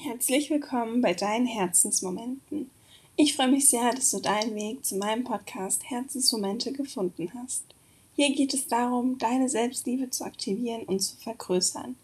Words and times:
Herzlich 0.00 0.48
willkommen 0.48 1.00
bei 1.00 1.12
deinen 1.12 1.46
Herzensmomenten. 1.46 2.70
Ich 3.16 3.34
freue 3.34 3.48
mich 3.48 3.68
sehr, 3.68 3.90
dass 3.90 4.12
du 4.12 4.20
deinen 4.20 4.54
Weg 4.54 4.86
zu 4.86 4.94
meinem 4.94 5.24
Podcast 5.24 5.90
Herzensmomente 5.90 6.72
gefunden 6.72 7.32
hast. 7.34 7.64
Hier 8.14 8.32
geht 8.32 8.54
es 8.54 8.68
darum, 8.68 9.18
deine 9.18 9.48
Selbstliebe 9.48 10.08
zu 10.08 10.22
aktivieren 10.22 10.84
und 10.84 11.00
zu 11.00 11.16
vergrößern. 11.16 11.96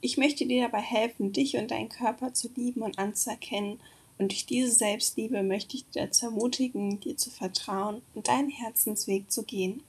Ich 0.00 0.18
möchte 0.18 0.46
dir 0.46 0.62
dabei 0.62 0.82
helfen, 0.82 1.32
dich 1.32 1.56
und 1.56 1.72
deinen 1.72 1.88
Körper 1.88 2.32
zu 2.32 2.48
lieben 2.54 2.82
und 2.82 3.00
anzuerkennen 3.00 3.80
und 4.18 4.30
durch 4.30 4.46
diese 4.46 4.70
Selbstliebe 4.70 5.42
möchte 5.42 5.76
ich 5.76 5.84
dir 5.90 6.02
dazu 6.02 6.26
ermutigen, 6.26 7.00
dir 7.00 7.16
zu 7.16 7.30
vertrauen 7.30 8.02
und 8.14 8.28
deinen 8.28 8.50
Herzensweg 8.50 9.32
zu 9.32 9.42
gehen. 9.42 9.82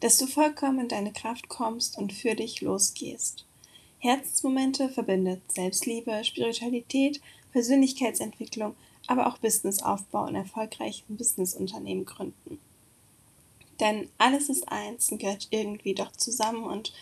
Dass 0.00 0.18
du 0.18 0.26
vollkommen 0.26 0.80
in 0.80 0.88
deine 0.88 1.14
Kraft 1.14 1.48
kommst 1.48 1.96
und 1.96 2.12
für 2.12 2.34
dich 2.34 2.60
losgehst. 2.60 3.45
Herzensmomente 4.06 4.88
verbindet 4.88 5.40
Selbstliebe, 5.50 6.22
Spiritualität, 6.22 7.20
Persönlichkeitsentwicklung, 7.50 8.76
aber 9.08 9.26
auch 9.26 9.38
Businessaufbau 9.38 10.26
und 10.26 10.36
erfolgreichen 10.36 11.16
Businessunternehmen 11.16 12.04
gründen. 12.04 12.60
Denn 13.80 14.08
alles 14.16 14.48
ist 14.48 14.68
eins 14.68 15.10
und 15.10 15.18
gehört 15.18 15.48
irgendwie 15.50 15.94
doch 15.94 16.12
zusammen 16.12 16.64
und 16.64 16.92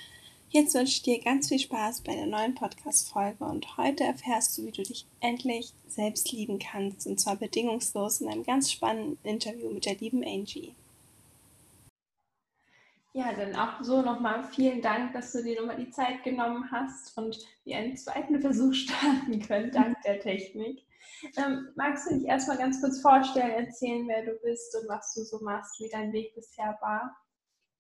Jetzt 0.48 0.74
wünsche 0.74 0.92
ich 0.92 1.02
dir 1.02 1.18
ganz 1.18 1.48
viel 1.48 1.58
Spaß 1.58 2.02
bei 2.02 2.14
der 2.14 2.26
neuen 2.26 2.54
Podcast-Folge 2.54 3.42
und 3.44 3.76
heute 3.76 4.04
erfährst 4.04 4.56
du, 4.56 4.64
wie 4.64 4.70
du 4.70 4.84
dich 4.84 5.04
endlich 5.18 5.72
selbst 5.88 6.30
lieben 6.30 6.60
kannst 6.60 7.08
und 7.08 7.18
zwar 7.18 7.34
bedingungslos 7.34 8.20
in 8.20 8.28
einem 8.28 8.44
ganz 8.44 8.70
spannenden 8.70 9.18
Interview 9.24 9.68
mit 9.70 9.84
der 9.84 9.96
lieben 9.96 10.22
Angie. 10.22 10.72
Ja, 13.16 13.32
dann 13.32 13.54
auch 13.54 13.80
so 13.80 14.02
nochmal 14.02 14.42
vielen 14.42 14.82
Dank, 14.82 15.12
dass 15.12 15.30
du 15.30 15.44
dir 15.44 15.60
nochmal 15.60 15.76
die 15.76 15.90
Zeit 15.90 16.24
genommen 16.24 16.68
hast 16.72 17.16
und 17.16 17.38
wir 17.62 17.76
einen 17.76 17.96
zweiten 17.96 18.40
Versuch 18.40 18.74
starten 18.74 19.40
können, 19.40 19.70
dank 19.70 19.96
der 20.02 20.18
Technik. 20.18 20.84
Ähm, 21.36 21.68
magst 21.76 22.10
du 22.10 22.18
dich 22.18 22.26
erstmal 22.26 22.58
ganz 22.58 22.80
kurz 22.80 23.00
vorstellen, 23.00 23.66
erzählen, 23.66 24.08
wer 24.08 24.24
du 24.24 24.32
bist 24.42 24.76
und 24.76 24.88
was 24.88 25.14
du 25.14 25.22
so 25.22 25.38
machst, 25.44 25.78
wie 25.78 25.88
dein 25.88 26.12
Weg 26.12 26.34
bisher 26.34 26.76
war? 26.80 27.16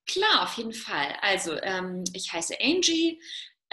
Klar, 0.06 0.44
auf 0.44 0.52
jeden 0.54 0.72
Fall. 0.72 1.16
Also, 1.20 1.60
ähm, 1.62 2.04
ich 2.12 2.32
heiße 2.32 2.54
Angie. 2.60 3.20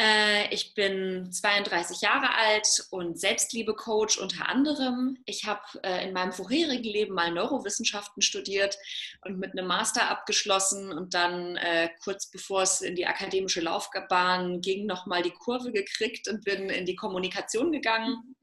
Äh, 0.02 0.52
ich 0.52 0.74
bin 0.74 1.32
32 1.32 2.02
Jahre 2.02 2.34
alt 2.34 2.88
und 2.90 3.20
Selbstliebe-Coach 3.20 4.18
unter 4.18 4.50
anderem. 4.50 5.20
Ich 5.26 5.46
habe 5.46 5.62
äh, 5.84 6.08
in 6.08 6.14
meinem 6.14 6.32
vorherigen 6.32 6.84
Leben 6.84 7.14
mal 7.14 7.32
Neurowissenschaften 7.32 8.24
studiert 8.24 8.80
und 9.24 9.38
mit 9.38 9.52
einem 9.52 9.68
Master 9.68 10.10
abgeschlossen 10.10 10.92
und 10.92 11.14
dann 11.14 11.56
äh, 11.58 11.90
kurz 12.04 12.32
bevor 12.32 12.64
es 12.64 12.82
in 12.82 12.96
die 12.96 13.06
akademische 13.06 13.62
Laufbahn 13.62 14.62
ging, 14.62 14.88
nochmal 14.88 15.22
die 15.22 15.30
Kurve 15.30 15.72
gekriegt 15.72 16.28
und 16.28 16.44
bin 16.44 16.72
in 16.72 16.88
die 16.88 16.96
Kommunikation 16.96 17.72
gegangen. 17.72 18.36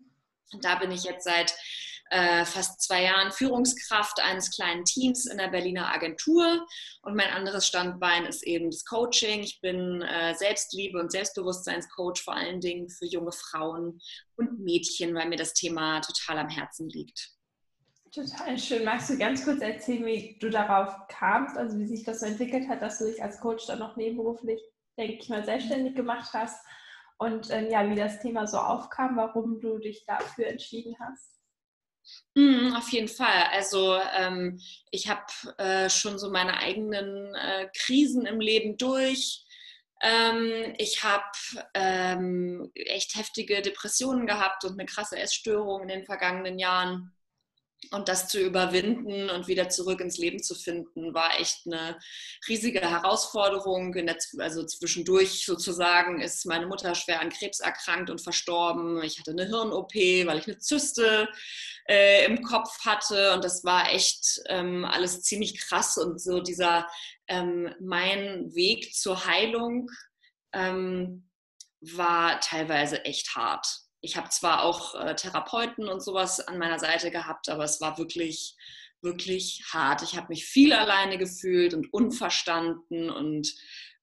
Und 0.53 0.65
da 0.65 0.77
bin 0.77 0.93
ich 0.93 1.03
jetzt 1.03 1.25
seit 1.25 1.57
äh, 2.11 2.45
fast 2.45 2.81
zwei 2.83 3.05
Jahren 3.05 3.33
Führungskraft 3.33 4.21
eines 4.21 4.51
kleinen 4.51 4.85
Teams 4.85 5.27
in 5.27 5.39
der 5.39 5.49
Berliner 5.49 5.93
Agentur. 5.93 6.67
Und 7.03 7.17
mein 7.17 7.31
anderes 7.31 7.67
Standbein 7.67 8.27
ist 8.27 8.43
eben 8.43 8.71
das 8.71 8.85
Coaching. 8.85 9.41
Ich 9.41 9.61
bin 9.61 10.03
äh, 10.03 10.35
Selbstliebe- 10.35 10.99
und 10.99 11.13
Selbstbewusstseinscoach 11.13 12.23
vor 12.23 12.35
allen 12.35 12.61
Dingen 12.61 12.89
für 12.89 13.07
junge 13.07 13.33
Frauen 13.33 14.01
und 14.37 14.61
Mädchen, 14.61 15.15
weil 15.15 15.29
mir 15.29 15.37
das 15.37 15.55
Thema 15.55 16.01
total 16.01 16.39
am 16.39 16.49
Herzen 16.49 16.89
liegt. 16.89 17.31
Total 18.13 18.59
schön. 18.59 18.85
Magst 18.85 19.11
du 19.11 19.19
ganz 19.19 19.45
kurz 19.45 19.61
erzählen, 19.61 20.07
wie 20.07 20.39
du 20.41 20.49
darauf 20.49 20.95
kamst, 21.09 21.57
also 21.57 21.79
wie 21.79 21.87
sich 21.87 22.05
das 22.05 22.21
so 22.21 22.27
entwickelt 22.27 22.69
hat, 22.69 22.81
dass 22.81 22.99
du 22.99 23.05
dich 23.05 23.23
als 23.23 23.41
Coach 23.41 23.67
dann 23.67 23.81
noch 23.81 23.97
nebenberuflich, 23.97 24.61
denke 24.97 25.19
ich 25.21 25.29
mal, 25.29 25.45
selbstständig 25.45 25.95
gemacht 25.95 26.31
hast 26.33 26.65
und 27.19 27.51
ähm, 27.51 27.69
ja, 27.71 27.89
wie 27.91 27.97
das 27.97 28.21
Thema 28.21 28.47
so 28.47 28.59
aufkam, 28.59 29.17
warum 29.17 29.61
du 29.61 29.79
dich 29.79 30.05
dafür 30.07 30.47
entschieden 30.47 30.97
hast? 31.01 31.38
Mm, 32.35 32.75
auf 32.75 32.89
jeden 32.91 33.09
Fall. 33.09 33.45
Also 33.53 33.99
ähm, 34.17 34.61
ich 34.91 35.09
habe 35.09 35.27
äh, 35.59 35.91
schon 35.91 36.19
so 36.19 36.31
meine 36.31 36.59
eigenen 36.59 37.35
äh, 37.35 37.69
Krisen 37.77 38.27
im 38.27 38.41
Leben 38.41 38.77
durch. 38.77 39.45
Ähm, 40.01 40.75
ich 40.79 41.03
habe 41.03 41.25
ähm, 41.75 42.71
echt 42.75 43.17
heftige 43.17 43.63
Depressionen 43.63 44.27
gehabt 44.27 44.65
und 44.65 44.73
eine 44.73 44.87
krasse 44.87 45.19
Essstörung 45.19 45.83
in 45.83 45.89
den 45.89 46.05
vergangenen 46.05 46.59
Jahren. 46.59 47.13
Und 47.93 48.09
das 48.09 48.29
zu 48.29 48.41
überwinden 48.41 49.31
und 49.31 49.47
wieder 49.47 49.69
zurück 49.69 50.01
ins 50.01 50.19
Leben 50.19 50.43
zu 50.43 50.55
finden, 50.57 51.15
war 51.15 51.39
echt 51.39 51.65
eine 51.65 51.97
riesige 52.49 52.81
Herausforderung. 52.81 53.95
also 54.39 54.67
zwischendurch 54.67 55.47
sozusagen 55.47 56.21
ist 56.21 56.45
meine 56.45 56.67
Mutter 56.67 56.95
schwer 56.97 57.21
an 57.21 57.31
Krebs 57.31 57.61
erkrankt 57.61 58.11
und 58.11 58.21
verstorben. 58.21 59.03
Ich 59.05 59.19
hatte 59.21 59.31
eine 59.31 59.47
Hirn-OP, 59.47 59.95
weil 59.95 60.39
ich 60.39 60.47
eine 60.49 60.59
Zyste 60.59 61.29
äh, 61.89 62.25
im 62.27 62.43
Kopf 62.43 62.85
hatte. 62.85 63.33
Und 63.35 63.45
das 63.45 63.65
war 63.65 63.93
echt 63.93 64.41
ähm, 64.47 64.85
alles 64.85 65.23
ziemlich 65.23 65.59
krass. 65.59 65.97
Und 65.97 66.21
so 66.21 66.41
dieser, 66.41 66.87
ähm, 67.27 67.75
mein 67.81 68.55
Weg 68.55 68.95
zur 68.95 69.25
Heilung 69.25 69.91
ähm, 70.53 71.29
war 71.81 72.41
teilweise 72.41 73.05
echt 73.05 73.35
hart. 73.35 73.67
Ich 74.01 74.17
habe 74.17 74.29
zwar 74.29 74.63
auch 74.63 74.95
äh, 74.95 75.15
Therapeuten 75.17 75.89
und 75.89 76.03
sowas 76.03 76.41
an 76.41 76.59
meiner 76.59 76.79
Seite 76.79 77.11
gehabt, 77.11 77.49
aber 77.49 77.65
es 77.65 77.81
war 77.81 77.99
wirklich, 77.99 78.57
wirklich 79.01 79.65
hart. 79.73 80.03
Ich 80.03 80.17
habe 80.17 80.29
mich 80.29 80.45
viel 80.45 80.73
alleine 80.73 81.19
gefühlt 81.19 81.75
und 81.75 81.93
unverstanden 81.93 83.11
und 83.11 83.53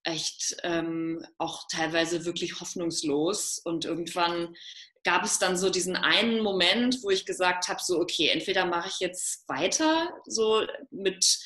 echt 0.04 0.58
ähm, 0.64 1.26
auch 1.38 1.68
teilweise 1.70 2.26
wirklich 2.26 2.60
hoffnungslos. 2.60 3.60
Und 3.64 3.86
irgendwann 3.86 4.56
gab 5.06 5.24
es 5.24 5.40
dann 5.40 5.56
so 5.56 5.70
diesen 5.70 5.96
einen 5.96 6.42
Moment, 6.42 7.02
wo 7.04 7.12
ich 7.12 7.26
gesagt 7.26 7.70
habe, 7.70 7.80
so, 7.82 8.00
okay, 8.00 8.28
entweder 8.28 8.66
mache 8.66 8.90
ich 8.90 9.00
jetzt 9.00 9.48
weiter, 9.48 10.10
so 10.26 10.66
mit, 10.90 11.40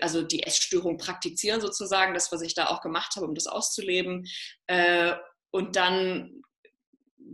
also 0.00 0.22
die 0.22 0.42
Essstörung 0.42 0.98
praktizieren 0.98 1.60
sozusagen, 1.60 2.12
das, 2.12 2.32
was 2.32 2.42
ich 2.42 2.54
da 2.54 2.66
auch 2.66 2.82
gemacht 2.82 3.14
habe, 3.16 3.26
um 3.26 3.34
das 3.34 3.46
auszuleben. 3.46 4.26
Äh, 4.66 5.14
und 5.52 5.76
dann 5.76 6.42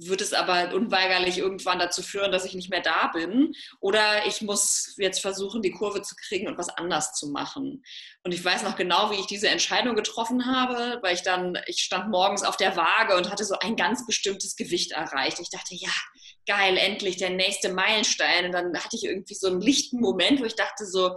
wird 0.00 0.20
es 0.20 0.32
aber 0.32 0.74
unweigerlich 0.74 1.38
irgendwann 1.38 1.78
dazu 1.78 2.02
führen, 2.02 2.32
dass 2.32 2.44
ich 2.44 2.54
nicht 2.54 2.70
mehr 2.70 2.80
da 2.80 3.08
bin. 3.08 3.52
Oder 3.80 4.26
ich 4.26 4.42
muss 4.42 4.94
jetzt 4.98 5.20
versuchen, 5.20 5.62
die 5.62 5.70
Kurve 5.70 6.02
zu 6.02 6.14
kriegen 6.16 6.46
und 6.46 6.58
was 6.58 6.68
anders 6.68 7.14
zu 7.14 7.28
machen. 7.28 7.82
Und 8.22 8.32
ich 8.32 8.44
weiß 8.44 8.62
noch 8.62 8.76
genau, 8.76 9.10
wie 9.10 9.20
ich 9.20 9.26
diese 9.26 9.48
Entscheidung 9.48 9.96
getroffen 9.96 10.46
habe, 10.46 10.98
weil 11.02 11.14
ich 11.14 11.22
dann, 11.22 11.58
ich 11.66 11.80
stand 11.80 12.10
morgens 12.10 12.42
auf 12.42 12.56
der 12.56 12.76
Waage 12.76 13.16
und 13.16 13.30
hatte 13.30 13.44
so 13.44 13.58
ein 13.58 13.76
ganz 13.76 14.06
bestimmtes 14.06 14.56
Gewicht 14.56 14.92
erreicht. 14.92 15.40
Ich 15.40 15.50
dachte, 15.50 15.74
ja, 15.74 15.90
geil, 16.46 16.76
endlich 16.76 17.16
der 17.16 17.30
nächste 17.30 17.72
Meilenstein. 17.72 18.46
Und 18.46 18.52
dann 18.52 18.76
hatte 18.78 18.96
ich 18.96 19.04
irgendwie 19.04 19.34
so 19.34 19.48
einen 19.48 19.60
lichten 19.60 20.00
Moment, 20.00 20.40
wo 20.40 20.44
ich 20.44 20.56
dachte 20.56 20.86
so, 20.86 21.16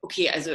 okay, 0.00 0.30
also 0.30 0.52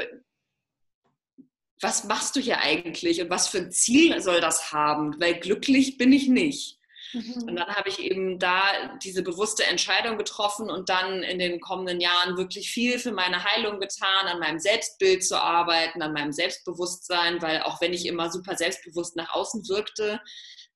was 1.80 2.06
machst 2.06 2.36
du 2.36 2.40
hier 2.40 2.60
eigentlich 2.60 3.22
und 3.22 3.30
was 3.30 3.48
für 3.48 3.60
ein 3.60 3.72
Ziel 3.72 4.20
soll 4.22 4.42
das 4.42 4.72
haben? 4.72 5.20
Weil 5.20 5.40
glücklich 5.40 5.98
bin 5.98 6.12
ich 6.12 6.28
nicht. 6.28 6.77
Mhm. 7.14 7.44
Und 7.48 7.56
dann 7.56 7.68
habe 7.68 7.90
ich 7.90 8.00
eben 8.00 8.40
da 8.40 8.98
diese 9.04 9.24
bewusste 9.24 9.66
Entscheidung 9.66 10.18
getroffen 10.18 10.70
und 10.70 10.90
dann 10.90 11.24
in 11.24 11.40
den 11.40 11.60
kommenden 11.60 12.02
Jahren 12.02 12.38
wirklich 12.38 12.70
viel 12.70 13.00
für 13.00 13.12
meine 13.12 13.44
Heilung 13.44 13.80
getan, 13.80 14.28
an 14.28 14.40
meinem 14.40 14.60
Selbstbild 14.60 15.26
zu 15.26 15.42
arbeiten, 15.42 16.02
an 16.02 16.14
meinem 16.14 16.34
Selbstbewusstsein, 16.34 17.42
weil 17.42 17.62
auch 17.64 17.82
wenn 17.82 17.94
ich 17.94 18.06
immer 18.06 18.32
super 18.32 18.56
selbstbewusst 18.56 19.16
nach 19.16 19.34
außen 19.34 19.68
wirkte, 19.70 20.22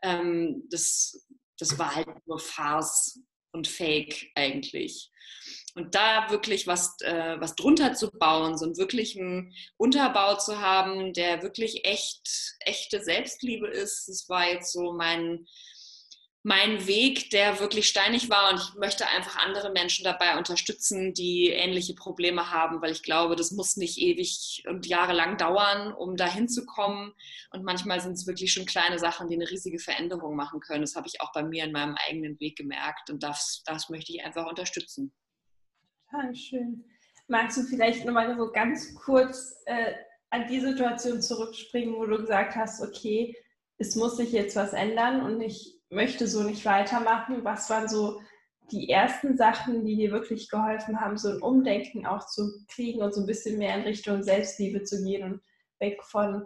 ähm, 0.01 0.67
das, 0.69 1.27
das 1.57 1.77
war 1.77 1.95
halt 1.95 2.07
nur 2.25 2.39
Farce 2.39 3.19
und 3.51 3.67
Fake 3.67 4.31
eigentlich. 4.35 5.11
Und 5.75 5.95
da 5.95 6.29
wirklich 6.29 6.67
was, 6.67 6.99
äh, 7.01 7.39
was 7.39 7.55
drunter 7.55 7.93
zu 7.93 8.11
bauen, 8.11 8.57
so 8.57 8.65
einen 8.65 8.77
wirklichen 8.77 9.53
Unterbau 9.77 10.35
zu 10.35 10.59
haben, 10.59 11.13
der 11.13 11.43
wirklich 11.43 11.85
echt, 11.85 12.55
echte 12.59 13.01
Selbstliebe 13.01 13.67
ist, 13.67 14.07
das 14.09 14.27
war 14.27 14.49
jetzt 14.49 14.73
so 14.73 14.91
mein, 14.93 15.45
mein 16.43 16.87
Weg, 16.87 17.29
der 17.29 17.59
wirklich 17.59 17.87
steinig 17.87 18.29
war 18.31 18.51
und 18.51 18.59
ich 18.59 18.73
möchte 18.73 19.07
einfach 19.07 19.37
andere 19.45 19.71
Menschen 19.71 20.03
dabei 20.03 20.37
unterstützen, 20.37 21.13
die 21.13 21.49
ähnliche 21.49 21.93
Probleme 21.93 22.49
haben, 22.49 22.81
weil 22.81 22.91
ich 22.91 23.03
glaube, 23.03 23.35
das 23.35 23.51
muss 23.51 23.77
nicht 23.77 23.99
ewig 23.99 24.63
und 24.67 24.87
jahrelang 24.87 25.37
dauern, 25.37 25.93
um 25.93 26.17
da 26.17 26.25
hinzukommen. 26.25 27.13
Und 27.51 27.63
manchmal 27.63 28.01
sind 28.01 28.13
es 28.13 28.25
wirklich 28.25 28.51
schon 28.51 28.65
kleine 28.65 28.97
Sachen, 28.97 29.27
die 29.27 29.35
eine 29.35 29.49
riesige 29.49 29.77
Veränderung 29.77 30.35
machen 30.35 30.61
können. 30.61 30.81
Das 30.81 30.95
habe 30.95 31.07
ich 31.07 31.21
auch 31.21 31.31
bei 31.31 31.43
mir 31.43 31.65
in 31.65 31.73
meinem 31.73 31.95
eigenen 32.07 32.39
Weg 32.39 32.57
gemerkt 32.57 33.11
und 33.11 33.21
das, 33.21 33.61
das 33.67 33.89
möchte 33.89 34.11
ich 34.11 34.23
einfach 34.23 34.47
unterstützen. 34.47 35.13
Total 36.09 36.33
schön. 36.33 36.83
Magst 37.27 37.57
du 37.57 37.63
vielleicht 37.63 38.03
nochmal 38.03 38.35
so 38.35 38.51
ganz 38.51 38.95
kurz 38.95 39.61
äh, 39.65 39.93
an 40.31 40.47
die 40.47 40.59
Situation 40.59 41.21
zurückspringen, 41.21 41.93
wo 41.93 42.05
du 42.05 42.17
gesagt 42.17 42.55
hast, 42.55 42.81
okay, 42.81 43.35
es 43.77 43.95
muss 43.95 44.17
sich 44.17 44.31
jetzt 44.31 44.55
was 44.55 44.73
ändern 44.73 45.21
und 45.21 45.39
ich 45.39 45.80
möchte 45.91 46.27
so 46.27 46.43
nicht 46.43 46.65
weitermachen. 46.65 47.43
Was 47.43 47.69
waren 47.69 47.87
so 47.87 48.21
die 48.71 48.89
ersten 48.89 49.37
Sachen, 49.37 49.85
die 49.85 49.97
dir 49.97 50.11
wirklich 50.11 50.49
geholfen 50.49 50.99
haben, 50.99 51.17
so 51.17 51.29
ein 51.29 51.41
Umdenken 51.41 52.05
auch 52.05 52.25
zu 52.27 52.65
kriegen 52.69 53.01
und 53.01 53.13
so 53.13 53.21
ein 53.21 53.27
bisschen 53.27 53.57
mehr 53.57 53.75
in 53.75 53.83
Richtung 53.83 54.23
Selbstliebe 54.23 54.83
zu 54.83 55.03
gehen 55.03 55.23
und 55.23 55.41
weg 55.79 56.01
von, 56.03 56.45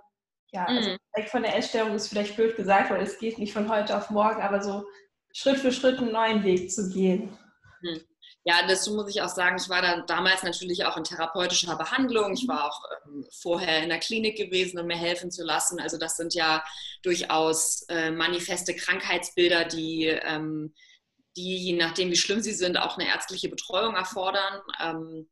ja, 0.51 0.65
also 0.65 0.89
mhm. 0.89 0.97
weg 1.13 1.29
von 1.29 1.43
der 1.43 1.55
Essstörung 1.55 1.93
ist 1.93 2.07
vielleicht 2.07 2.35
blöd 2.35 2.55
gesagt, 2.55 2.89
weil 2.89 3.01
es 3.01 3.19
geht 3.19 3.37
nicht 3.37 3.53
von 3.53 3.69
heute 3.69 3.95
auf 3.95 4.09
morgen, 4.09 4.41
aber 4.41 4.61
so 4.61 4.85
Schritt 5.33 5.59
für 5.59 5.71
Schritt 5.71 5.99
einen 5.99 6.11
neuen 6.11 6.43
Weg 6.43 6.71
zu 6.71 6.89
gehen. 6.89 7.37
Hm. 7.81 8.01
Ja, 8.47 8.65
dazu 8.67 8.93
muss 8.93 9.09
ich 9.09 9.23
auch 9.23 9.29
sagen, 9.29 9.57
ich 9.59 9.69
war 9.69 9.81
dann 9.81 10.05
damals 10.05 10.43
natürlich 10.43 10.85
auch 10.85 10.97
in 10.97 11.03
therapeutischer 11.03 11.75
Behandlung. 11.77 12.33
Ich 12.33 12.47
war 12.47 12.65
auch 12.65 12.79
ähm, 13.07 13.25
vorher 13.41 13.81
in 13.81 13.89
der 13.89 13.99
Klinik 13.99 14.37
gewesen, 14.37 14.77
um 14.79 14.85
mir 14.85 14.97
helfen 14.97 15.31
zu 15.31 15.43
lassen. 15.43 15.79
Also 15.79 15.97
das 15.97 16.15
sind 16.15 16.35
ja 16.35 16.63
durchaus 17.01 17.83
äh, 17.89 18.11
manifeste 18.11 18.75
Krankheitsbilder, 18.75 19.65
die, 19.65 20.05
ähm, 20.05 20.75
die, 21.35 21.57
je 21.57 21.73
nachdem 21.73 22.11
wie 22.11 22.15
schlimm 22.15 22.39
sie 22.41 22.53
sind, 22.53 22.77
auch 22.77 22.99
eine 22.99 23.07
ärztliche 23.09 23.49
Betreuung 23.49 23.95
erfordern. 23.95 24.61
Ähm, 24.79 25.27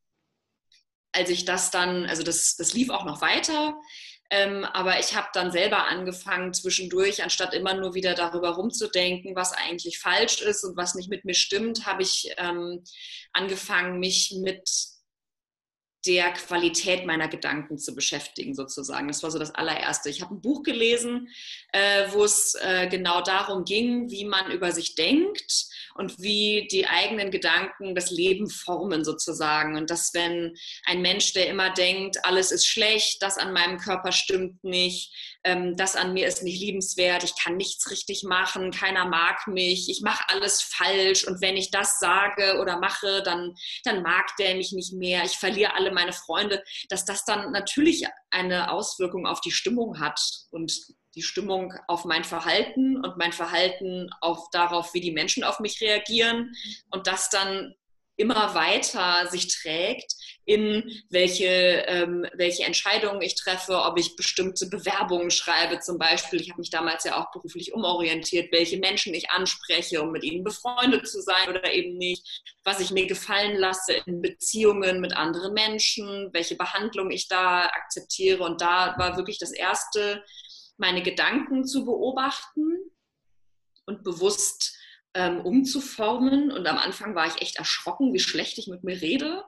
als 1.11 1.29
ich 1.29 1.45
das 1.45 1.69
dann, 1.69 2.07
also 2.07 2.23
das, 2.23 2.55
das 2.55 2.73
lief 2.73 2.89
auch 2.89 3.05
noch 3.05 3.21
weiter. 3.21 3.75
Ähm, 4.33 4.65
aber 4.65 4.99
ich 4.99 5.15
habe 5.15 5.27
dann 5.33 5.51
selber 5.51 5.85
angefangen, 5.85 6.55
zwischendurch, 6.55 7.21
anstatt 7.21 7.53
immer 7.53 7.75
nur 7.75 7.93
wieder 7.93 8.15
darüber 8.15 8.49
rumzudenken, 8.49 9.35
was 9.35 9.53
eigentlich 9.53 9.99
falsch 9.99 10.41
ist 10.41 10.63
und 10.63 10.75
was 10.75 10.95
nicht 10.95 11.07
mit 11.07 11.23
mir 11.23 11.35
stimmt, 11.35 11.85
habe 11.85 12.01
ich 12.01 12.33
ähm, 12.37 12.83
angefangen, 13.31 13.99
mich 13.99 14.33
mit 14.41 14.67
der 16.07 16.33
Qualität 16.33 17.05
meiner 17.05 17.27
Gedanken 17.27 17.77
zu 17.77 17.93
beschäftigen, 17.93 18.55
sozusagen. 18.55 19.07
Das 19.07 19.21
war 19.21 19.29
so 19.29 19.37
das 19.37 19.53
allererste. 19.53 20.09
Ich 20.09 20.21
habe 20.23 20.33
ein 20.33 20.41
Buch 20.41 20.63
gelesen, 20.63 21.29
äh, 21.71 22.07
wo 22.09 22.23
es 22.23 22.55
äh, 22.55 22.87
genau 22.87 23.21
darum 23.21 23.65
ging, 23.65 24.09
wie 24.09 24.25
man 24.25 24.51
über 24.51 24.71
sich 24.71 24.95
denkt 24.95 25.67
und 25.95 26.19
wie 26.19 26.67
die 26.71 26.87
eigenen 26.87 27.31
Gedanken 27.31 27.95
das 27.95 28.11
Leben 28.11 28.49
formen 28.49 29.03
sozusagen. 29.03 29.77
Und 29.77 29.89
dass 29.89 30.13
wenn 30.13 30.55
ein 30.85 31.01
Mensch, 31.01 31.33
der 31.33 31.47
immer 31.47 31.71
denkt, 31.71 32.25
alles 32.25 32.51
ist 32.51 32.67
schlecht, 32.67 33.21
das 33.21 33.37
an 33.37 33.53
meinem 33.53 33.77
Körper 33.77 34.11
stimmt 34.11 34.63
nicht, 34.63 35.13
ähm, 35.43 35.75
das 35.75 35.95
an 35.95 36.13
mir 36.13 36.27
ist 36.27 36.43
nicht 36.43 36.59
liebenswert, 36.59 37.23
ich 37.23 37.35
kann 37.41 37.57
nichts 37.57 37.89
richtig 37.91 38.23
machen, 38.23 38.71
keiner 38.71 39.05
mag 39.05 39.47
mich, 39.47 39.89
ich 39.89 40.01
mache 40.01 40.23
alles 40.29 40.61
falsch 40.61 41.25
und 41.25 41.41
wenn 41.41 41.57
ich 41.57 41.71
das 41.71 41.99
sage 41.99 42.59
oder 42.61 42.79
mache, 42.79 43.21
dann, 43.23 43.53
dann 43.83 44.01
mag 44.01 44.35
der 44.37 44.55
mich 44.55 44.71
nicht 44.71 44.93
mehr, 44.93 45.23
ich 45.25 45.33
verliere 45.33 45.75
alle 45.75 45.91
meine 45.91 46.13
Freunde, 46.13 46.63
dass 46.89 47.05
das 47.05 47.25
dann 47.25 47.51
natürlich 47.51 48.05
eine 48.31 48.71
Auswirkung 48.71 49.27
auf 49.27 49.41
die 49.41 49.51
Stimmung 49.51 49.99
hat 49.99 50.19
und 50.51 50.73
die 51.15 51.21
Stimmung 51.21 51.73
auf 51.87 52.05
mein 52.05 52.23
Verhalten 52.23 53.03
und 53.03 53.17
mein 53.17 53.33
Verhalten 53.33 54.09
auf 54.21 54.49
darauf, 54.51 54.93
wie 54.93 55.01
die 55.01 55.11
Menschen 55.11 55.43
auf 55.43 55.59
mich 55.59 55.79
reagieren 55.81 56.53
und 56.89 57.07
das 57.07 57.29
dann 57.29 57.75
immer 58.15 58.53
weiter 58.53 59.27
sich 59.29 59.47
trägt 59.47 60.13
in 60.45 61.01
welche, 61.09 61.45
ähm, 61.87 62.27
welche 62.33 62.63
Entscheidungen 62.63 63.21
ich 63.21 63.35
treffe, 63.35 63.81
ob 63.81 63.97
ich 63.97 64.15
bestimmte 64.15 64.67
Bewerbungen 64.67 65.31
schreibe 65.31 65.79
zum 65.79 65.97
Beispiel. 65.97 66.41
Ich 66.41 66.49
habe 66.49 66.59
mich 66.59 66.69
damals 66.69 67.05
ja 67.05 67.17
auch 67.17 67.31
beruflich 67.31 67.73
umorientiert, 67.73 68.51
welche 68.51 68.77
Menschen 68.77 69.13
ich 69.13 69.29
anspreche, 69.29 70.01
um 70.01 70.11
mit 70.11 70.23
ihnen 70.23 70.43
befreundet 70.43 71.07
zu 71.07 71.21
sein 71.21 71.49
oder 71.49 71.73
eben 71.73 71.97
nicht, 71.97 72.27
was 72.63 72.81
ich 72.81 72.91
mir 72.91 73.07
gefallen 73.07 73.57
lasse 73.57 73.93
in 74.05 74.21
Beziehungen 74.21 74.99
mit 74.99 75.15
anderen 75.15 75.53
Menschen, 75.53 76.29
welche 76.33 76.55
Behandlung 76.55 77.09
ich 77.09 77.29
da 77.29 77.67
akzeptiere. 77.67 78.43
Und 78.43 78.61
da 78.61 78.95
war 78.97 79.15
wirklich 79.15 79.39
das 79.39 79.51
Erste, 79.51 80.23
meine 80.77 81.03
Gedanken 81.03 81.65
zu 81.65 81.85
beobachten 81.85 82.77
und 83.85 84.03
bewusst 84.03 84.77
ähm, 85.13 85.41
umzuformen. 85.41 86.51
Und 86.51 86.67
am 86.67 86.77
Anfang 86.77 87.15
war 87.15 87.27
ich 87.27 87.41
echt 87.41 87.57
erschrocken, 87.57 88.13
wie 88.13 88.19
schlecht 88.19 88.57
ich 88.57 88.67
mit 88.67 88.83
mir 88.83 89.01
rede. 89.01 89.43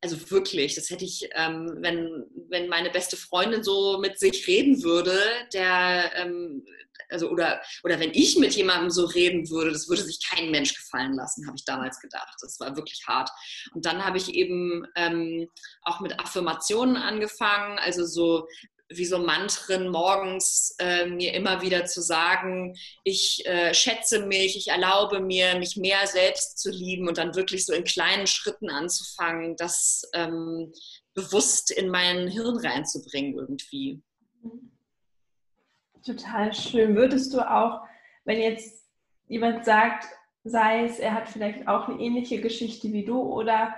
Also 0.00 0.30
wirklich, 0.30 0.74
das 0.74 0.90
hätte 0.90 1.04
ich, 1.04 1.30
ähm, 1.34 1.78
wenn, 1.80 2.26
wenn 2.50 2.68
meine 2.68 2.90
beste 2.90 3.16
Freundin 3.16 3.64
so 3.64 3.98
mit 3.98 4.18
sich 4.18 4.46
reden 4.46 4.82
würde, 4.82 5.18
der, 5.54 6.12
ähm, 6.16 6.66
also 7.08 7.30
oder, 7.30 7.62
oder 7.84 7.98
wenn 8.00 8.12
ich 8.12 8.36
mit 8.36 8.54
jemandem 8.54 8.90
so 8.90 9.06
reden 9.06 9.48
würde, 9.48 9.72
das 9.72 9.88
würde 9.88 10.02
sich 10.02 10.20
kein 10.22 10.50
Mensch 10.50 10.74
gefallen 10.74 11.14
lassen, 11.14 11.46
habe 11.46 11.56
ich 11.56 11.64
damals 11.64 12.00
gedacht. 12.00 12.36
Das 12.42 12.60
war 12.60 12.76
wirklich 12.76 13.02
hart. 13.06 13.30
Und 13.72 13.86
dann 13.86 14.04
habe 14.04 14.18
ich 14.18 14.34
eben 14.34 14.86
ähm, 14.94 15.48
auch 15.82 16.00
mit 16.00 16.20
Affirmationen 16.20 16.96
angefangen, 16.96 17.78
also 17.78 18.04
so 18.04 18.46
wie 18.88 19.04
so 19.04 19.18
Mantren 19.18 19.88
morgens 19.88 20.74
äh, 20.78 21.06
mir 21.06 21.32
immer 21.34 21.62
wieder 21.62 21.86
zu 21.86 22.02
sagen, 22.02 22.76
ich 23.02 23.44
äh, 23.46 23.72
schätze 23.72 24.26
mich, 24.26 24.56
ich 24.56 24.68
erlaube 24.68 25.20
mir, 25.20 25.58
mich 25.58 25.76
mehr 25.76 26.06
selbst 26.06 26.58
zu 26.58 26.70
lieben 26.70 27.08
und 27.08 27.18
dann 27.18 27.34
wirklich 27.34 27.64
so 27.64 27.72
in 27.72 27.84
kleinen 27.84 28.26
Schritten 28.26 28.68
anzufangen, 28.68 29.56
das 29.56 30.02
ähm, 30.12 30.72
bewusst 31.14 31.70
in 31.70 31.88
mein 31.88 32.28
Hirn 32.28 32.58
reinzubringen 32.58 33.34
irgendwie. 33.34 34.02
Total 36.04 36.52
schön. 36.52 36.94
Würdest 36.94 37.32
du 37.32 37.40
auch, 37.40 37.80
wenn 38.24 38.40
jetzt 38.40 38.84
jemand 39.28 39.64
sagt, 39.64 40.04
sei 40.44 40.84
es, 40.84 40.98
er 40.98 41.14
hat 41.14 41.28
vielleicht 41.28 41.66
auch 41.66 41.88
eine 41.88 42.00
ähnliche 42.00 42.40
Geschichte 42.40 42.92
wie 42.92 43.04
du 43.04 43.18
oder 43.18 43.74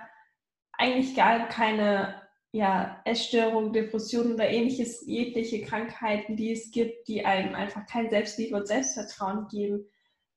eigentlich 0.72 1.14
gar 1.14 1.48
keine 1.48 2.25
ja, 2.56 3.02
Essstörung, 3.04 3.74
Depressionen 3.74 4.34
oder 4.34 4.48
ähnliches, 4.48 5.04
jegliche 5.06 5.62
Krankheiten, 5.62 6.36
die 6.36 6.52
es 6.52 6.70
gibt, 6.70 7.06
die 7.06 7.24
einem 7.24 7.54
einfach 7.54 7.86
kein 7.86 8.08
Selbstliebe 8.08 8.56
und 8.56 8.66
Selbstvertrauen 8.66 9.46
geben, 9.48 9.84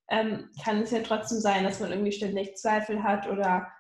ähm, 0.10 0.50
kann 0.62 0.81
es 0.81 0.92
ja 0.92 1.00
trotzdem 1.01 1.39
sein, 1.39 1.63
dass 1.63 1.80
man 1.80 1.92
irgendwie 1.92 2.12
ständig 2.12 2.57
Zweifel 2.57 3.04
hat 3.04 3.30
oder 3.30 3.71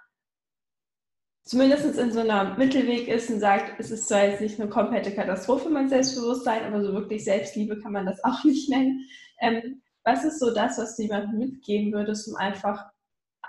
zumindest 1.43 1.97
in 1.97 2.13
so 2.13 2.21
einer 2.21 2.57
Mittelweg 2.57 3.09
ist 3.09 3.29
und 3.29 3.41
sagt, 3.41 3.77
es 3.77 3.91
ist 3.91 4.07
zwar 4.07 4.25
jetzt 4.25 4.39
nicht 4.39 4.59
eine 4.59 4.69
komplette 4.69 5.13
Katastrophe, 5.13 5.69
mein 5.69 5.89
Selbstbewusstsein, 5.89 6.63
aber 6.63 6.81
so 6.81 6.93
wirklich 6.93 7.25
Selbstliebe 7.25 7.79
kann 7.79 7.91
man 7.91 8.05
das 8.05 8.23
auch 8.23 8.45
nicht 8.45 8.69
nennen. 8.69 9.05
Ähm, 9.41 9.81
was 10.05 10.23
ist 10.23 10.39
so 10.39 10.53
das, 10.53 10.77
was 10.77 10.95
du 10.95 11.03
jemandem 11.03 11.39
mitgeben 11.39 11.91
würdest, 11.91 12.29
um 12.29 12.37
einfach 12.37 12.89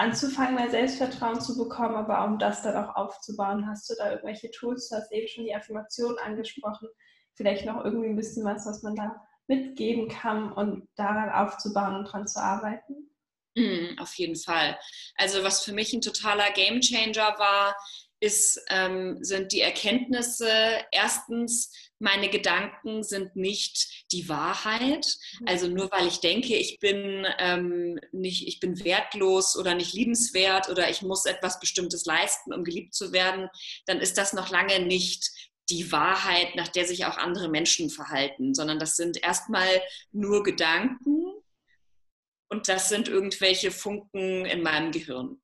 anzufangen, 0.01 0.55
mehr 0.55 0.71
Selbstvertrauen 0.71 1.41
zu 1.41 1.59
bekommen, 1.59 1.95
aber 1.95 2.25
um 2.25 2.39
das 2.39 2.63
dann 2.63 2.75
auch 2.83 2.97
aufzubauen, 2.97 3.67
hast 3.69 3.91
du 3.91 3.95
da 3.99 4.11
irgendwelche 4.11 4.51
Tools? 4.51 4.89
Du 4.89 4.97
hast 4.97 5.13
eben 5.13 5.29
schon 5.29 5.45
die 5.45 5.55
Affirmation 5.55 6.19
angesprochen. 6.19 6.89
Vielleicht 7.35 7.67
noch 7.67 7.85
irgendwie 7.85 8.09
ein 8.09 8.17
bisschen 8.17 8.45
was, 8.45 8.65
was 8.65 8.83
man 8.83 8.97
da 8.97 9.23
mitgeben 9.47 10.09
kann 10.09 10.53
und 10.53 10.89
daran 10.97 11.29
aufzubauen 11.29 11.97
und 11.97 12.05
dran 12.05 12.27
zu 12.27 12.43
arbeiten? 12.43 13.11
Mm, 13.55 13.99
auf 13.99 14.15
jeden 14.15 14.37
Fall. 14.37 14.79
Also 15.17 15.45
was 15.45 15.63
für 15.65 15.73
mich 15.73 15.93
ein 15.93 16.01
totaler 16.01 16.51
Gamechanger 16.53 17.39
war, 17.39 17.77
ist, 18.21 18.61
ähm, 18.69 19.19
sind 19.23 19.53
die 19.53 19.63
Erkenntnisse 19.63 20.49
erstens, 20.93 21.73
meine 21.99 22.29
Gedanken 22.29 23.03
sind 23.03 23.37
nicht 23.37 24.07
die 24.13 24.29
Wahrheit. 24.29 25.17
Mhm. 25.41 25.49
Also 25.49 25.69
nur 25.69 25.91
weil 25.91 26.07
ich 26.07 26.21
denke, 26.21 26.55
ich 26.57 26.79
bin 26.79 27.27
ähm, 27.39 27.99
nicht, 28.13 28.47
ich 28.47 28.61
bin 28.61 28.85
wertlos 28.85 29.57
oder 29.57 29.75
nicht 29.75 29.95
liebenswert 29.95 30.69
oder 30.69 30.91
ich 30.91 31.03
muss 31.03 31.27
etwas 31.27 31.61
Bestimmtes 31.61 32.05
leisten, 32.05 32.53
um 32.53 32.65
geliebt 32.65 32.95
zu 32.95 33.13
werden, 33.13 33.49
dann 33.87 34.01
ist 34.01 34.19
das 34.19 34.33
noch 34.33 34.51
lange 34.51 34.81
nicht 34.81 35.31
die 35.69 35.93
Wahrheit, 35.93 36.57
nach 36.57 36.69
der 36.69 36.87
sich 36.87 37.05
auch 37.05 37.17
andere 37.17 37.49
Menschen 37.49 37.91
verhalten, 37.91 38.55
sondern 38.55 38.79
das 38.79 38.97
sind 38.97 39.23
erstmal 39.23 39.81
nur 40.11 40.43
Gedanken 40.43 41.33
und 42.49 42.69
das 42.69 42.89
sind 42.89 43.09
irgendwelche 43.09 43.71
Funken 43.71 44.45
in 44.45 44.63
meinem 44.63 44.91
Gehirn. 44.91 45.41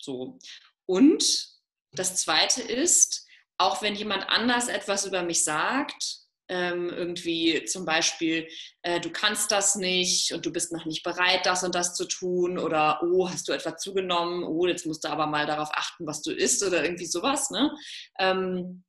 So. 0.00 0.38
Und 0.86 1.57
das 1.98 2.16
zweite 2.16 2.62
ist, 2.62 3.26
auch 3.58 3.82
wenn 3.82 3.94
jemand 3.94 4.28
anders 4.28 4.68
etwas 4.68 5.04
über 5.04 5.22
mich 5.22 5.44
sagt, 5.44 6.18
ähm, 6.48 6.88
irgendwie 6.88 7.64
zum 7.64 7.84
Beispiel, 7.84 8.48
äh, 8.82 9.00
du 9.00 9.10
kannst 9.10 9.50
das 9.50 9.74
nicht 9.74 10.32
und 10.32 10.46
du 10.46 10.52
bist 10.52 10.72
noch 10.72 10.86
nicht 10.86 11.02
bereit, 11.02 11.44
das 11.44 11.62
und 11.62 11.74
das 11.74 11.94
zu 11.94 12.06
tun 12.06 12.58
oder 12.58 13.02
oh, 13.02 13.28
hast 13.28 13.48
du 13.48 13.52
etwa 13.52 13.76
zugenommen, 13.76 14.44
oh, 14.44 14.66
jetzt 14.66 14.86
musst 14.86 15.04
du 15.04 15.08
aber 15.08 15.26
mal 15.26 15.46
darauf 15.46 15.68
achten, 15.72 16.06
was 16.06 16.22
du 16.22 16.32
isst 16.32 16.62
oder 16.62 16.82
irgendwie 16.82 17.06
sowas. 17.06 17.50
Ne? 17.50 17.70
Ähm, 18.18 18.82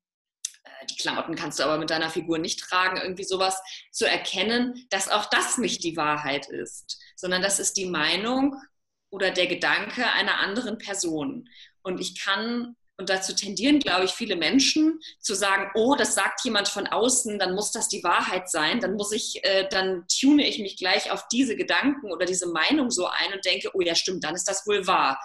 äh, 0.63 0.86
die 0.89 0.96
Klamotten 0.96 1.36
kannst 1.36 1.60
du 1.60 1.63
aber 1.63 1.78
mit 1.78 1.89
deiner 1.89 2.10
Figur 2.10 2.38
nicht 2.38 2.62
tragen, 2.62 2.98
irgendwie 2.98 3.25
sowas, 3.25 3.62
zu 3.92 4.08
erkennen, 4.08 4.86
dass 4.89 5.10
auch 5.10 5.25
das 5.25 5.58
nicht 5.58 5.84
die 5.84 5.98
Wahrheit 5.98 6.48
ist, 6.48 7.01
sondern 7.18 7.42
das 7.42 7.60
ist 7.60 7.75
die 7.75 7.88
Meinung 7.88 8.56
oder 9.10 9.32
der 9.32 9.48
Gedanke 9.48 10.10
einer 10.13 10.38
anderen 10.38 10.78
Person. 10.78 11.50
Und 11.82 12.00
ich 12.00 12.20
kann 12.20 12.78
und 13.00 13.10
dazu 13.10 13.34
tendieren, 13.34 13.79
glaube 13.79 14.03
ich, 14.03 14.12
viele 14.12 14.36
Menschen 14.36 15.00
zu 15.22 15.34
sagen, 15.34 15.72
oh, 15.74 15.96
das 15.96 16.15
sagt 16.15 16.44
jemand 16.44 16.68
von 16.68 16.86
außen, 16.86 17.39
dann 17.39 17.56
muss 17.56 17.72
das 17.72 17.88
die 17.88 18.03
Wahrheit 18.03 18.50
sein, 18.50 18.82
dann 18.82 18.96
muss 18.96 19.13
ich, 19.13 19.39
äh, 19.44 19.68
dann 19.70 20.06
tune 20.08 20.46
ich 20.46 20.60
mich 20.60 20.75
gleich 20.75 21.10
auf 21.10 21.25
diese 21.29 21.56
Gedanken 21.56 22.12
oder 22.12 22.25
diese 22.25 22.48
Meinung 22.48 22.91
so 22.91 23.08
ein 23.08 23.34
und 23.34 23.46
denke, 23.46 23.72
oh 23.74 23.79
ja, 23.79 23.96
stimmt, 23.96 24.25
dann 24.25 24.36
ist 24.36 24.50
das 24.50 24.68
wohl 24.68 24.86
wahr. 24.86 25.18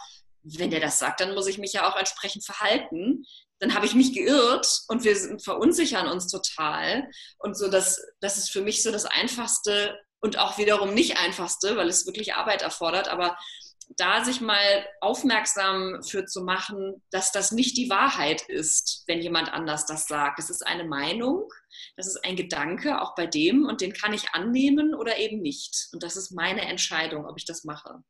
Wenn 0.45 0.71
der 0.71 0.79
das 0.79 1.01
sagt, 1.01 1.21
dann 1.21 1.35
muss 1.35 1.49
ich 1.49 1.59
mich 1.59 1.73
ja 1.73 1.91
auch 1.91 1.97
entsprechend 1.97 2.45
verhalten. 2.45 3.25
Dann 3.59 3.75
habe 3.75 3.87
ich 3.87 3.95
mich 3.95 4.13
geirrt 4.13 4.83
und 4.87 5.03
wir 5.03 5.17
verunsichern 5.41 6.07
uns 6.07 6.29
total. 6.29 7.09
Und 7.39 7.59
so, 7.59 7.69
das, 7.69 8.01
das 8.21 8.39
ist 8.39 8.51
für 8.51 8.61
mich 8.61 8.85
so 8.85 8.93
das 8.93 9.05
Einfachste 9.05 9.99
und 10.21 10.39
auch 10.39 10.59
wiederum 10.59 10.95
nicht 10.95 11.19
Einfachste, 11.19 11.77
weil 11.77 11.89
es 11.89 12.07
wirklich 12.07 12.35
Arbeit 12.35 12.63
erfordert, 12.63 13.09
aber 13.09 13.37
da 13.97 14.25
sich 14.25 14.41
mal 14.41 14.87
aufmerksam 15.01 16.03
für 16.03 16.25
zu 16.27 16.43
machen, 16.43 17.03
dass 17.11 17.33
das 17.33 17.53
nicht 17.53 17.77
die 17.77 17.91
Wahrheit 17.91 18.43
ist, 18.43 19.05
wenn 19.07 19.21
jemand 19.21 19.53
anders 19.53 19.87
das 19.87 20.07
sagt. 20.07 20.39
Es 20.39 20.51
ist 20.51 20.67
eine 20.67 20.85
Meinung, 20.85 21.49
das 21.97 22.07
ist 22.07 22.25
ein 22.25 22.37
Gedanke, 22.37 23.01
auch 23.01 23.15
bei 23.15 23.27
dem, 23.27 23.67
und 23.67 23.81
den 23.81 23.93
kann 23.93 24.13
ich 24.13 24.31
annehmen 24.33 24.95
oder 24.95 25.19
eben 25.19 25.41
nicht. 25.41 25.89
Und 25.93 26.03
das 26.03 26.17
ist 26.17 26.33
meine 26.33 26.63
Entscheidung, 26.63 27.27
ob 27.27 27.37
ich 27.37 27.45
das 27.45 27.65
mache. 27.65 28.03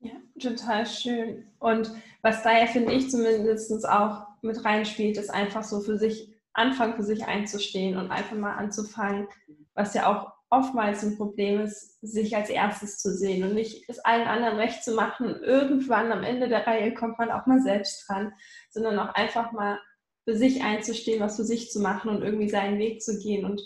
Ja, 0.00 0.12
total 0.40 0.86
schön. 0.86 1.46
Und 1.58 1.90
was 2.22 2.42
da 2.42 2.58
ja, 2.58 2.66
finde 2.66 2.92
ich, 2.92 3.10
zumindest 3.10 3.88
auch 3.88 4.26
mit 4.42 4.64
reinspielt, 4.64 5.16
ist 5.16 5.30
einfach 5.30 5.64
so 5.64 5.80
für 5.80 5.96
sich, 5.96 6.30
anfangen 6.52 6.94
für 6.94 7.02
sich 7.02 7.24
einzustehen 7.24 7.96
und 7.96 8.10
einfach 8.10 8.36
mal 8.36 8.54
anzufangen, 8.54 9.28
was 9.74 9.94
ja 9.94 10.06
auch 10.06 10.32
oftmals 10.54 11.02
ein 11.02 11.16
Problem 11.16 11.60
ist, 11.60 11.98
sich 12.00 12.36
als 12.36 12.48
erstes 12.48 12.98
zu 12.98 13.12
sehen 13.12 13.44
und 13.44 13.54
nicht 13.54 13.88
es 13.88 13.98
allen 13.98 14.26
anderen 14.26 14.56
recht 14.56 14.84
zu 14.84 14.94
machen. 14.94 15.36
Irgendwann 15.42 16.12
am 16.12 16.22
Ende 16.22 16.48
der 16.48 16.66
Reihe 16.66 16.94
kommt 16.94 17.18
man 17.18 17.30
auch 17.30 17.46
mal 17.46 17.60
selbst 17.60 18.08
dran, 18.08 18.32
sondern 18.70 18.98
auch 18.98 19.14
einfach 19.14 19.52
mal 19.52 19.78
für 20.24 20.36
sich 20.36 20.62
einzustehen, 20.62 21.20
was 21.20 21.36
für 21.36 21.44
sich 21.44 21.70
zu 21.70 21.80
machen 21.80 22.10
und 22.10 22.22
irgendwie 22.22 22.48
seinen 22.48 22.78
Weg 22.78 23.02
zu 23.02 23.18
gehen 23.18 23.44
und 23.44 23.60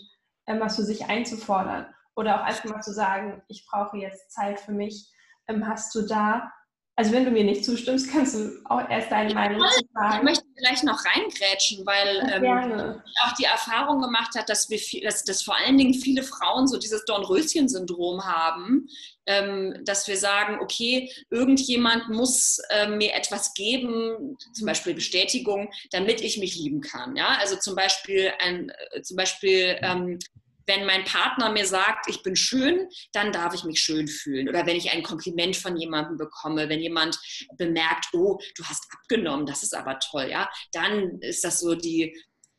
ähm, 0.47 0.61
was 0.61 0.77
für 0.77 0.83
sich 0.83 1.07
einzufordern. 1.07 1.87
Oder 2.17 2.41
auch 2.41 2.45
einfach 2.45 2.65
mal 2.65 2.81
zu 2.81 2.93
sagen, 2.93 3.43
ich 3.49 3.67
brauche 3.71 3.99
jetzt 3.99 4.33
Zeit 4.33 4.59
für 4.59 4.73
mich. 4.73 5.13
Ähm, 5.47 5.69
hast 5.69 5.95
du 5.95 6.03
da 6.03 6.53
also 6.99 7.13
wenn 7.13 7.25
du 7.25 7.31
mir 7.31 7.45
nicht 7.45 7.65
zustimmst, 7.65 8.11
kannst 8.11 8.35
du 8.35 8.61
auch 8.65 8.91
erst 8.91 9.13
deine 9.13 9.33
Meinung 9.33 9.61
sagen. 9.95 10.17
Ich 10.17 10.23
möchte 10.25 10.45
vielleicht 10.57 10.83
noch 10.83 10.99
reingrätschen, 11.05 11.87
weil 11.87 12.29
ähm, 12.35 13.01
auch 13.25 13.35
die 13.39 13.45
Erfahrung 13.45 14.03
gemacht 14.03 14.35
hat, 14.37 14.49
dass, 14.49 14.69
wir 14.69 14.81
viel, 14.81 15.05
dass, 15.05 15.23
dass 15.23 15.45
vor 15.45 15.57
allen 15.57 15.79
Dingen 15.79 15.95
viele 15.95 16.25
Frauen 16.25 16.67
so 16.67 16.77
dieses 16.77 17.05
Dornröschen-Syndrom 17.05 18.25
haben, 18.25 18.89
ähm, 19.27 19.81
dass 19.85 20.09
wir 20.09 20.17
sagen, 20.17 20.59
okay, 20.61 21.09
irgendjemand 21.31 22.09
muss 22.09 22.59
äh, 22.71 22.89
mir 22.89 23.15
etwas 23.15 23.55
geben, 23.55 24.37
zum 24.53 24.67
Beispiel 24.67 24.95
Bestätigung, 24.95 25.71
damit 25.93 26.21
ich 26.21 26.39
mich 26.39 26.57
lieben 26.57 26.81
kann. 26.81 27.15
Ja? 27.15 27.39
Also 27.39 27.55
zum 27.61 27.77
Beispiel, 27.77 28.33
ein, 28.41 28.73
äh, 28.91 29.03
zum 29.03 29.17
Beispiel 29.17 29.79
ähm, 29.83 30.19
wenn 30.69 30.85
mein 30.85 31.05
Partner 31.05 31.51
mir 31.51 31.67
sagt, 31.67 32.09
ich 32.09 32.23
bin 32.23 32.37
schön, 32.37 32.89
dann 33.13 33.33
darf 33.33 33.55
ich 33.55 33.65
mich 33.65 33.81
schön 33.81 34.07
fühlen. 34.07 34.49
Oder 34.49 34.67
wenn 34.67 34.77
ich 34.77 34.93
ein 34.93 35.03
Kompliment 35.03 35.57
von 35.57 35.77
jemandem 35.77 36.19
bekomme, 36.19 36.69
wenn 36.69 36.81
jemand 36.81 37.19
bemerkt, 37.57 38.09
oh, 38.13 38.39
du 38.55 38.65
hast 38.65 38.85
abgenommen, 38.93 39.47
das 39.47 39.63
ist 39.63 39.75
aber 39.75 39.99
toll, 39.99 40.29
ja, 40.31 40.49
dann 40.73 41.21
ist 41.23 41.43
das 41.43 41.61
so 41.61 41.75
die, 41.75 42.15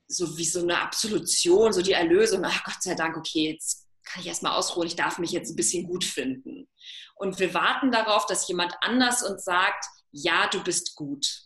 so 0.08 0.38
wie 0.38 0.46
so 0.46 0.62
eine 0.62 0.82
Absolution, 0.82 1.72
so 1.72 1.84
die 1.84 1.94
Erlösung. 1.94 2.44
Ach 2.44 2.64
Gott 2.64 2.82
sei 2.82 2.96
Dank, 2.96 3.16
okay, 3.16 3.52
jetzt 3.52 3.86
kann 4.04 4.22
ich 4.22 4.28
erstmal 4.28 4.58
ausruhen, 4.58 4.88
ich 4.88 4.96
darf 4.96 5.20
mich 5.20 5.32
jetzt 5.32 5.52
ein 5.52 5.56
bisschen 5.56 5.86
gut 5.86 6.04
finden. 6.04 6.68
Und 7.16 7.38
wir 7.38 7.54
warten 7.54 7.92
darauf, 7.92 8.26
dass 8.26 8.48
jemand 8.48 8.74
anders 8.82 9.22
uns 9.22 9.44
sagt, 9.46 9.86
ja, 10.12 10.48
du 10.48 10.64
bist 10.64 10.96
gut. 10.96 11.44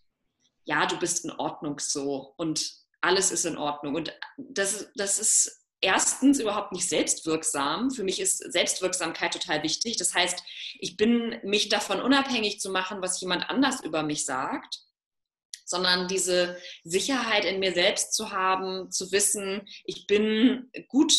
Ja, 0.64 0.86
du 0.86 0.98
bist 0.98 1.26
in 1.26 1.32
Ordnung 1.32 1.80
so. 1.80 2.34
Und 2.38 2.72
alles 3.02 3.32
ist 3.32 3.46
in 3.46 3.58
Ordnung. 3.58 3.96
Und 3.96 4.18
das, 4.38 4.88
das 4.96 5.20
ist 5.20 5.63
erstens 5.84 6.40
überhaupt 6.40 6.72
nicht 6.72 6.88
selbstwirksam. 6.88 7.92
Für 7.92 8.04
mich 8.04 8.20
ist 8.20 8.38
Selbstwirksamkeit 8.52 9.34
total 9.34 9.64
wichtig. 9.64 9.98
Das 9.98 10.14
heißt, 10.14 10.44
ich 10.80 10.98
bin 10.98 11.40
mich 11.44 11.70
davon 11.70 12.02
unabhängig 12.02 12.60
zu 12.60 12.72
machen, 12.72 13.02
was 13.02 13.20
jemand 13.22 13.50
anders 13.50 13.84
über 13.84 14.04
mich 14.04 14.26
sagt, 14.26 14.80
sondern 15.66 16.08
diese 16.08 16.58
Sicherheit 16.84 17.46
in 17.46 17.60
mir 17.60 17.74
selbst 17.74 18.14
zu 18.14 18.32
haben, 18.32 18.92
zu 18.92 19.12
wissen, 19.12 19.68
ich 19.86 20.08
bin 20.08 20.72
gut 20.88 21.14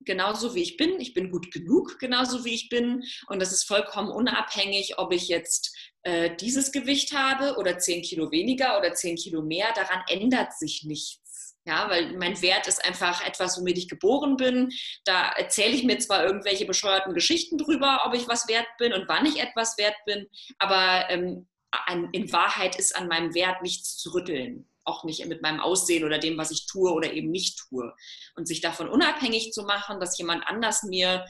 genauso 0.00 0.54
wie 0.54 0.62
ich 0.62 0.76
bin, 0.76 0.98
ich 1.00 1.12
bin 1.12 1.30
gut 1.30 1.52
genug 1.52 1.98
genauso 1.98 2.44
wie 2.44 2.54
ich 2.54 2.68
bin 2.70 3.04
und 3.28 3.40
das 3.40 3.52
ist 3.52 3.64
vollkommen 3.64 4.10
unabhängig, 4.10 4.98
ob 4.98 5.12
ich 5.12 5.28
jetzt 5.28 5.76
äh, 6.02 6.34
dieses 6.36 6.72
Gewicht 6.72 7.12
habe 7.12 7.58
oder 7.58 7.78
10 7.78 8.02
Kilo 8.02 8.30
weniger 8.30 8.78
oder 8.78 8.94
10 8.94 9.16
Kilo 9.16 9.42
mehr, 9.42 9.68
daran 9.74 10.02
ändert 10.08 10.54
sich 10.58 10.84
nichts. 10.84 11.19
Ja, 11.66 11.90
weil 11.90 12.16
mein 12.16 12.40
Wert 12.40 12.66
ist 12.66 12.84
einfach 12.84 13.24
etwas, 13.26 13.58
womit 13.58 13.76
ich 13.76 13.88
geboren 13.88 14.36
bin. 14.36 14.70
Da 15.04 15.30
erzähle 15.32 15.74
ich 15.74 15.84
mir 15.84 15.98
zwar 15.98 16.24
irgendwelche 16.24 16.64
bescheuerten 16.64 17.12
Geschichten 17.12 17.58
drüber, 17.58 18.02
ob 18.06 18.14
ich 18.14 18.28
was 18.28 18.48
wert 18.48 18.66
bin 18.78 18.94
und 18.94 19.08
wann 19.08 19.26
ich 19.26 19.40
etwas 19.40 19.76
wert 19.76 19.96
bin, 20.06 20.26
aber 20.58 21.10
ähm, 21.10 21.46
in 22.12 22.32
Wahrheit 22.32 22.76
ist 22.76 22.96
an 22.96 23.08
meinem 23.08 23.34
Wert 23.34 23.62
nichts 23.62 23.96
zu 23.96 24.10
rütteln. 24.10 24.68
Auch 24.84 25.04
nicht 25.04 25.24
mit 25.26 25.42
meinem 25.42 25.60
Aussehen 25.60 26.04
oder 26.04 26.18
dem, 26.18 26.38
was 26.38 26.50
ich 26.50 26.66
tue 26.66 26.90
oder 26.90 27.12
eben 27.12 27.30
nicht 27.30 27.58
tue. 27.58 27.92
Und 28.34 28.48
sich 28.48 28.60
davon 28.60 28.88
unabhängig 28.88 29.52
zu 29.52 29.62
machen, 29.62 30.00
dass 30.00 30.18
jemand 30.18 30.46
anders 30.46 30.82
mir 30.82 31.26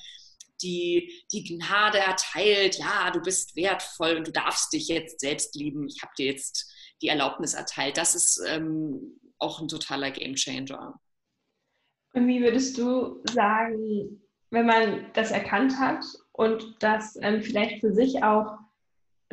die, 0.63 1.25
die 1.33 1.45
Gnade 1.45 1.99
erteilt, 1.99 2.79
ja, 2.79 3.11
du 3.11 3.21
bist 3.21 3.57
wertvoll 3.57 4.17
und 4.17 4.27
du 4.27 4.33
darfst 4.33 4.73
dich 4.73 4.89
jetzt 4.89 5.21
selbst 5.21 5.55
lieben, 5.55 5.89
ich 5.89 6.03
habe 6.03 6.13
dir 6.17 6.27
jetzt 6.27 6.71
die 7.03 7.09
Erlaubnis 7.09 7.55
erteilt. 7.55 7.97
Das 7.97 8.15
ist 8.15 8.41
ähm, 8.47 9.21
auch 9.41 9.61
ein 9.61 9.69
totaler 9.69 10.11
Gamechanger. 10.11 11.01
Und 12.13 12.27
wie 12.27 12.43
würdest 12.43 12.79
du 12.79 13.23
sagen, 13.33 14.21
wenn 14.51 14.67
man 14.67 15.07
das 15.15 15.31
erkannt 15.31 15.79
hat 15.79 16.05
und 16.33 16.77
das 16.81 17.17
ähm, 17.23 17.43
vielleicht 17.43 17.81
für 17.81 17.93
sich 17.93 18.23
auch 18.23 18.59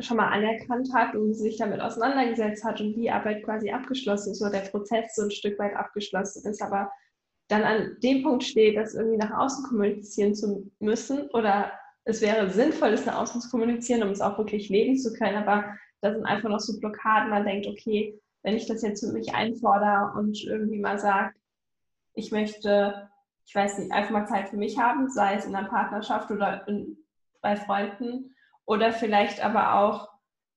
schon 0.00 0.16
mal 0.16 0.28
anerkannt 0.28 0.92
hat 0.94 1.16
und 1.16 1.34
sich 1.34 1.56
damit 1.56 1.80
auseinandergesetzt 1.80 2.64
hat 2.64 2.80
und 2.80 2.94
die 2.94 3.10
Arbeit 3.10 3.44
quasi 3.44 3.70
abgeschlossen 3.70 4.32
ist 4.32 4.40
oder 4.40 4.52
der 4.52 4.70
Prozess 4.70 5.14
so 5.16 5.22
ein 5.22 5.30
Stück 5.30 5.58
weit 5.58 5.74
abgeschlossen 5.74 6.48
ist, 6.48 6.62
aber 6.62 6.92
dann 7.48 7.62
an 7.62 7.96
dem 8.02 8.22
Punkt 8.22 8.44
steht, 8.44 8.76
das 8.76 8.94
irgendwie 8.94 9.16
nach 9.16 9.36
außen 9.36 9.64
kommunizieren 9.64 10.34
zu 10.34 10.70
müssen 10.78 11.28
oder 11.30 11.72
es 12.04 12.20
wäre 12.20 12.48
sinnvoll, 12.50 12.90
es 12.90 13.06
nach 13.06 13.20
außen 13.20 13.40
zu 13.40 13.50
kommunizieren, 13.50 14.02
um 14.04 14.10
es 14.10 14.20
auch 14.20 14.38
wirklich 14.38 14.68
leben 14.68 14.96
zu 14.96 15.12
können, 15.14 15.36
aber 15.36 15.64
da 16.00 16.12
sind 16.12 16.24
einfach 16.24 16.48
noch 16.48 16.60
so 16.60 16.78
Blockaden, 16.78 17.30
man 17.30 17.44
denkt, 17.44 17.66
okay, 17.66 18.20
wenn 18.42 18.56
ich 18.56 18.66
das 18.66 18.82
jetzt 18.82 19.04
für 19.04 19.12
mich 19.12 19.34
einfordere 19.34 20.12
und 20.16 20.42
irgendwie 20.44 20.80
mal 20.80 20.98
sage, 20.98 21.34
ich 22.14 22.32
möchte, 22.32 23.08
ich 23.44 23.54
weiß 23.54 23.78
nicht, 23.78 23.92
einfach 23.92 24.10
mal 24.10 24.26
Zeit 24.26 24.48
für 24.48 24.56
mich 24.56 24.78
haben, 24.78 25.08
sei 25.08 25.34
es 25.34 25.44
in 25.44 25.54
einer 25.54 25.68
Partnerschaft 25.68 26.30
oder 26.30 26.66
in, 26.68 26.98
bei 27.40 27.56
Freunden 27.56 28.34
oder 28.64 28.92
vielleicht 28.92 29.44
aber 29.44 29.74
auch, 29.74 30.08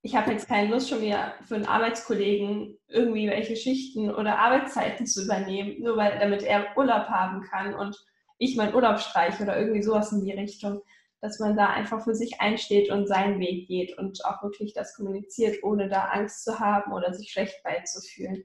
ich 0.01 0.15
habe 0.15 0.31
jetzt 0.31 0.47
keine 0.47 0.69
Lust 0.69 0.89
schon 0.89 1.01
wieder 1.01 1.33
für 1.43 1.55
einen 1.55 1.67
Arbeitskollegen 1.67 2.77
irgendwie 2.87 3.29
welche 3.29 3.55
Schichten 3.55 4.09
oder 4.09 4.39
Arbeitszeiten 4.39 5.05
zu 5.05 5.23
übernehmen, 5.23 5.81
nur 5.81 5.95
weil 5.95 6.17
damit 6.19 6.43
er 6.43 6.75
Urlaub 6.75 7.07
haben 7.07 7.41
kann 7.41 7.75
und 7.75 7.95
ich 8.39 8.57
meinen 8.57 8.73
Urlaub 8.73 8.99
streiche 8.99 9.43
oder 9.43 9.59
irgendwie 9.59 9.83
sowas 9.83 10.11
in 10.11 10.25
die 10.25 10.31
Richtung 10.31 10.81
dass 11.21 11.39
man 11.39 11.55
da 11.55 11.67
einfach 11.67 12.03
für 12.03 12.15
sich 12.15 12.41
einsteht 12.41 12.89
und 12.89 13.07
seinen 13.07 13.39
Weg 13.39 13.67
geht 13.67 13.97
und 13.97 14.25
auch 14.25 14.41
wirklich 14.41 14.73
das 14.73 14.95
kommuniziert, 14.95 15.63
ohne 15.63 15.87
da 15.87 16.05
Angst 16.05 16.43
zu 16.43 16.59
haben 16.59 16.91
oder 16.91 17.13
sich 17.13 17.31
schlecht 17.31 17.61
beizufühlen. 17.63 18.43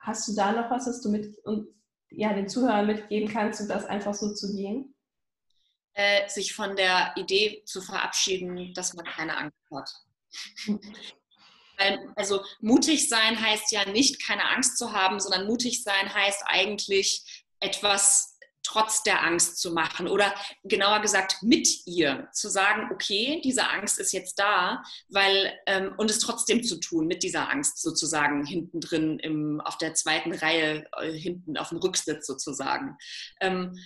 Hast 0.00 0.28
du 0.28 0.34
da 0.34 0.52
noch 0.52 0.70
was, 0.70 0.86
was 0.86 1.00
du 1.00 1.10
mit 1.10 1.38
und 1.44 1.68
ja, 2.10 2.32
den 2.32 2.48
Zuhörern 2.48 2.86
mitgeben 2.86 3.28
kannst, 3.28 3.60
um 3.60 3.68
das 3.68 3.86
einfach 3.86 4.14
so 4.14 4.34
zu 4.34 4.52
gehen? 4.52 4.94
Äh, 5.92 6.28
sich 6.28 6.54
von 6.54 6.74
der 6.74 7.12
Idee 7.16 7.62
zu 7.64 7.80
verabschieden, 7.80 8.74
dass 8.74 8.94
man 8.94 9.04
keine 9.04 9.36
Angst 9.36 9.58
hat. 9.72 9.90
also 12.16 12.42
mutig 12.60 13.08
sein 13.08 13.40
heißt 13.40 13.72
ja 13.72 13.88
nicht 13.88 14.24
keine 14.24 14.48
Angst 14.50 14.78
zu 14.78 14.92
haben, 14.92 15.20
sondern 15.20 15.46
mutig 15.46 15.82
sein 15.82 16.12
heißt 16.12 16.42
eigentlich 16.46 17.44
etwas 17.60 18.29
trotz 18.70 19.02
der 19.02 19.24
Angst 19.24 19.58
zu 19.58 19.72
machen 19.72 20.06
oder 20.06 20.32
genauer 20.62 21.00
gesagt 21.00 21.42
mit 21.42 21.68
ihr 21.86 22.28
zu 22.32 22.48
sagen, 22.48 22.90
okay, 22.92 23.40
diese 23.42 23.68
Angst 23.68 23.98
ist 23.98 24.12
jetzt 24.12 24.38
da, 24.38 24.82
weil 25.08 25.52
ähm, 25.66 25.92
und 25.96 26.10
es 26.10 26.20
trotzdem 26.20 26.62
zu 26.62 26.78
tun 26.78 27.06
mit 27.06 27.22
dieser 27.22 27.50
Angst 27.50 27.82
sozusagen 27.82 28.44
hinten 28.44 28.80
drin 28.80 29.18
im, 29.18 29.60
auf 29.60 29.76
der 29.78 29.94
zweiten 29.94 30.32
Reihe 30.32 30.86
äh, 30.98 31.12
hinten 31.12 31.56
auf 31.56 31.70
dem 31.70 31.78
Rücksitz 31.78 32.26
sozusagen. 32.26 32.96
Ähm, 33.40 33.76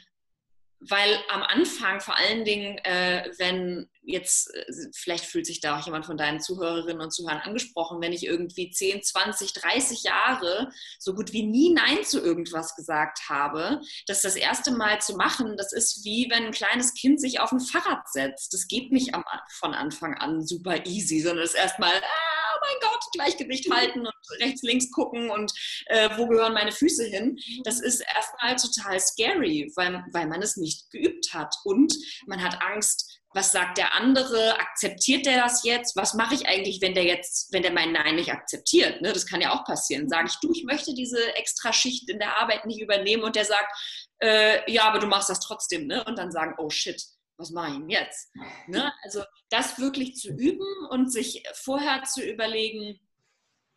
weil 0.89 1.19
am 1.29 1.43
Anfang 1.43 2.01
vor 2.01 2.17
allen 2.17 2.45
Dingen, 2.45 2.79
äh, 2.79 3.31
wenn 3.39 3.89
jetzt, 4.03 4.55
äh, 4.55 4.65
vielleicht 4.95 5.25
fühlt 5.25 5.47
sich 5.47 5.61
da 5.61 5.79
auch 5.79 5.85
jemand 5.85 6.07
von 6.07 6.17
deinen 6.17 6.41
Zuhörerinnen 6.41 7.01
und 7.01 7.11
Zuhörern 7.11 7.41
angesprochen, 7.41 8.01
wenn 8.01 8.13
ich 8.13 8.25
irgendwie 8.25 8.71
10, 8.71 9.03
20, 9.03 9.53
30 9.55 10.03
Jahre 10.03 10.71
so 10.99 11.15
gut 11.15 11.33
wie 11.33 11.45
nie 11.45 11.73
Nein 11.73 12.05
zu 12.05 12.21
irgendwas 12.21 12.77
gesagt 12.77 13.29
habe, 13.29 13.81
das 14.07 14.23
das 14.23 14.37
erste 14.37 14.73
Mal 14.73 15.01
zu 15.01 15.17
machen, 15.17 15.57
das 15.57 15.73
ist 15.73 16.05
wie 16.05 16.29
wenn 16.31 16.47
ein 16.47 16.53
kleines 16.53 16.95
Kind 16.95 17.21
sich 17.21 17.41
auf 17.41 17.53
ein 17.53 17.61
Fahrrad 17.61 18.09
setzt. 18.09 18.53
Das 18.53 18.69
geht 18.69 18.93
nicht 18.93 19.15
am, 19.15 19.25
von 19.53 19.75
Anfang 19.75 20.15
an 20.15 20.47
super 20.47 20.85
easy, 20.87 21.21
sondern 21.21 21.45
es 21.45 21.55
erstmal, 21.55 21.93
ah, 21.95 22.34
mein 22.65 22.91
Gott, 22.91 23.05
Gleichgewicht 23.13 23.71
halten 23.71 24.01
und 24.01 24.41
rechts, 24.41 24.63
links 24.63 24.91
gucken 24.91 25.31
und 25.31 25.53
äh, 25.87 26.11
wo 26.17 26.27
gehören 26.27 26.55
meine 26.55 26.73
Füße 26.73 27.05
hin. 27.05 27.39
Das 27.65 27.81
ist 27.81 28.01
erstmal 28.01 28.57
total 28.57 29.01
scary, 29.01 29.71
weil, 29.77 30.05
weil 30.13 30.27
man 30.27 30.43
es 30.43 30.57
nicht 30.57 30.91
geübt 30.91 31.33
hat. 31.33 31.55
Und 31.65 31.95
man 32.27 32.43
hat 32.43 32.61
Angst, 32.63 33.21
was 33.35 33.51
sagt 33.51 33.79
der 33.79 33.95
andere? 33.95 34.59
Akzeptiert 34.61 35.27
der 35.27 35.43
das 35.43 35.65
jetzt? 35.65 35.97
Was 35.97 36.15
mache 36.15 36.37
ich 36.37 36.47
eigentlich, 36.47 36.81
wenn 36.81 36.95
der 36.95 37.05
jetzt, 37.05 37.53
wenn 37.53 37.63
der 37.63 37.73
mein 37.73 37.93
Nein 37.93 38.15
nicht 38.15 38.31
akzeptiert? 38.31 39.03
Ne? 39.03 39.13
Das 39.13 39.27
kann 39.27 39.41
ja 39.41 39.53
auch 39.53 39.65
passieren. 39.65 40.09
Sage 40.09 40.29
ich, 40.29 40.37
du, 40.37 40.53
ich 40.53 40.65
möchte 40.65 40.95
diese 40.95 41.35
extra 41.35 41.73
Schicht 41.73 42.09
in 42.09 42.21
der 42.21 42.39
Arbeit 42.39 42.65
nicht 42.65 42.81
übernehmen 42.81 43.25
und 43.25 43.35
der 43.35 43.45
sagt, 43.45 43.73
äh, 44.21 44.71
ja, 44.71 44.85
aber 44.85 45.01
du 45.01 45.09
machst 45.09 45.29
das 45.29 45.41
trotzdem, 45.41 45.87
ne? 45.87 46.05
Und 46.05 46.17
dann 46.17 46.31
sagen, 46.31 46.55
oh 46.59 46.71
shit, 46.71 47.03
was 47.37 47.51
mache 47.51 47.73
ich 47.73 47.79
denn 47.79 47.91
jetzt? 47.91 48.33
Ne? 48.67 48.93
Also 49.03 49.23
das 49.51 49.79
wirklich 49.79 50.15
zu 50.17 50.31
üben 50.31 50.87
und 50.91 51.13
sich 51.13 51.43
vorher 51.55 52.05
zu 52.05 52.23
überlegen, 52.23 52.99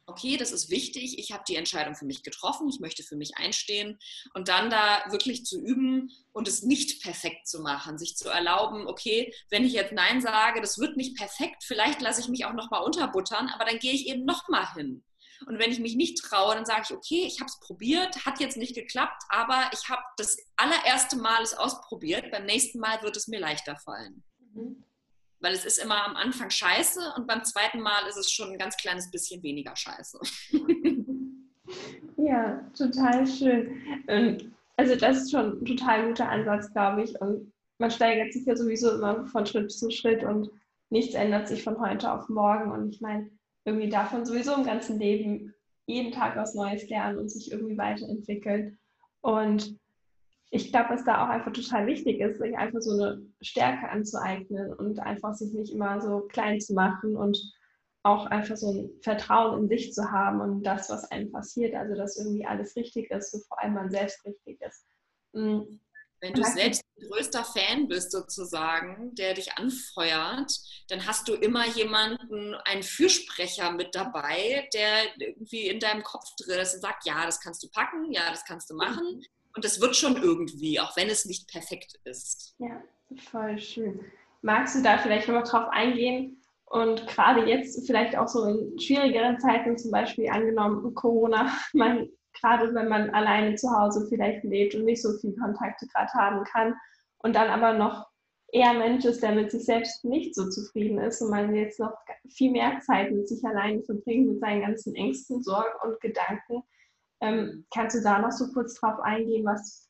okay, 0.07 0.37
das 0.37 0.51
ist 0.51 0.69
wichtig, 0.69 1.19
ich 1.19 1.33
habe 1.33 1.43
die 1.47 1.57
Entscheidung 1.57 1.93
für 1.93 2.05
mich 2.05 2.23
getroffen, 2.23 2.69
ich 2.69 2.79
möchte 2.79 3.03
für 3.03 3.17
mich 3.17 3.37
einstehen 3.37 3.99
und 4.33 4.47
dann 4.47 4.69
da 4.69 5.03
wirklich 5.11 5.43
zu 5.43 5.59
üben 5.59 6.09
und 6.31 6.47
es 6.47 6.63
nicht 6.63 7.03
perfekt 7.03 7.47
zu 7.47 7.61
machen, 7.61 7.97
sich 7.97 8.15
zu 8.15 8.29
erlauben, 8.29 8.87
okay, 8.87 9.33
wenn 9.49 9.65
ich 9.65 9.73
jetzt 9.73 9.91
Nein 9.91 10.21
sage, 10.21 10.61
das 10.61 10.77
wird 10.77 10.95
nicht 10.95 11.17
perfekt, 11.17 11.63
vielleicht 11.65 12.01
lasse 12.01 12.21
ich 12.21 12.29
mich 12.29 12.45
auch 12.45 12.53
nochmal 12.53 12.83
unterbuttern, 12.83 13.49
aber 13.49 13.65
dann 13.65 13.79
gehe 13.79 13.93
ich 13.93 14.07
eben 14.07 14.23
nochmal 14.23 14.73
hin. 14.75 15.03
Und 15.45 15.59
wenn 15.59 15.71
ich 15.71 15.79
mich 15.79 15.95
nicht 15.95 16.21
traue, 16.21 16.55
dann 16.55 16.65
sage 16.65 16.83
ich, 16.85 16.95
okay, 16.95 17.23
ich 17.27 17.39
habe 17.39 17.47
es 17.49 17.59
probiert, 17.59 18.25
hat 18.25 18.39
jetzt 18.39 18.57
nicht 18.57 18.75
geklappt, 18.75 19.23
aber 19.29 19.69
ich 19.73 19.87
habe 19.89 20.01
das 20.17 20.37
allererste 20.55 21.17
Mal 21.17 21.43
es 21.43 21.53
ausprobiert. 21.53 22.31
Beim 22.31 22.45
nächsten 22.45 22.79
Mal 22.79 23.01
wird 23.03 23.15
es 23.15 23.27
mir 23.27 23.39
leichter 23.39 23.77
fallen. 23.77 24.23
Mhm. 24.53 24.83
Weil 25.39 25.53
es 25.53 25.65
ist 25.65 25.77
immer 25.77 26.03
am 26.03 26.15
Anfang 26.15 26.49
scheiße 26.49 27.13
und 27.15 27.27
beim 27.27 27.43
zweiten 27.43 27.79
Mal 27.79 28.07
ist 28.09 28.17
es 28.17 28.31
schon 28.31 28.51
ein 28.51 28.57
ganz 28.57 28.75
kleines 28.77 29.11
bisschen 29.11 29.43
weniger 29.43 29.75
scheiße. 29.75 30.19
Ja, 32.17 32.61
total 32.75 33.27
schön. 33.27 33.81
Ähm, 34.07 34.53
also 34.75 34.95
das 34.95 35.17
ist 35.17 35.31
schon 35.31 35.61
ein 35.61 35.65
total 35.65 36.07
guter 36.07 36.29
Ansatz, 36.29 36.71
glaube 36.73 37.03
ich. 37.03 37.19
Und 37.21 37.53
man 37.79 37.91
steigert 37.91 38.33
sich 38.33 38.45
ja 38.45 38.55
sowieso 38.55 38.91
immer 38.95 39.25
von 39.27 39.45
Schritt 39.45 39.71
zu 39.71 39.89
Schritt 39.91 40.23
und 40.23 40.49
nichts 40.89 41.15
ändert 41.15 41.47
sich 41.47 41.63
von 41.63 41.79
heute 41.79 42.11
auf 42.11 42.27
morgen. 42.29 42.71
Und 42.71 42.89
ich 42.89 43.01
meine, 43.01 43.29
irgendwie 43.67 43.89
davon 43.89 44.25
sowieso 44.25 44.55
im 44.55 44.63
ganzen 44.63 44.97
Leben 44.97 45.53
jeden 45.85 46.13
Tag 46.13 46.37
was 46.37 46.55
Neues 46.55 46.89
lernen 46.89 47.19
und 47.19 47.29
sich 47.29 47.51
irgendwie 47.51 47.77
weiterentwickeln. 47.77 48.79
Und 49.21 49.77
ich 50.49 50.71
glaube, 50.71 50.91
was 50.91 51.03
da 51.03 51.25
auch 51.25 51.29
einfach 51.29 51.51
total 51.51 51.85
wichtig 51.85 52.21
ist, 52.21 52.39
sich 52.39 52.57
einfach 52.57 52.79
so 52.79 52.91
eine 52.91 53.21
Stärke 53.41 53.89
anzueignen 53.89 54.73
und 54.73 54.99
einfach 54.99 55.33
sich 55.33 55.53
nicht 55.53 55.73
immer 55.73 55.99
so 55.99 56.21
klein 56.29 56.61
zu 56.61 56.73
machen 56.73 57.17
und 57.17 57.37
auch 58.03 58.27
einfach 58.27 58.55
so 58.55 58.71
ein 58.71 58.89
Vertrauen 59.01 59.63
in 59.63 59.67
sich 59.67 59.91
zu 59.91 60.11
haben 60.11 60.39
und 60.39 60.63
das, 60.63 60.89
was 60.89 61.11
einem 61.11 61.29
passiert, 61.33 61.75
also 61.75 61.93
dass 61.93 62.17
irgendwie 62.17 62.45
alles 62.45 62.73
richtig 62.77 63.11
ist 63.11 63.33
und 63.33 63.45
vor 63.47 63.61
allem 63.61 63.73
man 63.73 63.91
selbst 63.91 64.23
richtig 64.25 64.61
ist. 64.61 64.85
Mhm. 65.33 65.81
Wenn 66.19 66.33
du 66.33 66.43
selbst 66.43 66.83
ein 66.97 67.07
größter 67.09 67.43
Fan 67.43 67.87
bist 67.87 68.11
sozusagen, 68.11 69.13
der 69.15 69.33
dich 69.33 69.57
anfeuert, 69.57 70.51
dann 70.89 71.05
hast 71.05 71.27
du 71.27 71.33
immer 71.33 71.67
jemanden, 71.67 72.55
einen 72.65 72.83
Fürsprecher 72.83 73.71
mit 73.71 73.93
dabei, 73.93 74.67
der 74.73 75.03
irgendwie 75.19 75.67
in 75.67 75.79
deinem 75.79 76.03
Kopf 76.03 76.25
drin 76.37 76.59
ist 76.59 76.75
und 76.75 76.81
sagt, 76.81 77.05
ja, 77.05 77.25
das 77.25 77.39
kannst 77.39 77.61
du 77.63 77.69
packen, 77.69 78.11
ja, 78.11 78.29
das 78.31 78.45
kannst 78.45 78.69
du 78.69 78.75
machen. 78.75 79.17
Mhm. 79.17 79.23
Und 79.55 79.65
das 79.65 79.81
wird 79.81 79.95
schon 79.95 80.17
irgendwie, 80.17 80.79
auch 80.79 80.95
wenn 80.97 81.09
es 81.09 81.25
nicht 81.25 81.47
perfekt 81.47 81.99
ist. 82.03 82.55
Ja, 82.59 82.81
voll 83.31 83.57
schön. 83.59 83.99
Magst 84.41 84.75
du 84.75 84.83
da 84.83 84.97
vielleicht 84.99 85.27
noch 85.27 85.47
drauf 85.47 85.67
eingehen? 85.71 86.41
Und 86.65 87.07
gerade 87.07 87.45
jetzt 87.47 87.87
vielleicht 87.87 88.17
auch 88.17 88.27
so 88.27 88.43
in 88.45 88.77
schwierigeren 88.79 89.39
Zeiten, 89.39 89.77
zum 89.77 89.89
Beispiel 89.89 90.29
angenommen 90.29 90.93
Corona, 90.93 91.51
man, 91.73 92.09
gerade 92.39 92.73
wenn 92.73 92.87
man 92.87 93.09
alleine 93.11 93.55
zu 93.55 93.69
Hause 93.69 94.05
vielleicht 94.07 94.43
lebt 94.43 94.75
und 94.75 94.85
nicht 94.85 95.01
so 95.01 95.13
viel 95.19 95.35
Kontakte 95.35 95.87
gerade 95.87 96.11
haben 96.13 96.43
kann 96.45 96.75
und 97.19 97.35
dann 97.35 97.49
aber 97.49 97.77
noch 97.77 98.07
eher 98.51 98.73
Mensch 98.73 99.05
ist, 99.05 99.21
der 99.21 99.33
mit 99.33 99.51
sich 99.51 99.65
selbst 99.65 100.05
nicht 100.05 100.35
so 100.35 100.49
zufrieden 100.49 100.99
ist 100.99 101.21
und 101.21 101.31
man 101.31 101.53
jetzt 101.53 101.79
noch 101.79 101.93
viel 102.29 102.51
mehr 102.51 102.79
Zeit 102.79 103.11
mit 103.11 103.27
sich 103.27 103.43
alleine 103.45 103.83
verbringt, 103.83 104.27
mit 104.27 104.39
seinen 104.39 104.61
ganzen 104.61 104.95
Ängsten, 104.95 105.43
Sorgen 105.43 105.77
und 105.83 105.99
Gedanken, 105.99 106.63
ähm, 107.21 107.65
kannst 107.73 107.97
du 107.97 108.01
da 108.01 108.19
noch 108.19 108.31
so 108.31 108.51
kurz 108.53 108.75
drauf 108.75 108.99
eingehen, 108.99 109.45
was 109.45 109.89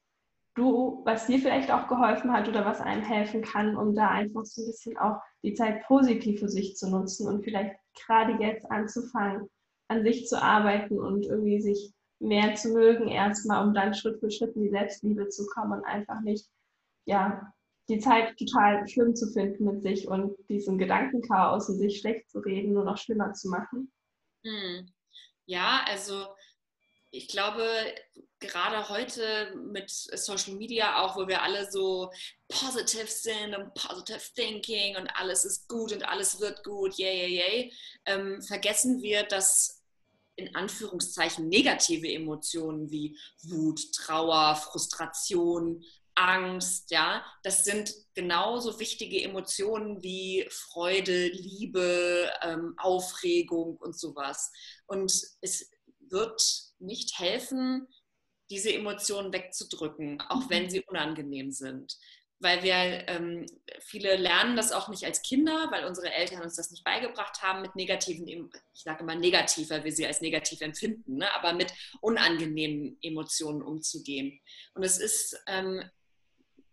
du, 0.56 1.02
was 1.06 1.28
dir 1.28 1.40
vielleicht 1.40 1.72
auch 1.72 1.88
geholfen 1.88 2.32
hat 2.32 2.48
oder 2.48 2.66
was 2.66 2.82
einem 2.82 3.04
helfen 3.04 3.44
kann, 3.44 3.78
um 3.78 3.94
da 3.94 4.10
einfach 4.10 4.44
so 4.46 4.62
ein 4.62 4.68
bisschen 4.68 4.98
auch 4.98 5.22
die 5.44 5.54
Zeit 5.54 5.84
positiv 5.84 6.40
für 6.40 6.50
sich 6.50 6.76
zu 6.76 6.90
nutzen 6.90 7.28
und 7.28 7.44
vielleicht 7.44 7.76
gerade 8.06 8.44
jetzt 8.44 8.70
anzufangen, 8.72 9.50
an 9.88 10.04
sich 10.04 10.28
zu 10.28 10.42
arbeiten 10.42 11.00
und 11.00 11.26
irgendwie 11.26 11.62
sich 11.62 11.94
mehr 12.20 12.56
zu 12.56 12.70
mögen, 12.70 13.08
erstmal, 13.08 13.66
um 13.66 13.74
dann 13.74 13.94
Schritt 13.94 14.20
für 14.20 14.32
Schritt 14.32 14.56
in 14.56 14.64
die 14.64 14.70
Selbstliebe 14.70 15.30
zu 15.30 15.46
kommen 15.48 15.80
und 15.80 15.86
einfach 15.86 16.22
nicht, 16.22 16.48
ja, 17.06 17.54
die 17.90 18.00
Zeit 18.00 18.38
total 18.38 18.88
schlimm 18.88 19.16
zu 19.16 19.32
finden 19.32 19.66
mit 19.66 19.82
sich 19.82 20.08
und 20.08 20.36
diesen 20.50 20.78
Gedankenchaos 20.78 21.70
und 21.70 21.78
sich 21.78 22.00
schlecht 22.00 22.30
zu 22.30 22.40
reden, 22.40 22.74
nur 22.74 22.84
noch 22.84 22.98
schlimmer 22.98 23.34
zu 23.34 23.50
machen. 23.50 23.92
Hm. 24.44 24.92
Ja, 25.46 25.86
also 25.88 26.28
ich 27.12 27.30
glaube, 27.30 27.66
gerade 28.40 28.90
heute 28.90 29.56
mit 29.56 29.90
Social 29.90 30.56
Media 30.56 31.02
auch, 31.02 31.16
wo 31.16 31.28
wir 31.28 31.42
alle 31.42 31.72
so 31.72 32.12
positive 32.50 33.08
sind 33.08 33.56
und 33.56 33.74
positive 33.74 34.20
thinking 34.36 34.98
und 34.98 35.08
alles 35.16 35.46
ist 35.46 35.70
gut 35.70 35.94
und 35.94 36.08
alles 36.08 36.42
wird 36.42 36.64
gut, 36.64 36.96
yay, 36.96 37.16
yay, 37.16 37.38
yay, 37.38 37.74
ähm, 38.06 38.42
vergessen 38.42 39.02
wir, 39.02 39.24
dass 39.24 39.77
in 40.38 40.56
Anführungszeichen 40.56 41.50
negative 41.50 42.08
Emotionen 42.12 42.90
wie 42.90 43.18
Wut, 43.44 43.92
Trauer, 43.94 44.56
Frustration, 44.56 45.84
Angst, 46.16 46.90
ja, 46.90 47.24
das 47.44 47.64
sind 47.64 47.94
genauso 48.16 48.80
wichtige 48.80 49.22
Emotionen 49.22 50.02
wie 50.02 50.48
Freude, 50.50 51.28
Liebe, 51.28 52.32
ähm, 52.42 52.74
Aufregung 52.78 53.78
und 53.78 53.98
sowas. 54.00 54.52
Und 54.88 55.12
es 55.42 55.70
wird 56.10 56.42
nicht 56.80 57.20
helfen, 57.20 57.88
diese 58.50 58.74
Emotionen 58.74 59.34
wegzudrücken, 59.34 60.22
auch 60.22 60.46
mhm. 60.46 60.50
wenn 60.50 60.70
sie 60.70 60.82
unangenehm 60.88 61.52
sind. 61.52 61.98
Weil 62.40 62.62
wir, 62.62 62.76
ähm, 63.08 63.46
viele 63.80 64.16
lernen 64.16 64.56
das 64.56 64.72
auch 64.72 64.90
nicht 64.90 65.06
als 65.06 65.24
Kinder, 65.24 65.70
weil 65.72 65.86
unsere 65.86 66.14
Eltern 66.14 66.44
uns 66.44 66.56
das 66.56 66.70
nicht 66.70 66.84
beigebracht 66.84 67.42
haben, 67.42 67.64
mit 67.64 67.76
negativen, 67.76 68.28
ich 68.28 68.84
sage 68.84 69.02
immer 69.02 69.16
negativ, 69.16 69.72
weil 69.72 69.84
wir 69.84 69.92
sie 69.92 70.06
als 70.06 70.22
negativ 70.22 70.62
empfinden, 70.62 71.18
ne? 71.18 71.34
aber 71.34 71.54
mit 71.54 71.74
unangenehmen 72.00 72.98
Emotionen 73.02 73.64
umzugehen. 73.64 74.40
Und 74.76 74.84
es 74.84 75.00
ist 75.00 75.40
ähm, 75.48 75.84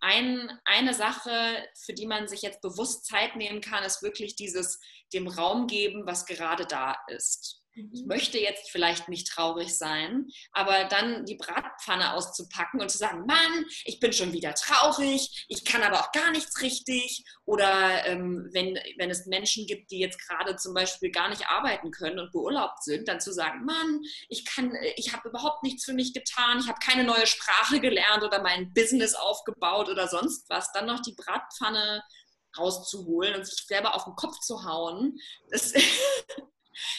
ein, 0.00 0.50
eine 0.66 0.92
Sache, 0.92 1.66
für 1.74 1.94
die 1.94 2.06
man 2.06 2.28
sich 2.28 2.42
jetzt 2.42 2.60
bewusst 2.60 3.06
Zeit 3.06 3.36
nehmen 3.36 3.62
kann, 3.62 3.84
ist 3.84 4.02
wirklich 4.02 4.36
dieses 4.36 4.80
dem 5.14 5.28
Raum 5.28 5.66
geben, 5.66 6.06
was 6.06 6.26
gerade 6.26 6.66
da 6.66 6.96
ist 7.08 7.63
ich 7.74 8.02
mhm. 8.02 8.06
möchte 8.06 8.38
jetzt 8.38 8.70
vielleicht 8.70 9.08
nicht 9.08 9.28
traurig 9.28 9.76
sein, 9.76 10.28
aber 10.52 10.84
dann 10.84 11.24
die 11.24 11.36
Bratpfanne 11.36 12.14
auszupacken 12.14 12.80
und 12.80 12.90
zu 12.90 12.98
sagen, 12.98 13.26
Mann, 13.26 13.66
ich 13.84 14.00
bin 14.00 14.12
schon 14.12 14.32
wieder 14.32 14.54
traurig, 14.54 15.44
ich 15.48 15.64
kann 15.64 15.82
aber 15.82 16.00
auch 16.00 16.12
gar 16.12 16.30
nichts 16.30 16.60
richtig. 16.62 17.24
Oder 17.44 18.06
ähm, 18.06 18.48
wenn, 18.52 18.78
wenn 18.96 19.10
es 19.10 19.26
Menschen 19.26 19.66
gibt, 19.66 19.90
die 19.90 19.98
jetzt 19.98 20.18
gerade 20.26 20.56
zum 20.56 20.74
Beispiel 20.74 21.10
gar 21.10 21.28
nicht 21.28 21.48
arbeiten 21.48 21.90
können 21.90 22.18
und 22.18 22.32
beurlaubt 22.32 22.82
sind, 22.84 23.08
dann 23.08 23.20
zu 23.20 23.32
sagen, 23.32 23.64
Mann, 23.64 24.00
ich 24.28 24.44
ich 24.96 25.12
habe 25.12 25.28
überhaupt 25.28 25.62
nichts 25.62 25.84
für 25.84 25.94
mich 25.94 26.14
getan, 26.14 26.60
ich 26.60 26.68
habe 26.68 26.78
keine 26.78 27.04
neue 27.04 27.26
Sprache 27.26 27.80
gelernt 27.80 28.22
oder 28.22 28.42
mein 28.42 28.72
Business 28.72 29.14
aufgebaut 29.14 29.88
oder 29.88 30.08
sonst 30.08 30.48
was, 30.48 30.72
dann 30.72 30.86
noch 30.86 31.00
die 31.00 31.14
Bratpfanne 31.14 32.02
rauszuholen 32.56 33.34
und 33.34 33.46
sich 33.46 33.66
selber 33.66 33.94
auf 33.94 34.04
den 34.04 34.14
Kopf 34.14 34.38
zu 34.40 34.64
hauen. 34.64 35.18
Das 35.50 35.72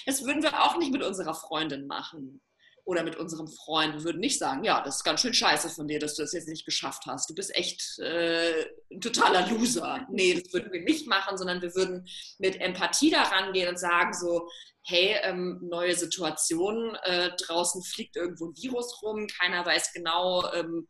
Das 0.05 0.23
würden 0.23 0.43
wir 0.43 0.63
auch 0.63 0.77
nicht 0.77 0.91
mit 0.91 1.03
unserer 1.03 1.33
Freundin 1.33 1.87
machen 1.87 2.41
oder 2.85 3.03
mit 3.03 3.15
unserem 3.15 3.47
Freund. 3.47 3.95
Wir 3.95 4.03
würden 4.03 4.19
nicht 4.19 4.37
sagen, 4.37 4.63
ja, 4.63 4.81
das 4.81 4.97
ist 4.97 5.03
ganz 5.03 5.21
schön 5.21 5.33
scheiße 5.33 5.69
von 5.69 5.87
dir, 5.87 5.99
dass 5.99 6.15
du 6.15 6.21
das 6.21 6.33
jetzt 6.33 6.47
nicht 6.47 6.65
geschafft 6.65 7.03
hast. 7.07 7.29
Du 7.29 7.33
bist 7.33 7.55
echt 7.55 7.97
äh, 7.99 8.65
ein 8.91 9.01
totaler 9.01 9.47
Loser. 9.49 10.05
Nee, 10.11 10.39
das 10.39 10.53
würden 10.53 10.71
wir 10.71 10.83
nicht 10.83 11.07
machen, 11.07 11.37
sondern 11.37 11.61
wir 11.61 11.73
würden 11.73 12.07
mit 12.37 12.61
Empathie 12.61 13.09
daran 13.09 13.53
gehen 13.53 13.69
und 13.69 13.79
sagen 13.79 14.13
so, 14.13 14.47
hey, 14.83 15.17
ähm, 15.23 15.59
neue 15.63 15.95
Situation, 15.95 16.95
äh, 17.03 17.31
draußen 17.37 17.81
fliegt 17.83 18.15
irgendwo 18.15 18.49
ein 18.49 18.55
Virus 18.55 19.01
rum, 19.01 19.25
keiner 19.27 19.65
weiß 19.65 19.93
genau, 19.93 20.51
ähm, 20.53 20.87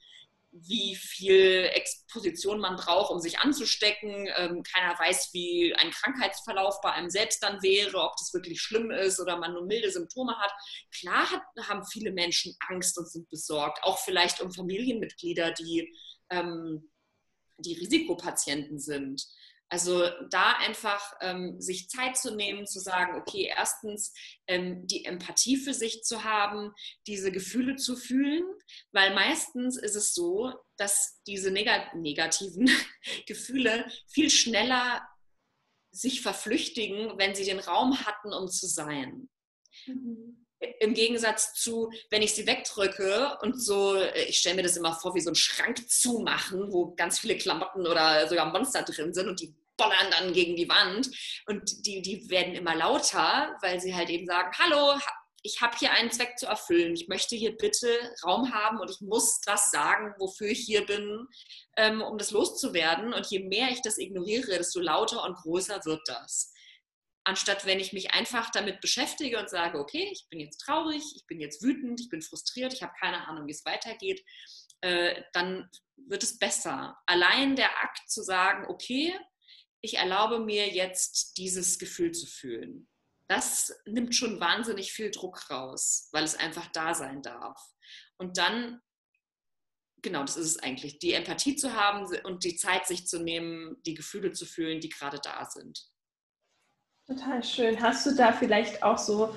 wie 0.58 0.96
viel 0.96 1.70
Exposition 1.74 2.60
man 2.60 2.78
braucht, 2.78 3.12
um 3.12 3.20
sich 3.20 3.40
anzustecken. 3.40 4.30
Ähm, 4.38 4.64
keiner 4.64 4.98
weiß, 4.98 5.30
wie 5.34 5.76
ein 5.76 5.92
Krankheitsverlauf 5.92 6.80
bei 6.82 6.92
einem 6.92 7.10
selbst 7.10 7.44
dann 7.44 7.62
wäre, 7.62 7.98
ob 8.02 8.16
das 8.18 8.34
wirklich 8.34 8.62
schlimm 8.62 8.90
ist 8.90 9.20
oder 9.20 9.38
man 9.38 9.54
nur 9.54 9.66
milde 9.66 9.92
Symptome 9.92 10.38
hat. 10.38 10.52
Klar 10.98 11.30
hat, 11.30 11.68
haben 11.68 11.86
viele 11.86 12.12
Menschen 12.12 12.56
Angst 12.70 12.98
und 12.98 13.10
sind 13.10 13.30
besorgt, 13.30 13.84
auch 13.84 14.00
vielleicht 14.00 14.42
um 14.42 14.52
Familienmitglieder, 14.52 15.52
die, 15.52 15.94
ähm, 16.30 16.90
die 17.58 17.74
Risikopatienten 17.74 18.80
sind. 18.80 19.26
Also 19.70 20.10
da 20.30 20.54
einfach 20.58 21.14
ähm, 21.22 21.60
sich 21.60 21.90
Zeit 21.90 22.18
zu 22.18 22.36
nehmen, 22.36 22.68
zu 22.68 22.80
sagen, 22.80 23.20
okay, 23.20 23.52
erstens 23.56 24.14
ähm, 24.48 24.86
die 24.86 25.06
Empathie 25.06 25.58
für 25.58 25.74
sich 25.74 26.04
zu 26.04 26.24
haben, 26.24 26.72
diese 27.08 27.32
Gefühle 27.32 27.76
zu 27.76 27.96
fühlen, 27.96 28.44
weil 28.92 29.14
meistens 29.16 29.78
ist 29.78 29.96
es 29.96 30.14
so, 30.14 30.54
dass 30.78 31.22
diese 31.26 31.52
negativen 31.52 32.70
Gefühle 33.28 33.90
viel 34.08 34.30
schneller 34.30 35.08
sich 35.92 36.22
verflüchtigen, 36.22 37.18
wenn 37.18 37.34
sie 37.34 37.46
den 37.46 37.60
Raum 37.60 38.06
hatten, 38.06 38.34
um 38.34 38.48
zu 38.48 38.68
sein. 38.68 39.30
Mhm 39.88 40.45
im 40.80 40.94
Gegensatz 40.94 41.54
zu, 41.54 41.92
wenn 42.10 42.22
ich 42.22 42.34
sie 42.34 42.48
wegdrücke 42.48 43.38
und 43.42 43.62
so, 43.62 43.98
ich 44.28 44.38
stelle 44.38 44.56
mir 44.56 44.64
das 44.64 44.78
immer 44.78 44.94
vor, 44.94 45.16
wie 45.16 45.22
so 45.22 45.30
einen 45.30 45.36
Schrank 45.36 45.90
zumachen, 45.90 46.72
wo 46.72 46.96
ganz 46.96 47.20
viele 47.20 47.38
Klamotten 47.38 47.86
oder 47.86 48.28
sogar 48.28 48.52
Monster 48.52 48.84
drin 48.84 49.14
sind 49.14 49.28
und 49.28 49.42
die 49.42 49.54
bollern 49.78 50.12
dann 50.12 50.34
gegen 50.34 50.56
die 50.56 50.70
Wand 50.70 51.10
und 51.48 51.86
die, 51.86 52.02
die 52.02 52.30
werden 52.30 52.56
immer 52.56 52.76
lauter, 52.76 53.58
weil 53.62 53.80
sie 53.82 53.94
halt 53.94 54.10
eben 54.10 54.26
sagen, 54.26 54.52
hallo, 54.58 54.98
ich 55.46 55.62
habe 55.62 55.78
hier 55.78 55.92
einen 55.92 56.10
Zweck 56.12 56.40
zu 56.40 56.48
erfüllen. 56.48 56.96
Ich 56.96 57.08
möchte 57.08 57.36
hier 57.36 57.56
bitte 57.56 57.88
Raum 58.24 58.52
haben 58.52 58.80
und 58.80 58.90
ich 58.90 59.00
muss 59.02 59.42
das 59.42 59.70
sagen, 59.70 60.16
wofür 60.18 60.48
ich 60.48 60.60
hier 60.60 60.86
bin, 60.86 61.28
ähm, 61.78 62.02
um 62.02 62.18
das 62.18 62.32
loszuwerden. 62.32 63.14
Und 63.14 63.28
je 63.28 63.40
mehr 63.40 63.70
ich 63.70 63.82
das 63.84 64.00
ignoriere, 64.00 64.58
desto 64.58 64.80
lauter 64.80 65.24
und 65.24 65.36
größer 65.36 65.86
wird 65.86 66.02
das. 66.08 66.52
Anstatt 67.28 67.66
wenn 67.66 67.80
ich 67.80 67.92
mich 67.92 68.14
einfach 68.14 68.52
damit 68.52 68.82
beschäftige 68.82 69.40
und 69.40 69.50
sage, 69.50 69.80
okay, 69.80 70.10
ich 70.12 70.28
bin 70.30 70.40
jetzt 70.40 70.60
traurig, 70.60 71.04
ich 71.16 71.26
bin 71.26 71.40
jetzt 71.40 71.64
wütend, 71.64 72.00
ich 72.00 72.10
bin 72.10 72.22
frustriert, 72.22 72.72
ich 72.72 72.84
habe 72.84 72.94
keine 73.00 73.28
Ahnung, 73.28 73.48
wie 73.48 73.52
es 73.52 73.66
weitergeht, 73.66 74.24
äh, 74.82 75.24
dann 75.34 75.68
wird 75.96 76.22
es 76.22 76.38
besser. 76.38 76.96
Allein 77.08 77.56
der 77.56 77.82
Akt 77.84 78.08
zu 78.08 78.22
sagen, 78.22 78.68
okay, 78.68 79.18
ich 79.82 79.98
erlaube 79.98 80.40
mir 80.40 80.70
jetzt 80.70 81.38
dieses 81.38 81.80
Gefühl 81.80 82.12
zu 82.12 82.28
fühlen. 82.28 82.88
Das 83.28 83.76
nimmt 83.86 84.16
schon 84.16 84.40
wahnsinnig 84.40 84.92
viel 84.92 85.10
Druck 85.10 85.50
raus, 85.50 86.10
weil 86.12 86.24
es 86.24 86.36
einfach 86.36 86.68
da 86.74 86.94
sein 86.94 87.24
darf. 87.24 87.60
Und 88.18 88.38
dann, 88.38 88.82
genau, 90.04 90.22
das 90.22 90.38
ist 90.38 90.48
es 90.48 90.60
eigentlich, 90.60 91.00
die 91.00 91.14
Empathie 91.14 91.56
zu 91.56 91.74
haben 91.74 92.06
und 92.24 92.44
die 92.44 92.56
Zeit 92.56 92.86
sich 92.86 93.08
zu 93.08 93.20
nehmen, 93.20 93.82
die 93.84 93.96
Gefühle 93.96 94.32
zu 94.32 94.46
fühlen, 94.46 94.80
die 94.80 94.90
gerade 94.90 95.20
da 95.20 95.50
sind. 95.50 95.88
Total 97.08 97.44
schön. 97.44 97.82
Hast 97.82 98.06
du 98.06 98.16
da 98.16 98.32
vielleicht 98.32 98.82
auch 98.84 98.98
so 98.98 99.36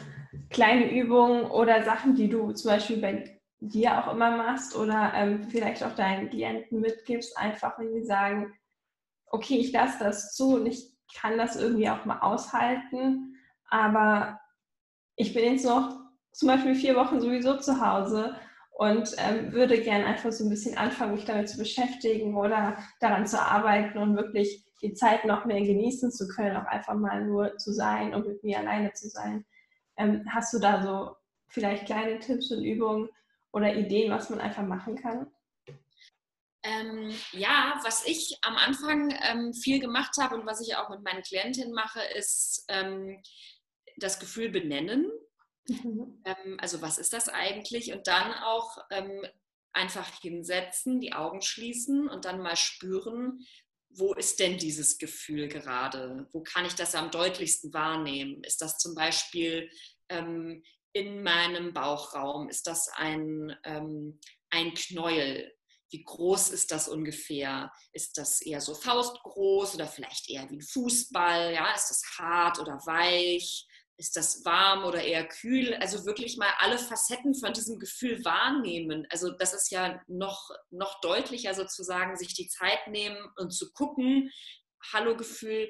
kleine 0.50 0.90
Übungen 0.90 1.44
oder 1.50 1.82
Sachen, 1.84 2.14
die 2.14 2.28
du 2.28 2.52
zum 2.52 2.70
Beispiel 2.70 2.98
bei 2.98 3.40
dir 3.60 3.98
auch 3.98 4.12
immer 4.12 4.36
machst 4.36 4.74
oder 4.74 5.12
ähm, 5.14 5.44
vielleicht 5.50 5.82
auch 5.84 5.94
deinen 5.94 6.30
Klienten 6.30 6.80
mitgibst, 6.80 7.36
einfach 7.36 7.78
wenn 7.78 7.92
sie 7.92 8.04
sagen, 8.06 8.54
okay, 9.26 9.58
ich 9.58 9.72
lasse 9.72 9.98
das 9.98 10.34
zu 10.34 10.54
und 10.56 10.66
ich 10.66 10.92
kann 11.14 11.36
das 11.36 11.56
irgendwie 11.56 11.90
auch 11.90 12.04
mal 12.04 12.20
aushalten, 12.20 13.36
aber 13.68 14.40
ich 15.16 15.34
bin 15.34 15.44
jetzt 15.44 15.64
noch 15.64 15.98
zum 16.32 16.48
Beispiel 16.48 16.74
vier 16.74 16.96
Wochen 16.96 17.20
sowieso 17.20 17.58
zu 17.58 17.80
Hause 17.84 18.36
und 18.70 19.14
ähm, 19.18 19.52
würde 19.52 19.80
gerne 19.82 20.06
einfach 20.06 20.32
so 20.32 20.44
ein 20.44 20.50
bisschen 20.50 20.78
anfangen, 20.78 21.14
mich 21.14 21.24
damit 21.24 21.48
zu 21.48 21.58
beschäftigen 21.58 22.36
oder 22.36 22.78
daran 23.00 23.26
zu 23.26 23.40
arbeiten 23.40 23.98
und 23.98 24.16
wirklich 24.16 24.64
die 24.82 24.94
Zeit 24.94 25.24
noch 25.24 25.44
mehr 25.44 25.60
genießen 25.60 26.10
zu 26.10 26.28
können, 26.28 26.56
auch 26.56 26.66
einfach 26.66 26.94
mal 26.94 27.24
nur 27.24 27.56
zu 27.58 27.72
sein 27.72 28.14
und 28.14 28.26
mit 28.26 28.44
mir 28.44 28.58
alleine 28.58 28.92
zu 28.92 29.08
sein. 29.08 29.44
Ähm, 29.96 30.24
hast 30.30 30.52
du 30.54 30.58
da 30.58 30.82
so 30.82 31.16
vielleicht 31.48 31.86
kleine 31.86 32.18
Tipps 32.18 32.50
und 32.50 32.62
Übungen 32.62 33.08
oder 33.52 33.74
Ideen, 33.74 34.10
was 34.12 34.30
man 34.30 34.40
einfach 34.40 34.62
machen 34.62 34.96
kann? 34.96 35.30
Ähm, 36.62 37.14
ja, 37.32 37.80
was 37.84 38.06
ich 38.06 38.38
am 38.42 38.56
Anfang 38.56 39.14
ähm, 39.22 39.54
viel 39.54 39.80
gemacht 39.80 40.16
habe 40.20 40.36
und 40.36 40.46
was 40.46 40.60
ich 40.60 40.76
auch 40.76 40.88
mit 40.90 41.02
meinen 41.02 41.22
Klientinnen 41.22 41.72
mache, 41.72 42.00
ist 42.16 42.64
ähm, 42.68 43.22
das 43.96 44.18
Gefühl 44.18 44.50
benennen. 44.50 45.10
Mhm. 45.68 46.22
Ähm, 46.24 46.56
also 46.60 46.82
was 46.82 46.98
ist 46.98 47.12
das 47.12 47.28
eigentlich? 47.28 47.92
Und 47.92 48.06
dann 48.06 48.34
auch 48.34 48.78
ähm, 48.90 49.24
einfach 49.72 50.08
hinsetzen, 50.20 51.00
die 51.00 51.12
Augen 51.12 51.42
schließen 51.42 52.08
und 52.08 52.24
dann 52.24 52.40
mal 52.40 52.56
spüren, 52.56 53.44
wo 53.90 54.14
ist 54.14 54.38
denn 54.38 54.58
dieses 54.58 54.98
Gefühl 54.98 55.48
gerade? 55.48 56.26
Wo 56.32 56.42
kann 56.42 56.64
ich 56.64 56.74
das 56.74 56.94
am 56.94 57.10
deutlichsten 57.10 57.72
wahrnehmen? 57.72 58.42
Ist 58.44 58.60
das 58.60 58.78
zum 58.78 58.94
Beispiel 58.94 59.70
ähm, 60.08 60.62
in 60.92 61.22
meinem 61.22 61.72
Bauchraum? 61.72 62.48
Ist 62.48 62.66
das 62.66 62.88
ein, 62.88 63.54
ein 64.50 64.74
Knäuel? 64.74 65.52
Wie 65.90 66.02
groß 66.04 66.50
ist 66.50 66.70
das 66.70 66.88
ungefähr? 66.88 67.72
Ist 67.92 68.18
das 68.18 68.42
eher 68.42 68.60
so 68.60 68.74
faustgroß 68.74 69.74
oder 69.74 69.86
vielleicht 69.86 70.28
eher 70.28 70.48
wie 70.50 70.56
ein 70.56 70.62
Fußball? 70.62 71.54
Ja, 71.54 71.74
ist 71.74 71.88
das 71.88 72.02
hart 72.18 72.58
oder 72.58 72.74
weich? 72.84 73.66
Ist 73.98 74.16
das 74.16 74.44
warm 74.44 74.84
oder 74.84 75.02
eher 75.02 75.26
kühl? 75.26 75.74
Also 75.74 76.06
wirklich 76.06 76.36
mal 76.36 76.52
alle 76.58 76.78
Facetten 76.78 77.34
von 77.34 77.52
diesem 77.52 77.80
Gefühl 77.80 78.24
wahrnehmen. 78.24 79.06
Also 79.10 79.30
das 79.32 79.52
ist 79.52 79.70
ja 79.72 80.00
noch, 80.06 80.50
noch 80.70 81.00
deutlicher 81.00 81.52
sozusagen, 81.54 82.16
sich 82.16 82.32
die 82.32 82.48
Zeit 82.48 82.86
nehmen 82.86 83.18
und 83.36 83.50
zu 83.50 83.72
gucken, 83.72 84.30
hallo 84.92 85.16
Gefühl, 85.16 85.68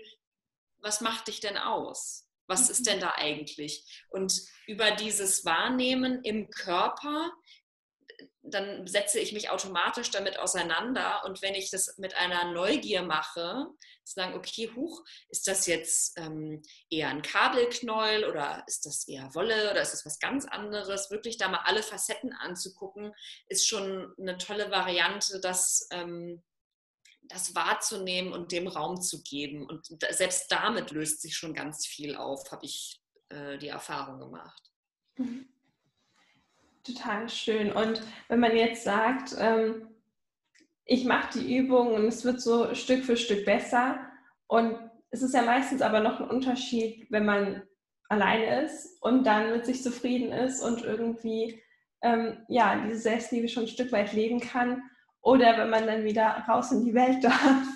was 0.81 1.01
macht 1.01 1.29
dich 1.29 1.41
denn 1.41 1.57
aus? 1.57 2.29
Was 2.47 2.71
ist 2.71 2.87
denn 2.87 3.01
da 3.01 3.15
eigentlich? 3.17 3.85
Und 4.11 4.33
über 4.67 4.91
dieses 4.93 5.45
Wahrnehmen 5.45 6.23
im 6.23 6.51
Körper 6.51 7.33
dann 8.51 8.87
setze 8.87 9.19
ich 9.19 9.33
mich 9.33 9.51
automatisch 9.51 10.11
damit 10.11 10.39
auseinander. 10.39 11.23
Und 11.25 11.43
wenn 11.43 11.55
ich 11.55 11.71
das 11.71 11.99
mit 11.99 12.15
einer 12.17 12.53
Neugier 12.53 13.03
mache, 13.03 13.67
zu 14.05 14.15
sagen, 14.15 14.35
okay, 14.35 14.71
huch, 14.75 15.05
ist 15.29 15.47
das 15.47 15.67
jetzt 15.67 16.19
ähm, 16.19 16.63
eher 16.91 17.09
ein 17.09 17.23
Kabelknäuel 17.23 18.25
oder 18.25 18.65
ist 18.67 18.87
das 18.87 19.07
eher 19.07 19.35
Wolle 19.35 19.71
oder 19.71 19.83
ist 19.83 19.93
das 19.93 20.07
was 20.07 20.19
ganz 20.19 20.47
anderes? 20.47 21.11
Wirklich 21.11 21.37
da 21.37 21.49
mal 21.49 21.63
alle 21.65 21.83
Facetten 21.83 22.33
anzugucken, 22.33 23.13
ist 23.49 23.67
schon 23.67 24.15
eine 24.19 24.39
tolle 24.39 24.71
Variante, 24.71 25.41
das, 25.41 25.89
ähm, 25.91 26.43
das 27.23 27.55
wahrzunehmen 27.55 28.33
und 28.33 28.53
dem 28.53 28.67
Raum 28.67 29.01
zu 29.01 29.23
geben. 29.23 29.67
Und 29.67 29.87
selbst 30.11 30.51
damit 30.51 30.91
löst 30.91 31.21
sich 31.21 31.37
schon 31.37 31.55
ganz 31.55 31.87
viel 31.87 32.17
auf, 32.17 32.51
habe 32.51 32.65
ich 32.65 33.03
äh, 33.29 33.59
die 33.59 33.69
Erfahrung 33.69 34.19
gemacht. 34.19 34.63
Mhm. 35.17 35.49
Total 36.89 37.29
schön. 37.29 37.71
Und 37.71 38.03
wenn 38.29 38.41
man 38.41 38.57
jetzt 38.57 38.85
sagt, 38.85 39.37
ähm, 39.39 39.89
ich 40.87 41.05
mache 41.05 41.39
die 41.39 41.59
Übung 41.59 41.93
und 41.93 42.07
es 42.07 42.25
wird 42.25 42.41
so 42.41 42.75
Stück 42.75 43.05
für 43.05 43.19
Stück 43.19 43.45
besser 43.45 43.99
und 44.47 44.79
es 45.11 45.23
ist 45.23 45.35
ja 45.35 45.43
meistens 45.43 45.83
aber 45.83 46.01
noch 46.01 46.19
ein 46.19 46.31
Unterschied, 46.31 47.07
wenn 47.11 47.27
man 47.27 47.63
alleine 48.09 48.63
ist 48.63 49.03
und 49.03 49.25
dann 49.27 49.53
mit 49.53 49.67
sich 49.67 49.83
zufrieden 49.83 50.33
ist 50.33 50.63
und 50.63 50.83
irgendwie 50.83 51.63
ähm, 52.01 52.39
ja, 52.49 52.83
diese 52.87 53.01
Selbstliebe 53.01 53.49
schon 53.49 53.65
ein 53.65 53.69
Stück 53.69 53.93
weit 53.93 54.15
leben 54.15 54.41
kann. 54.41 54.83
Oder 55.21 55.59
wenn 55.59 55.69
man 55.69 55.87
dann 55.87 56.05
wieder 56.05 56.43
raus 56.49 56.73
in 56.73 56.87
die 56.87 56.95
Welt 56.95 57.23
darf 57.23 57.67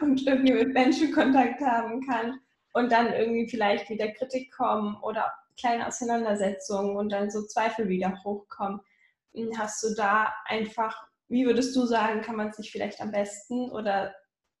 und 0.00 0.26
irgendwie 0.26 0.54
mit 0.54 0.72
Menschen 0.72 1.12
Kontakt 1.12 1.60
haben 1.60 2.00
kann 2.06 2.40
und 2.72 2.90
dann 2.90 3.12
irgendwie 3.12 3.46
vielleicht 3.46 3.90
wieder 3.90 4.08
Kritik 4.12 4.50
kommen 4.56 4.96
oder 5.02 5.30
kleine 5.58 5.86
Auseinandersetzungen 5.86 6.96
und 6.96 7.10
dann 7.10 7.30
so 7.30 7.46
Zweifel 7.46 7.88
wieder 7.88 8.22
hochkommen. 8.24 8.80
Hm, 9.34 9.58
hast 9.58 9.82
du 9.82 9.94
da 9.94 10.32
einfach, 10.46 10.96
wie 11.28 11.46
würdest 11.46 11.74
du 11.76 11.86
sagen, 11.86 12.22
kann 12.22 12.36
man 12.36 12.52
sich 12.52 12.70
vielleicht 12.70 13.00
am 13.00 13.10
besten 13.10 13.70
oder 13.70 14.14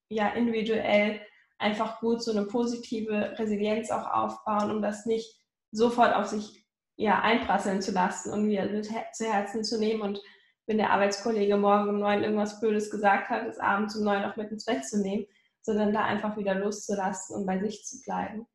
ja 0.08 0.28
individuell 0.28 1.20
einfach 1.58 2.00
gut 2.00 2.22
so 2.22 2.30
eine 2.30 2.46
positive 2.46 3.38
Resilienz 3.38 3.90
auch 3.90 4.06
aufbauen, 4.06 4.70
um 4.70 4.82
das 4.82 5.06
nicht 5.06 5.40
sofort 5.72 6.14
auf 6.14 6.26
sich 6.26 6.64
ja, 6.96 7.20
einprasseln 7.20 7.82
zu 7.82 7.92
lassen 7.92 8.32
und 8.32 8.46
wieder 8.48 8.82
zu 9.12 9.24
Herzen 9.24 9.64
zu 9.64 9.78
nehmen 9.78 10.02
und 10.02 10.20
wenn 10.66 10.78
der 10.78 10.90
Arbeitskollege 10.90 11.56
morgen 11.56 11.88
um 11.88 11.98
neun 11.98 12.22
irgendwas 12.22 12.60
Blödes 12.60 12.90
gesagt 12.90 13.28
hat, 13.28 13.46
es 13.46 13.58
abends 13.58 13.96
um 13.96 14.04
neun 14.04 14.22
noch 14.22 14.36
mit 14.36 14.50
ins 14.50 14.64
Bett 14.64 14.84
zu 14.84 15.02
nehmen, 15.02 15.26
sondern 15.60 15.92
da 15.92 16.04
einfach 16.04 16.36
wieder 16.36 16.54
loszulassen 16.54 17.36
und 17.36 17.46
bei 17.46 17.58
sich 17.58 17.84
zu 17.84 18.00
bleiben. 18.02 18.46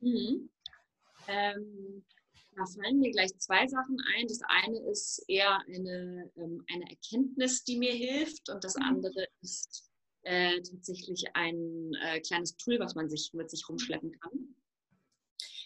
Mhm. 0.00 0.50
Ähm, 1.28 2.04
da 2.56 2.64
fallen 2.66 2.98
mir 2.98 3.12
gleich 3.12 3.36
zwei 3.38 3.66
Sachen 3.68 3.98
ein. 4.16 4.26
Das 4.26 4.40
eine 4.48 4.80
ist 4.90 5.22
eher 5.28 5.60
eine, 5.66 6.30
ähm, 6.36 6.64
eine 6.72 6.90
Erkenntnis, 6.90 7.62
die 7.62 7.78
mir 7.78 7.92
hilft, 7.92 8.48
und 8.48 8.64
das 8.64 8.74
mhm. 8.74 8.82
andere 8.82 9.28
ist 9.42 9.88
äh, 10.22 10.60
tatsächlich 10.60 11.24
ein 11.34 11.92
äh, 12.02 12.20
kleines 12.20 12.56
Tool, 12.56 12.80
was 12.80 12.94
man 12.94 13.08
sich 13.08 13.30
mit 13.32 13.50
sich 13.50 13.68
rumschleppen 13.68 14.18
kann. 14.18 14.56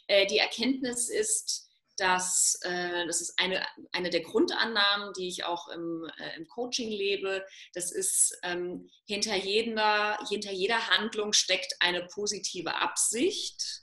Äh, 0.09 0.27
die 0.27 0.39
Erkenntnis 0.39 1.09
ist, 1.09 1.71
dass 1.97 2.59
äh, 2.63 3.07
das 3.07 3.21
ist 3.21 3.39
eine, 3.39 3.65
eine 3.93 4.11
der 4.11 4.23
Grundannahmen, 4.23 5.13
die 5.15 5.29
ich 5.29 5.45
auch 5.45 5.69
im, 5.69 6.11
äh, 6.19 6.37
im 6.37 6.47
Coaching 6.49 6.91
lebe. 6.91 7.45
Das 7.75 7.93
ist, 7.93 8.39
ähm, 8.43 8.91
hinter, 9.07 9.37
jeder, 9.37 10.19
hinter 10.29 10.53
jeder 10.53 10.89
Handlung 10.89 11.33
steckt 11.33 11.75
eine 11.81 12.07
positive 12.07 12.75
Absicht 12.75 13.82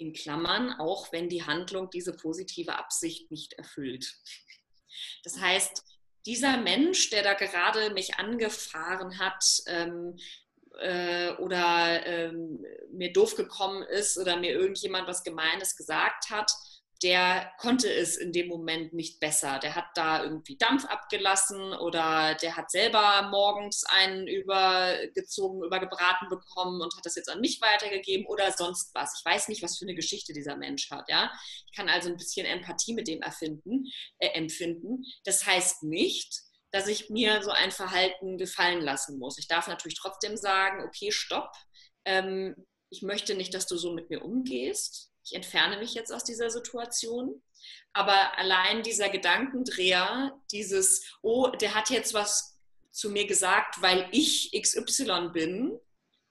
in 0.00 0.12
Klammern, 0.12 0.72
auch 0.78 1.12
wenn 1.12 1.28
die 1.28 1.44
Handlung 1.44 1.90
diese 1.90 2.16
positive 2.16 2.76
Absicht 2.76 3.30
nicht 3.30 3.52
erfüllt. 3.54 4.14
Das 5.24 5.38
heißt, 5.38 5.84
dieser 6.26 6.56
Mensch, 6.56 7.10
der 7.10 7.22
da 7.22 7.34
gerade 7.34 7.90
mich 7.90 8.16
angefahren 8.16 9.18
hat 9.18 9.44
ähm, 9.66 10.16
äh, 10.78 11.32
oder 11.34 12.06
ähm, 12.06 12.64
mir 12.92 13.12
doof 13.12 13.36
gekommen 13.36 13.82
ist 13.82 14.18
oder 14.18 14.36
mir 14.36 14.52
irgendjemand 14.52 15.08
was 15.08 15.22
Gemeines 15.24 15.76
gesagt 15.76 16.30
hat, 16.30 16.50
der 17.02 17.50
konnte 17.58 17.90
es 17.90 18.16
in 18.16 18.32
dem 18.32 18.48
Moment 18.48 18.92
nicht 18.92 19.20
besser. 19.20 19.58
Der 19.58 19.74
hat 19.74 19.86
da 19.94 20.22
irgendwie 20.22 20.58
Dampf 20.58 20.84
abgelassen 20.84 21.72
oder 21.72 22.34
der 22.34 22.56
hat 22.56 22.70
selber 22.70 23.28
morgens 23.30 23.84
einen 23.84 24.26
übergezogen, 24.26 25.64
übergebraten 25.64 26.28
bekommen 26.28 26.82
und 26.82 26.94
hat 26.94 27.06
das 27.06 27.16
jetzt 27.16 27.30
an 27.30 27.40
mich 27.40 27.60
weitergegeben 27.62 28.26
oder 28.26 28.52
sonst 28.52 28.94
was. 28.94 29.18
Ich 29.18 29.24
weiß 29.24 29.48
nicht, 29.48 29.62
was 29.62 29.78
für 29.78 29.86
eine 29.86 29.94
Geschichte 29.94 30.34
dieser 30.34 30.56
Mensch 30.56 30.90
hat. 30.90 31.08
Ja? 31.08 31.32
Ich 31.70 31.76
kann 31.76 31.88
also 31.88 32.10
ein 32.10 32.18
bisschen 32.18 32.44
Empathie 32.44 32.92
mit 32.92 33.08
dem 33.08 33.22
erfinden, 33.22 33.86
äh, 34.18 34.28
empfinden. 34.34 35.04
Das 35.24 35.46
heißt 35.46 35.82
nicht, 35.84 36.42
dass 36.70 36.86
ich 36.86 37.08
mir 37.08 37.42
so 37.42 37.50
ein 37.50 37.70
Verhalten 37.70 38.36
gefallen 38.36 38.82
lassen 38.82 39.18
muss. 39.18 39.38
Ich 39.38 39.48
darf 39.48 39.68
natürlich 39.68 39.98
trotzdem 39.98 40.36
sagen, 40.36 40.84
okay, 40.86 41.10
stopp. 41.12 41.50
Ähm, 42.04 42.54
ich 42.90 43.02
möchte 43.02 43.34
nicht, 43.34 43.54
dass 43.54 43.66
du 43.66 43.76
so 43.76 43.94
mit 43.94 44.10
mir 44.10 44.22
umgehst 44.22 45.09
ich 45.30 45.36
entferne 45.36 45.78
mich 45.78 45.94
jetzt 45.94 46.12
aus 46.12 46.24
dieser 46.24 46.50
Situation. 46.50 47.42
Aber 47.92 48.36
allein 48.38 48.82
dieser 48.82 49.08
Gedankendreher, 49.08 50.38
dieses, 50.50 51.18
oh, 51.22 51.48
der 51.48 51.74
hat 51.74 51.90
jetzt 51.90 52.14
was 52.14 52.58
zu 52.90 53.10
mir 53.10 53.26
gesagt, 53.26 53.80
weil 53.82 54.08
ich 54.10 54.50
XY 54.52 55.30
bin. 55.32 55.78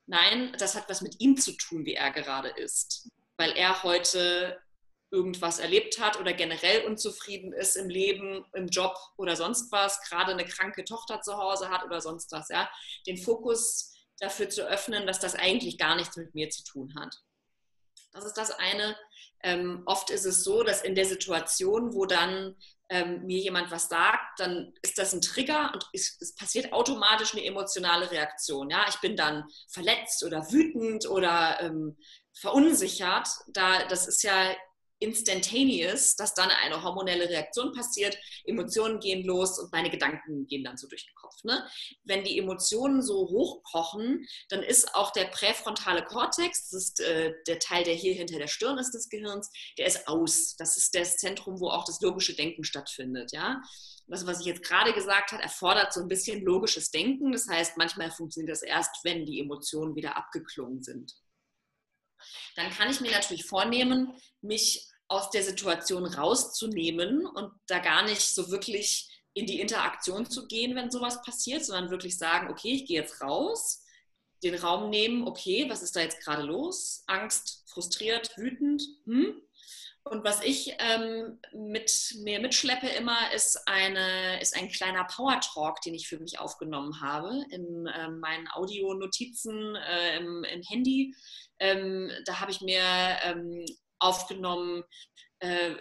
Nein, 0.05 0.53
das 0.57 0.75
hat 0.75 0.89
was 0.89 1.01
mit 1.01 1.19
ihm 1.19 1.37
zu 1.37 1.53
tun, 1.53 1.85
wie 1.85 1.93
er 1.93 2.11
gerade 2.11 2.49
ist. 2.49 3.09
Weil 3.37 3.51
er 3.51 3.83
heute 3.83 4.59
irgendwas 5.11 5.59
erlebt 5.59 5.99
hat 5.99 6.19
oder 6.19 6.33
generell 6.33 6.85
unzufrieden 6.85 7.53
ist 7.53 7.75
im 7.75 7.89
Leben, 7.89 8.45
im 8.53 8.67
Job 8.67 8.95
oder 9.17 9.35
sonst 9.35 9.71
was, 9.71 10.01
gerade 10.01 10.33
eine 10.33 10.45
kranke 10.45 10.83
Tochter 10.83 11.21
zu 11.21 11.37
Hause 11.37 11.69
hat 11.69 11.83
oder 11.83 11.99
sonst 12.01 12.31
was. 12.31 12.49
Ja? 12.49 12.69
Den 13.07 13.17
Fokus 13.17 13.93
dafür 14.19 14.49
zu 14.49 14.67
öffnen, 14.67 15.07
dass 15.07 15.19
das 15.19 15.35
eigentlich 15.35 15.77
gar 15.77 15.95
nichts 15.95 16.17
mit 16.17 16.35
mir 16.35 16.49
zu 16.49 16.63
tun 16.63 16.93
hat. 16.99 17.15
Das 18.11 18.25
ist 18.25 18.37
das 18.37 18.51
eine. 18.51 18.97
Ähm, 19.41 19.83
oft 19.85 20.09
ist 20.09 20.25
es 20.25 20.43
so, 20.43 20.63
dass 20.63 20.81
in 20.81 20.95
der 20.95 21.05
Situation, 21.05 21.93
wo 21.93 22.05
dann 22.05 22.55
ähm, 22.89 23.25
mir 23.25 23.39
jemand 23.39 23.71
was 23.71 23.87
sagt, 23.87 24.39
dann 24.39 24.73
ist 24.81 24.97
das 24.97 25.13
ein 25.13 25.21
Trigger 25.21 25.71
und 25.73 25.87
es, 25.93 26.17
es, 26.19 26.35
passiert 26.35 26.73
automatisch 26.73 27.33
eine 27.33 27.45
emotionale 27.45 28.09
Reaktion. 28.11 28.69
Ja? 28.69 28.85
Ich 28.89 28.99
bin 28.99 29.15
dann 29.15 29.45
verletzt 29.71 30.23
oder 30.23 30.51
wütend 30.51 31.07
oder 31.07 31.61
ähm, 31.61 31.97
verunsichert. 32.33 33.27
Da, 33.47 33.85
das 33.85 34.07
ist 34.07 34.23
ja 34.23 34.55
instantaneous, 34.99 36.15
dass 36.15 36.33
dann 36.33 36.49
eine 36.49 36.83
hormonelle 36.83 37.29
Reaktion 37.29 37.71
passiert, 37.73 38.17
Emotionen 38.45 38.99
gehen 38.99 39.25
los 39.25 39.57
und 39.57 39.71
meine 39.71 39.89
Gedanken 39.89 40.45
gehen 40.45 40.63
dann 40.63 40.77
so 40.77 40.87
durch 40.87 41.05
den 41.05 41.15
Kopf. 41.15 41.43
Ne? 41.43 41.65
Wenn 42.03 42.23
die 42.23 42.37
Emotionen 42.37 43.01
so 43.01 43.29
hochkochen, 43.29 44.27
dann 44.49 44.61
ist 44.61 44.93
auch 44.95 45.11
der 45.11 45.25
präfrontale 45.25 46.03
Kortex, 46.03 46.69
das 46.69 46.83
ist 46.83 46.99
äh, 46.99 47.33
der 47.47 47.59
Teil, 47.59 47.83
der 47.83 47.95
hier 47.95 48.13
hinter 48.13 48.37
der 48.37 48.47
Stirn 48.47 48.77
ist 48.77 48.91
des 48.91 49.09
Gehirns, 49.09 49.49
der 49.77 49.87
ist 49.87 50.07
aus. 50.07 50.55
Das 50.57 50.77
ist 50.77 50.93
das 50.95 51.17
Zentrum, 51.17 51.59
wo 51.59 51.69
auch 51.69 51.85
das 51.85 52.01
logische 52.01 52.35
Denken 52.35 52.63
stattfindet. 52.63 53.31
Ja? 53.31 53.61
Das, 54.07 54.25
was 54.25 54.41
ich 54.41 54.47
jetzt 54.47 54.63
gerade 54.63 54.91
gesagt 54.91 55.31
habe, 55.31 55.43
erfordert 55.43 55.93
so 55.93 56.01
ein 56.01 56.07
bisschen 56.07 56.43
logisches 56.43 56.91
Denken. 56.91 57.31
Das 57.31 57.47
heißt, 57.47 57.77
manchmal 57.77 58.11
funktioniert 58.11 58.51
das 58.51 58.63
erst, 58.63 59.03
wenn 59.03 59.25
die 59.25 59.39
Emotionen 59.39 59.95
wieder 59.95 60.17
abgeklungen 60.17 60.81
sind 60.83 61.13
dann 62.55 62.69
kann 62.71 62.89
ich 62.89 63.01
mir 63.01 63.11
natürlich 63.11 63.45
vornehmen, 63.45 64.13
mich 64.41 64.88
aus 65.09 65.29
der 65.31 65.43
Situation 65.43 66.05
rauszunehmen 66.05 67.25
und 67.25 67.51
da 67.67 67.79
gar 67.79 68.03
nicht 68.03 68.21
so 68.21 68.51
wirklich 68.51 69.09
in 69.33 69.45
die 69.45 69.59
Interaktion 69.59 70.29
zu 70.29 70.47
gehen, 70.47 70.75
wenn 70.75 70.91
sowas 70.91 71.21
passiert, 71.21 71.65
sondern 71.65 71.91
wirklich 71.91 72.17
sagen, 72.17 72.49
okay, 72.49 72.73
ich 72.73 72.85
gehe 72.85 73.01
jetzt 73.01 73.21
raus, 73.21 73.83
den 74.43 74.55
Raum 74.55 74.89
nehmen, 74.89 75.27
okay, 75.27 75.69
was 75.69 75.81
ist 75.81 75.95
da 75.95 76.01
jetzt 76.01 76.23
gerade 76.23 76.43
los? 76.43 77.03
Angst, 77.07 77.63
frustriert, 77.67 78.37
wütend. 78.37 78.83
Hm? 79.05 79.41
Und 80.03 80.23
was 80.23 80.43
ich 80.43 80.73
ähm, 80.79 81.39
mit 81.53 82.15
mir 82.23 82.39
mitschleppe 82.39 82.87
immer, 82.87 83.31
ist, 83.33 83.67
eine, 83.67 84.41
ist 84.41 84.55
ein 84.55 84.69
kleiner 84.69 85.03
Power 85.05 85.39
Talk, 85.41 85.81
den 85.81 85.93
ich 85.93 86.07
für 86.07 86.19
mich 86.19 86.39
aufgenommen 86.39 87.01
habe 87.01 87.45
in 87.51 87.85
äh, 87.85 88.09
meinen 88.09 88.47
Audionotizen 88.49 89.75
äh, 89.75 90.17
im, 90.17 90.43
im 90.45 90.61
Handy. 90.63 91.13
Ähm, 91.59 92.09
da 92.25 92.39
habe 92.39 92.51
ich 92.51 92.61
mir 92.61 92.81
ähm, 93.23 93.65
aufgenommen, 93.99 94.83
äh, 95.39 95.75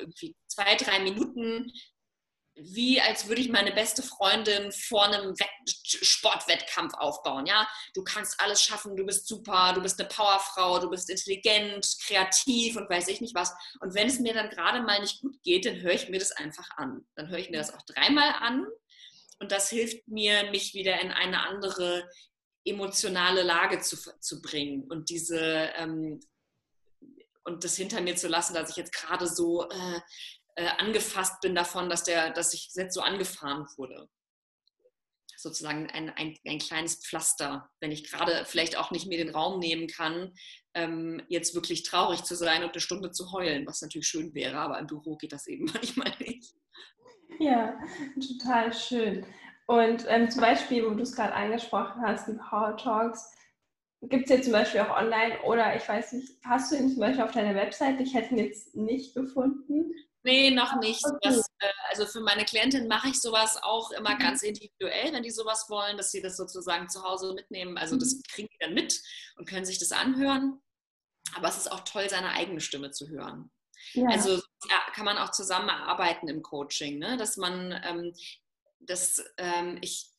zwei, 0.47 0.75
drei 0.77 1.01
Minuten, 1.01 1.73
wie 2.61 3.01
als 3.01 3.29
würde 3.29 3.41
ich 3.41 3.51
meine 3.51 3.73
beste 3.73 4.03
Freundin 4.03 4.73
vor 4.73 5.05
einem 5.05 5.39
Wett 5.39 5.49
Sportwettkampf 5.85 6.95
aufbauen. 6.95 7.47
Ja, 7.47 7.69
du 7.95 8.03
kannst 8.03 8.41
alles 8.41 8.63
schaffen, 8.63 8.97
du 8.97 9.07
bist 9.07 9.29
super, 9.29 9.73
du 9.75 9.81
bist 9.81 10.01
eine 10.01 10.09
Powerfrau, 10.09 10.81
du 10.81 10.91
bist 10.91 11.09
intelligent, 11.09 11.87
kreativ 12.05 12.77
und 12.77 12.91
weiß 12.91 13.09
ich 13.09 13.21
nicht 13.21 13.35
was. 13.35 13.53
Und 13.81 13.95
wenn 13.95 14.09
es 14.09 14.19
mir 14.19 14.35
dann 14.35 14.51
gerade 14.51 14.83
mal 14.83 15.01
nicht 15.01 15.21
gut 15.21 15.41
geht, 15.43 15.67
dann 15.67 15.81
höre 15.81 15.93
ich 15.93 16.09
mir 16.09 16.19
das 16.19 16.33
einfach 16.33 16.69
an. 16.77 17.07
Dann 17.15 17.29
höre 17.29 17.39
ich 17.39 17.51
mir 17.51 17.59
das 17.59 17.73
auch 17.73 17.83
dreimal 17.83 18.31
an 18.41 18.67
und 19.39 19.53
das 19.53 19.71
hilft 19.71 20.09
mir, 20.09 20.51
mich 20.51 20.75
wieder 20.75 21.01
in 21.01 21.13
eine 21.13 21.47
andere 21.47 22.09
emotionale 22.65 23.43
Lage 23.43 23.81
zu, 23.81 23.97
zu 24.21 24.43
bringen 24.43 24.85
und 24.91 25.11
diese 25.11 25.39
ähm, 25.77 26.21
und 27.49 27.65
das 27.65 27.77
hinter 27.77 28.01
mir 28.01 28.15
zu 28.15 28.29
lassen, 28.29 28.55
dass 28.55 28.71
ich 28.71 28.77
jetzt 28.77 28.93
gerade 28.93 29.27
so 29.27 29.69
äh, 29.69 30.01
äh, 30.57 30.69
angefasst 30.79 31.41
bin 31.41 31.55
davon, 31.55 31.89
dass, 31.89 32.05
der, 32.05 32.31
dass 32.31 32.53
ich 32.53 32.71
jetzt 32.75 32.95
so 32.95 33.01
angefahren 33.01 33.67
wurde. 33.77 34.09
Sozusagen 35.37 35.89
ein, 35.91 36.11
ein, 36.11 36.37
ein 36.47 36.59
kleines 36.59 36.97
Pflaster, 36.97 37.71
wenn 37.81 37.93
ich 37.93 38.11
gerade 38.11 38.45
vielleicht 38.45 38.77
auch 38.77 38.91
nicht 38.91 39.07
mehr 39.07 39.19
den 39.19 39.35
Raum 39.35 39.61
nehmen 39.61 39.87
kann, 39.87 40.35
ähm, 40.75 41.23
jetzt 41.29 41.55
wirklich 41.55 41.85
traurig 41.85 42.25
zu 42.25 42.35
sein 42.35 42.65
und 42.65 42.73
eine 42.73 42.81
Stunde 42.81 43.13
zu 43.13 43.33
heulen, 43.33 43.67
was 43.67 43.81
natürlich 43.81 44.09
schön 44.09 44.35
wäre, 44.35 44.59
aber 44.59 44.79
im 44.79 44.87
Büro 44.87 45.17
geht 45.17 45.33
das 45.33 45.47
eben 45.47 45.65
manchmal 45.73 46.13
nicht. 46.19 46.55
Ja, 47.39 47.79
total 48.21 48.73
schön. 48.75 49.27
Und 49.67 50.05
ähm, 50.09 50.31
zum 50.31 50.41
Beispiel, 50.41 50.85
wo 50.85 50.95
du 50.95 51.03
es 51.03 51.15
gerade 51.15 51.35
angesprochen 51.35 52.03
hast, 52.03 52.27
die 52.27 52.33
Power 52.33 52.77
Talks, 52.77 53.31
gibt 54.03 54.25
es 54.25 54.31
jetzt 54.31 54.45
zum 54.45 54.53
Beispiel 54.53 54.81
auch 54.81 54.97
online 54.97 55.41
oder 55.43 55.75
ich 55.77 55.89
weiß 55.89 56.13
nicht, 56.13 56.33
hast 56.45 56.73
du 56.73 56.77
ihn 56.77 56.91
zum 56.91 57.01
Beispiel 57.01 57.25
auf 57.25 57.33
deiner 57.33 57.55
Website? 57.55 58.01
Ich 58.01 58.15
hätte 58.15 58.35
ihn 58.35 58.45
jetzt 58.45 58.77
nicht 58.77 59.15
gefunden. 59.15 59.93
Nee, 60.25 60.51
noch 60.51 60.79
nicht. 60.81 61.03
Das, 61.23 61.39
äh, 61.61 61.69
also 61.91 62.07
für 62.07 62.21
meine 62.21 62.45
Klientin 62.45 62.87
mache 62.89 63.09
ich 63.09 63.21
sowas 63.21 63.59
auch 63.63 63.91
immer 63.93 64.15
mhm. 64.15 64.19
ganz 64.19 64.43
individuell, 64.43 65.13
wenn 65.13 65.23
die 65.23 65.31
sowas 65.31 65.67
wollen, 65.69 65.97
dass 65.97 66.11
sie 66.11 66.21
das 66.21 66.37
sozusagen 66.37 66.89
zu 66.89 67.03
Hause 67.03 67.35
mitnehmen. 67.35 67.79
Also 67.79 67.97
das 67.97 68.15
mhm. 68.15 68.23
kriegen 68.31 68.49
die 68.53 68.59
dann 68.59 68.75
mit 68.75 69.01
und 69.37 69.49
können 69.49 69.65
sich 69.65 69.79
das 69.79 69.93
anhören. 69.93 70.61
Aber 71.35 71.49
es 71.49 71.57
ist 71.57 71.71
auch 71.71 71.81
toll, 71.81 72.09
seine 72.09 72.31
eigene 72.31 72.61
Stimme 72.61 72.91
zu 72.91 73.09
hören. 73.09 73.51
Ja. 73.93 74.09
Also 74.09 74.37
ja, 74.69 74.81
kann 74.93 75.05
man 75.05 75.19
auch 75.19 75.31
zusammenarbeiten 75.31 76.29
im 76.29 76.43
Coaching, 76.43 76.99
ne? 76.99 77.17
dass 77.17 77.37
man 77.37 77.73
ähm, 77.85 78.13
das, 78.81 79.23
ähm, 79.37 79.79
ich, 79.83 80.11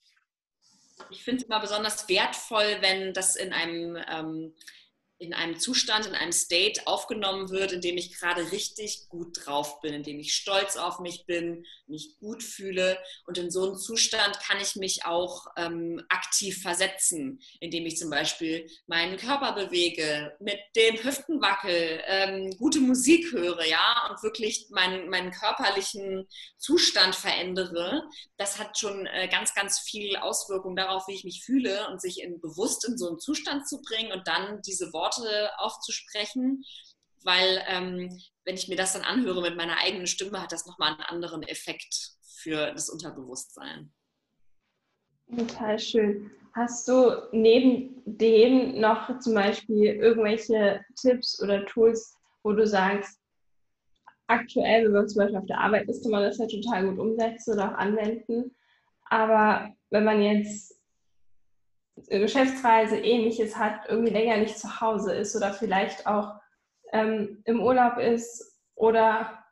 ich 1.09 1.23
finde 1.23 1.41
es 1.41 1.47
immer 1.47 1.59
besonders 1.59 2.07
wertvoll, 2.09 2.77
wenn 2.81 3.13
das 3.13 3.35
in 3.35 3.53
einem 3.53 3.97
ähm, 4.09 4.53
in 5.19 5.33
einem 5.33 5.59
Zustand, 5.59 6.05
in 6.05 6.15
einem 6.15 6.31
State 6.31 6.81
aufgenommen 6.85 7.49
wird, 7.49 7.73
in 7.73 7.81
dem 7.81 7.97
ich 7.97 8.17
gerade 8.17 8.51
richtig 8.53 9.09
gut 9.09 9.45
drauf 9.45 9.81
bin, 9.81 9.93
in 9.93 10.03
dem 10.03 10.17
ich 10.17 10.33
stolz 10.33 10.77
auf 10.77 10.99
mich 10.99 11.25
bin, 11.25 11.65
mich 11.87 12.15
gut 12.19 12.41
fühle. 12.41 12.97
Und 13.25 13.37
in 13.37 13.51
so 13.51 13.65
einem 13.65 13.77
Zustand 13.77 14.39
kann 14.39 14.61
ich 14.61 14.77
mich 14.77 15.05
auch 15.05 15.47
ähm, 15.57 16.01
aktiv 16.07 16.61
versetzen, 16.61 17.41
indem 17.59 17.85
ich 17.85 17.97
zum 17.97 18.09
Beispiel 18.09 18.65
meinen 18.87 19.17
Körper 19.17 19.51
bewege, 19.53 20.37
mit 20.39 20.59
den 20.77 21.03
Hüften 21.03 21.41
wackel, 21.41 22.01
ähm, 22.05 22.51
gute 22.57 22.79
Musik 22.79 23.33
höre, 23.33 23.65
ja, 23.65 24.07
und 24.09 24.23
wirklich 24.23 24.67
meinen, 24.69 25.09
meinen 25.09 25.31
körperlichen 25.31 26.27
Zustand 26.57 27.13
verändere. 27.13 28.07
Das 28.37 28.57
hat 28.57 28.77
schon 28.79 29.05
äh, 29.07 29.27
ganz, 29.27 29.53
ganz 29.53 29.79
viel 29.79 30.15
Auswirkung 30.15 30.77
darauf, 30.77 31.07
wie 31.09 31.15
ich 31.15 31.25
mich 31.25 31.43
fühle 31.43 31.89
und 31.89 32.01
sich 32.01 32.21
in, 32.21 32.39
bewusst 32.39 32.87
in 32.87 32.97
so 32.97 33.09
einen 33.09 33.19
Zustand 33.19 33.67
zu 33.67 33.81
bringen 33.81 34.13
und 34.13 34.25
dann 34.25 34.61
diese 34.61 34.93
Worte 34.93 35.08
Worte 35.09 35.49
aufzusprechen, 35.57 36.63
weil 37.23 37.63
ähm, 37.67 38.17
wenn 38.45 38.55
ich 38.55 38.67
mir 38.67 38.75
das 38.75 38.93
dann 38.93 39.03
anhöre 39.03 39.41
mit 39.41 39.57
meiner 39.57 39.77
eigenen 39.77 40.07
Stimme, 40.07 40.41
hat 40.41 40.51
das 40.51 40.65
nochmal 40.65 40.93
einen 40.93 41.01
anderen 41.01 41.43
Effekt 41.43 42.13
für 42.37 42.71
das 42.71 42.89
Unterbewusstsein. 42.89 43.91
Total 45.35 45.77
schön. 45.77 46.31
Hast 46.55 46.87
du 46.87 47.27
neben 47.31 48.01
dem 48.05 48.79
noch 48.79 49.19
zum 49.19 49.35
Beispiel 49.35 49.85
irgendwelche 49.85 50.83
Tipps 50.99 51.41
oder 51.41 51.65
Tools, 51.65 52.15
wo 52.43 52.53
du 52.53 52.65
sagst, 52.65 53.19
aktuell, 54.27 54.85
wenn 54.85 54.91
man 54.93 55.07
zum 55.07 55.19
Beispiel 55.19 55.37
auf 55.37 55.45
der 55.45 55.59
Arbeit 55.59 55.87
ist, 55.87 56.03
kann 56.03 56.11
man 56.11 56.23
das 56.23 56.37
ja 56.37 56.47
total 56.47 56.87
gut 56.87 56.99
umsetzen 56.99 57.53
oder 57.53 57.71
auch 57.71 57.77
anwenden. 57.77 58.55
Aber 59.09 59.73
wenn 59.89 60.03
man 60.03 60.21
jetzt 60.21 60.78
Geschäftsreise, 62.07 62.97
ähnliches 62.97 63.57
hat, 63.57 63.87
irgendwie 63.87 64.13
länger 64.13 64.37
nicht 64.37 64.57
zu 64.57 64.81
Hause 64.81 65.13
ist 65.13 65.35
oder 65.35 65.53
vielleicht 65.53 66.07
auch 66.07 66.35
ähm, 66.91 67.41
im 67.45 67.61
Urlaub 67.61 67.97
ist 67.97 68.57
oder 68.75 69.43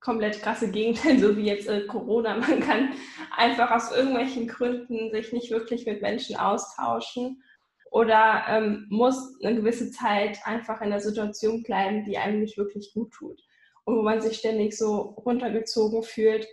komplett 0.00 0.42
krasse 0.42 0.70
Gegenteil, 0.70 1.18
so 1.20 1.36
wie 1.36 1.46
jetzt 1.46 1.68
äh, 1.68 1.86
Corona. 1.86 2.36
Man 2.36 2.60
kann 2.60 2.94
einfach 3.36 3.70
aus 3.70 3.92
irgendwelchen 3.92 4.48
Gründen 4.48 5.10
sich 5.10 5.32
nicht 5.32 5.50
wirklich 5.50 5.86
mit 5.86 6.02
Menschen 6.02 6.36
austauschen 6.36 7.42
oder 7.90 8.44
ähm, 8.48 8.86
muss 8.90 9.38
eine 9.42 9.56
gewisse 9.56 9.90
Zeit 9.90 10.38
einfach 10.44 10.80
in 10.80 10.90
der 10.90 11.00
Situation 11.00 11.62
bleiben, 11.62 12.04
die 12.04 12.18
einem 12.18 12.40
nicht 12.40 12.56
wirklich 12.56 12.92
gut 12.94 13.12
tut 13.12 13.40
und 13.84 13.96
wo 13.96 14.02
man 14.02 14.20
sich 14.20 14.38
ständig 14.38 14.76
so 14.76 14.96
runtergezogen 15.24 16.02
fühlt, 16.02 16.46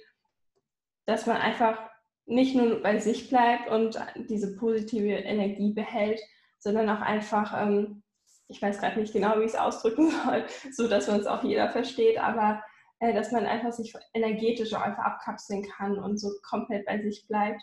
dass 1.05 1.25
man 1.25 1.37
einfach 1.37 1.89
nicht 2.29 2.55
nur 2.55 2.81
bei 2.81 2.99
sich 2.99 3.29
bleibt 3.29 3.69
und 3.69 3.99
diese 4.29 4.55
positive 4.55 5.09
Energie 5.09 5.73
behält, 5.73 6.21
sondern 6.59 6.89
auch 6.89 7.01
einfach, 7.01 7.59
ähm, 7.59 8.03
ich 8.47 8.61
weiß 8.61 8.79
gerade 8.79 8.99
nicht 8.99 9.13
genau, 9.13 9.37
wie 9.37 9.43
ich 9.43 9.53
es 9.53 9.55
ausdrücken 9.55 10.11
soll, 10.25 10.45
so 10.71 10.87
dass 10.87 11.07
man 11.07 11.19
es 11.19 11.27
auch 11.27 11.43
jeder 11.43 11.69
versteht, 11.69 12.19
aber 12.19 12.63
äh, 12.99 13.13
dass 13.13 13.31
man 13.31 13.45
einfach 13.45 13.71
sich 13.71 13.93
energetisch 14.13 14.73
auch 14.73 14.81
einfach 14.81 15.03
abkapseln 15.03 15.63
kann 15.63 15.97
und 15.97 16.17
so 16.17 16.29
komplett 16.43 16.85
bei 16.85 17.01
sich 17.01 17.27
bleibt. 17.27 17.61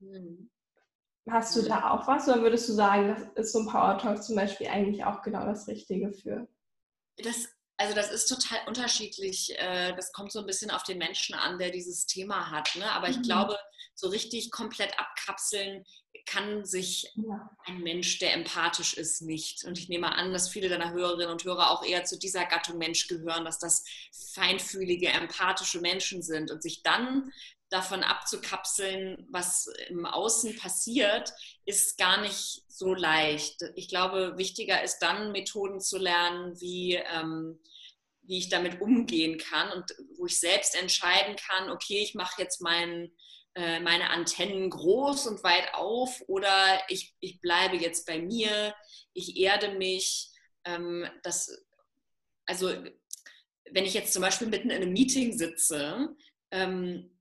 Mhm. 0.00 0.50
Hast 1.30 1.54
du 1.54 1.62
da 1.62 1.90
auch 1.90 2.08
was 2.08 2.28
oder 2.28 2.42
würdest 2.42 2.68
du 2.68 2.72
sagen, 2.72 3.14
das 3.36 3.46
ist 3.46 3.52
so 3.52 3.60
ein 3.60 3.68
Power 3.68 3.96
Talk 3.98 4.22
zum 4.22 4.34
Beispiel 4.34 4.66
eigentlich 4.66 5.04
auch 5.04 5.22
genau 5.22 5.46
das 5.46 5.68
Richtige 5.68 6.12
für? 6.12 6.48
Das 7.18 7.51
Also 7.82 7.96
das 7.96 8.12
ist 8.12 8.26
total 8.26 8.60
unterschiedlich. 8.68 9.58
Äh, 9.58 9.92
das 9.96 10.12
kommt 10.12 10.30
so 10.30 10.38
ein 10.38 10.46
bisschen 10.46 10.70
auf 10.70 10.84
den 10.84 10.98
Menschen 10.98 11.34
an, 11.34 11.58
der 11.58 11.70
dieses 11.70 12.06
Thema 12.06 12.52
hat. 12.52 12.76
Ne? 12.76 12.88
Aber 12.92 13.08
ich 13.08 13.16
mhm. 13.16 13.22
glaube, 13.22 13.58
so 13.96 14.08
richtig 14.08 14.52
komplett 14.52 14.96
abkapseln 15.00 15.84
kann 16.24 16.64
sich 16.64 17.10
ja. 17.16 17.50
ein 17.64 17.80
Mensch, 17.80 18.20
der 18.20 18.34
empathisch 18.34 18.94
ist, 18.94 19.22
nicht. 19.22 19.64
Und 19.64 19.80
ich 19.80 19.88
nehme 19.88 20.14
an, 20.14 20.32
dass 20.32 20.48
viele 20.48 20.68
deiner 20.68 20.92
Hörerinnen 20.92 21.32
und 21.32 21.42
Hörer 21.42 21.72
auch 21.72 21.84
eher 21.84 22.04
zu 22.04 22.16
dieser 22.16 22.44
Gattung 22.46 22.78
Mensch 22.78 23.08
gehören, 23.08 23.44
dass 23.44 23.58
das 23.58 23.82
feinfühlige, 24.32 25.08
empathische 25.08 25.80
Menschen 25.80 26.22
sind 26.22 26.52
und 26.52 26.62
sich 26.62 26.84
dann 26.84 27.32
davon 27.68 28.04
abzukapseln, 28.04 29.26
was 29.28 29.66
im 29.88 30.06
Außen 30.06 30.56
passiert, 30.56 31.32
ist 31.64 31.98
gar 31.98 32.20
nicht 32.20 32.62
so 32.68 32.94
leicht. 32.94 33.62
Ich 33.76 33.88
glaube, 33.88 34.34
wichtiger 34.36 34.82
ist 34.82 34.98
dann, 34.98 35.32
Methoden 35.32 35.80
zu 35.80 35.98
lernen, 35.98 36.60
wie, 36.60 36.94
ähm, 36.94 37.60
wie 38.22 38.38
ich 38.38 38.48
damit 38.48 38.80
umgehen 38.80 39.38
kann 39.38 39.70
und 39.72 39.84
wo 40.16 40.26
ich 40.26 40.38
selbst 40.38 40.74
entscheiden 40.74 41.36
kann, 41.36 41.70
okay, 41.70 42.02
ich 42.02 42.14
mache 42.14 42.40
jetzt 42.40 42.60
mein, 42.60 43.12
äh, 43.54 43.80
meine 43.80 44.10
Antennen 44.10 44.70
groß 44.70 45.26
und 45.26 45.44
weit 45.44 45.74
auf 45.74 46.20
oder 46.26 46.80
ich, 46.88 47.14
ich 47.20 47.40
bleibe 47.40 47.76
jetzt 47.76 48.06
bei 48.06 48.18
mir, 48.18 48.74
ich 49.12 49.36
erde 49.36 49.76
mich. 49.76 50.30
Ähm, 50.64 51.08
das, 51.22 51.64
also 52.46 52.72
wenn 53.70 53.84
ich 53.84 53.94
jetzt 53.94 54.12
zum 54.12 54.22
Beispiel 54.22 54.48
mitten 54.48 54.70
in 54.70 54.82
einem 54.82 54.92
Meeting 54.92 55.36
sitze, 55.36 56.14
ähm, 56.50 57.18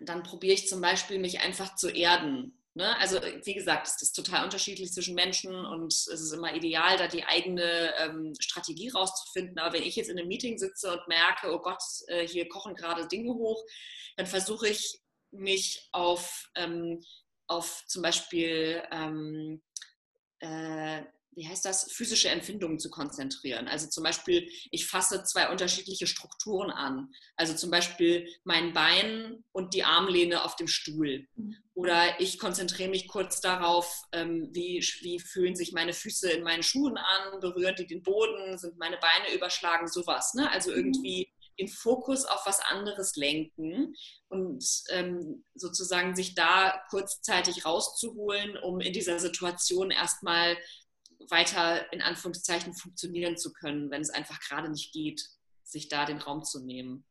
dann 0.00 0.22
probiere 0.22 0.54
ich 0.54 0.68
zum 0.68 0.80
Beispiel, 0.80 1.18
mich 1.18 1.40
einfach 1.40 1.76
zu 1.76 1.88
erden. 1.88 2.57
Ne? 2.78 2.96
Also 3.00 3.20
wie 3.42 3.54
gesagt, 3.54 3.88
es 3.88 4.00
ist 4.00 4.12
total 4.12 4.44
unterschiedlich 4.44 4.92
zwischen 4.92 5.16
Menschen 5.16 5.52
und 5.52 5.92
es 5.92 6.06
ist 6.06 6.32
immer 6.32 6.54
ideal, 6.54 6.96
da 6.96 7.08
die 7.08 7.24
eigene 7.24 7.92
ähm, 7.98 8.34
Strategie 8.38 8.88
rauszufinden. 8.90 9.58
Aber 9.58 9.72
wenn 9.72 9.82
ich 9.82 9.96
jetzt 9.96 10.08
in 10.08 10.16
einem 10.16 10.28
Meeting 10.28 10.58
sitze 10.58 10.92
und 10.92 11.08
merke, 11.08 11.52
oh 11.52 11.58
Gott, 11.58 11.82
äh, 12.06 12.24
hier 12.24 12.48
kochen 12.48 12.76
gerade 12.76 13.08
Dinge 13.08 13.34
hoch, 13.34 13.64
dann 14.16 14.26
versuche 14.26 14.68
ich 14.68 15.00
mich 15.32 15.88
auf, 15.90 16.48
ähm, 16.54 17.02
auf 17.48 17.82
zum 17.88 18.02
Beispiel 18.02 18.80
ähm, 18.92 19.60
äh, 20.38 21.02
wie 21.38 21.48
heißt 21.48 21.64
das, 21.64 21.92
physische 21.92 22.28
Empfindungen 22.28 22.80
zu 22.80 22.90
konzentrieren. 22.90 23.68
Also 23.68 23.88
zum 23.88 24.02
Beispiel, 24.02 24.50
ich 24.72 24.86
fasse 24.86 25.22
zwei 25.22 25.50
unterschiedliche 25.50 26.08
Strukturen 26.08 26.70
an. 26.70 27.12
Also 27.36 27.54
zum 27.54 27.70
Beispiel 27.70 28.28
mein 28.42 28.72
Bein 28.72 29.44
und 29.52 29.72
die 29.72 29.84
Armlehne 29.84 30.44
auf 30.44 30.56
dem 30.56 30.66
Stuhl. 30.66 31.28
Mhm. 31.36 31.56
Oder 31.74 32.20
ich 32.20 32.40
konzentriere 32.40 32.90
mich 32.90 33.06
kurz 33.06 33.40
darauf, 33.40 34.02
ähm, 34.10 34.50
wie, 34.52 34.84
wie 35.02 35.20
fühlen 35.20 35.54
sich 35.54 35.72
meine 35.72 35.92
Füße 35.92 36.28
in 36.28 36.42
meinen 36.42 36.64
Schuhen 36.64 36.98
an, 36.98 37.38
berühren 37.38 37.76
die 37.78 37.86
den 37.86 38.02
Boden, 38.02 38.58
sind 38.58 38.76
meine 38.76 38.98
Beine 38.98 39.32
überschlagen, 39.32 39.86
sowas. 39.86 40.34
Ne? 40.34 40.50
Also 40.50 40.72
mhm. 40.72 40.78
irgendwie 40.78 41.32
den 41.58 41.68
Fokus 41.68 42.24
auf 42.24 42.46
was 42.46 42.60
anderes 42.60 43.16
lenken 43.16 43.94
und 44.28 44.64
ähm, 44.90 45.44
sozusagen 45.54 46.14
sich 46.14 46.34
da 46.34 46.80
kurzzeitig 46.90 47.64
rauszuholen, 47.64 48.56
um 48.56 48.80
in 48.80 48.92
dieser 48.92 49.18
Situation 49.18 49.90
erstmal 49.90 50.56
weiter 51.28 51.92
in 51.92 52.02
Anführungszeichen 52.02 52.74
funktionieren 52.74 53.36
zu 53.36 53.52
können, 53.52 53.90
wenn 53.90 54.02
es 54.02 54.10
einfach 54.10 54.40
gerade 54.40 54.70
nicht 54.70 54.92
geht, 54.92 55.28
sich 55.62 55.88
da 55.88 56.04
den 56.04 56.18
Raum 56.18 56.44
zu 56.44 56.64
nehmen. 56.64 57.04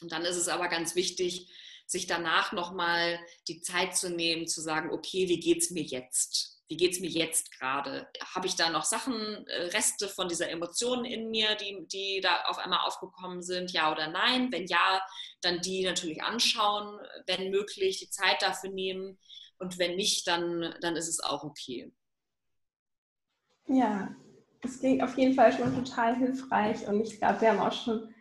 Und 0.00 0.12
dann 0.12 0.24
ist 0.24 0.36
es 0.36 0.48
aber 0.48 0.68
ganz 0.68 0.94
wichtig, 0.94 1.50
sich 1.86 2.06
danach 2.06 2.52
nochmal 2.52 3.18
die 3.48 3.60
Zeit 3.60 3.96
zu 3.96 4.10
nehmen, 4.10 4.48
zu 4.48 4.60
sagen, 4.60 4.90
okay, 4.90 5.28
wie 5.28 5.40
geht 5.40 5.62
es 5.62 5.70
mir 5.70 5.82
jetzt? 5.82 6.60
Wie 6.68 6.76
geht 6.76 6.92
es 6.94 7.00
mir 7.00 7.08
jetzt 7.08 7.52
gerade? 7.52 8.08
Habe 8.34 8.48
ich 8.48 8.56
da 8.56 8.70
noch 8.70 8.84
Sachen, 8.84 9.46
äh, 9.46 9.62
Reste 9.66 10.08
von 10.08 10.28
dieser 10.28 10.50
Emotion 10.50 11.04
in 11.04 11.30
mir, 11.30 11.54
die, 11.54 11.86
die 11.86 12.20
da 12.20 12.42
auf 12.46 12.58
einmal 12.58 12.80
aufgekommen 12.80 13.40
sind? 13.40 13.70
Ja 13.70 13.92
oder 13.92 14.08
nein? 14.08 14.50
Wenn 14.50 14.66
ja, 14.66 15.00
dann 15.42 15.60
die 15.60 15.84
natürlich 15.84 16.24
anschauen, 16.24 16.98
wenn 17.28 17.50
möglich, 17.50 18.00
die 18.00 18.10
Zeit 18.10 18.42
dafür 18.42 18.70
nehmen. 18.70 19.16
Und 19.58 19.78
wenn 19.78 19.94
nicht, 19.94 20.26
dann, 20.26 20.74
dann 20.80 20.96
ist 20.96 21.08
es 21.08 21.20
auch 21.20 21.44
okay. 21.44 21.92
Ja, 23.68 24.14
es 24.62 24.80
klingt 24.80 25.02
auf 25.02 25.16
jeden 25.16 25.34
Fall 25.34 25.52
schon 25.52 25.74
total 25.74 26.16
hilfreich 26.16 26.86
und 26.86 27.00
ich 27.00 27.18
glaube, 27.18 27.40
wir 27.40 27.50
haben 27.50 27.60
auch 27.60 27.72
schon, 27.72 28.14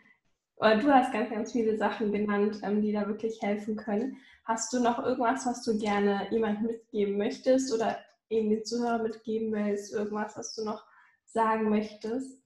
oder 0.55 0.77
du 0.77 0.93
hast 0.93 1.12
ganz, 1.12 1.29
ganz 1.29 1.51
viele 1.51 1.77
Sachen 1.77 2.12
genannt, 2.12 2.60
ähm, 2.63 2.81
die 2.81 2.91
da 2.91 3.08
wirklich 3.08 3.41
helfen 3.41 3.75
können. 3.75 4.17
Hast 4.45 4.71
du 4.73 4.79
noch 4.79 4.99
irgendwas, 4.99 5.45
was 5.45 5.63
du 5.63 5.77
gerne 5.77 6.27
jemandem 6.31 6.67
mitgeben 6.67 7.17
möchtest 7.17 7.73
oder 7.73 7.99
eben 8.29 8.49
den 8.49 8.65
Zuhörern 8.65 9.03
mitgeben 9.03 9.51
willst? 9.51 9.93
Irgendwas, 9.93 10.38
was 10.38 10.55
du 10.55 10.63
noch 10.63 10.84
sagen 11.25 11.69
möchtest? 11.69 12.39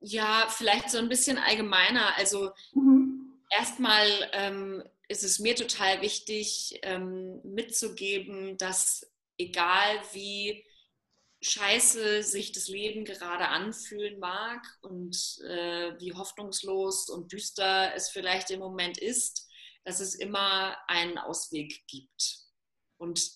Ja, 0.00 0.46
vielleicht 0.48 0.90
so 0.90 0.98
ein 0.98 1.08
bisschen 1.08 1.38
allgemeiner. 1.38 2.16
Also 2.16 2.50
mhm. 2.74 3.32
erstmal 3.50 4.06
ähm, 4.32 4.82
ist 5.08 5.24
es 5.24 5.38
mir 5.38 5.54
total 5.54 6.02
wichtig 6.02 6.78
ähm, 6.82 7.40
mitzugeben, 7.42 8.58
dass 8.58 9.10
egal 9.38 10.00
wie 10.12 10.64
scheiße 11.46 12.22
sich 12.22 12.52
das 12.52 12.68
Leben 12.68 13.04
gerade 13.04 13.48
anfühlen 13.48 14.18
mag 14.18 14.62
und 14.82 15.16
äh, 15.48 15.98
wie 15.98 16.12
hoffnungslos 16.12 17.08
und 17.08 17.32
düster 17.32 17.94
es 17.94 18.10
vielleicht 18.10 18.50
im 18.50 18.60
Moment 18.60 18.98
ist, 18.98 19.48
dass 19.84 20.00
es 20.00 20.14
immer 20.14 20.76
einen 20.88 21.18
Ausweg 21.18 21.86
gibt 21.86 22.38
und 22.98 23.30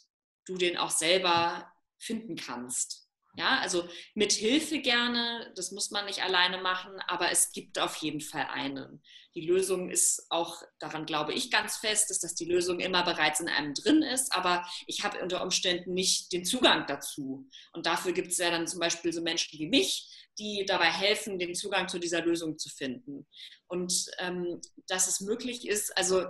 du 0.46 0.57
den 0.57 0.77
auch 0.77 0.90
selber 0.90 1.73
finden 1.99 2.37
kannst. 2.37 3.09
Ja, 3.37 3.61
also 3.61 3.88
mit 4.14 4.33
Hilfe 4.33 4.81
gerne, 4.81 5.53
das 5.55 5.70
muss 5.70 5.90
man 5.90 6.07
nicht 6.07 6.23
alleine 6.23 6.59
machen, 6.59 6.99
aber 7.07 7.31
es 7.31 7.53
gibt 7.53 7.79
auf 7.79 7.96
jeden 7.96 8.20
Fall 8.20 8.46
einen. 8.51 9.03
Die 9.35 9.47
Lösung 9.47 9.90
ist 9.90 10.27
auch, 10.29 10.62
daran 10.79 11.07
glaube 11.07 11.33
ich 11.33 11.51
ganz 11.51 11.77
fest, 11.77 12.11
ist, 12.11 12.25
dass 12.25 12.35
die 12.35 12.47
Lösung 12.47 12.81
immer 12.81 13.05
bereits 13.05 13.40
in 13.40 13.49
einem 13.49 13.75
drin 13.75 14.03
ist, 14.03 14.35
aber 14.35 14.66
ich 14.87 15.05
habe 15.05 15.21
unter 15.23 15.43
Umständen 15.43 15.95
nicht 15.95 16.33
den 16.33 16.45
Zugang 16.45 16.87
dazu. 16.87 17.49
Und 17.73 17.87
dafür 17.87 18.12
gibt 18.12 18.33
es 18.33 18.38
ja 18.38 18.51
dann 18.51 18.66
zum 18.66 18.81
Beispiel 18.81 19.12
so 19.12 19.23
Menschen 19.23 19.59
wie 19.59 19.69
mich, 19.69 20.09
die 20.38 20.64
dabei 20.66 20.90
helfen, 20.90 21.38
den 21.38 21.55
Zugang 21.55 21.88
zu 21.88 21.99
dieser 21.99 22.23
Lösung 22.23 22.59
zu 22.59 22.69
finden. 22.69 23.27
Und 23.69 24.07
ähm, 24.19 24.61
dass 24.88 25.07
es 25.07 25.21
möglich 25.21 25.69
ist, 25.69 25.97
also 25.97 26.25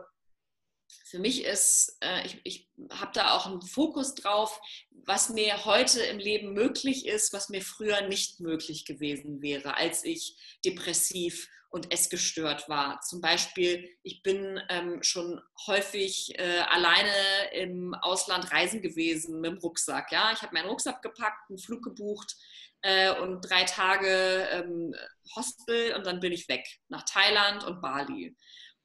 für 1.05 1.19
mich 1.19 1.45
ist, 1.45 1.97
äh, 2.01 2.25
ich, 2.27 2.41
ich 2.45 2.71
habe 2.93 3.11
da 3.13 3.33
auch 3.33 3.47
einen 3.47 3.63
Fokus 3.63 4.15
drauf, 4.15 4.61
was 4.91 5.29
mir 5.29 5.65
heute 5.65 6.01
im 6.03 6.19
Leben 6.19 6.53
möglich 6.53 7.07
ist, 7.07 7.33
was 7.33 7.49
mir 7.49 7.63
früher 7.63 8.03
nicht 8.09 8.41
möglich 8.41 8.85
gewesen 8.85 9.43
wäre, 9.43 9.77
als 9.77 10.05
ich 10.05 10.37
depressiv 10.65 11.49
und 11.71 11.93
essgestört 11.93 12.69
war. 12.69 13.01
Zum 13.01 13.21
Beispiel, 13.21 13.89
ich 14.03 14.23
bin 14.23 14.61
ähm, 14.69 15.03
schon 15.03 15.41
häufig 15.67 16.33
äh, 16.39 16.61
alleine 16.69 17.53
im 17.55 17.95
Ausland 17.95 18.53
reisen 18.53 18.83
gewesen 18.83 19.41
mit 19.41 19.53
dem 19.53 19.59
Rucksack. 19.59 20.11
Ja? 20.11 20.33
Ich 20.33 20.43
habe 20.43 20.53
meinen 20.53 20.69
Rucksack 20.69 21.01
gepackt, 21.01 21.49
einen 21.49 21.59
Flug 21.59 21.83
gebucht 21.83 22.37
äh, 22.83 23.13
und 23.21 23.41
drei 23.43 23.65
Tage 23.65 24.49
ähm, 24.51 24.95
Hostel 25.37 25.95
und 25.95 26.07
dann 26.07 26.21
bin 26.21 26.33
ich 26.33 26.49
weg 26.49 26.67
nach 26.89 27.05
Thailand 27.05 27.65
und 27.65 27.81
Bali. 27.81 28.37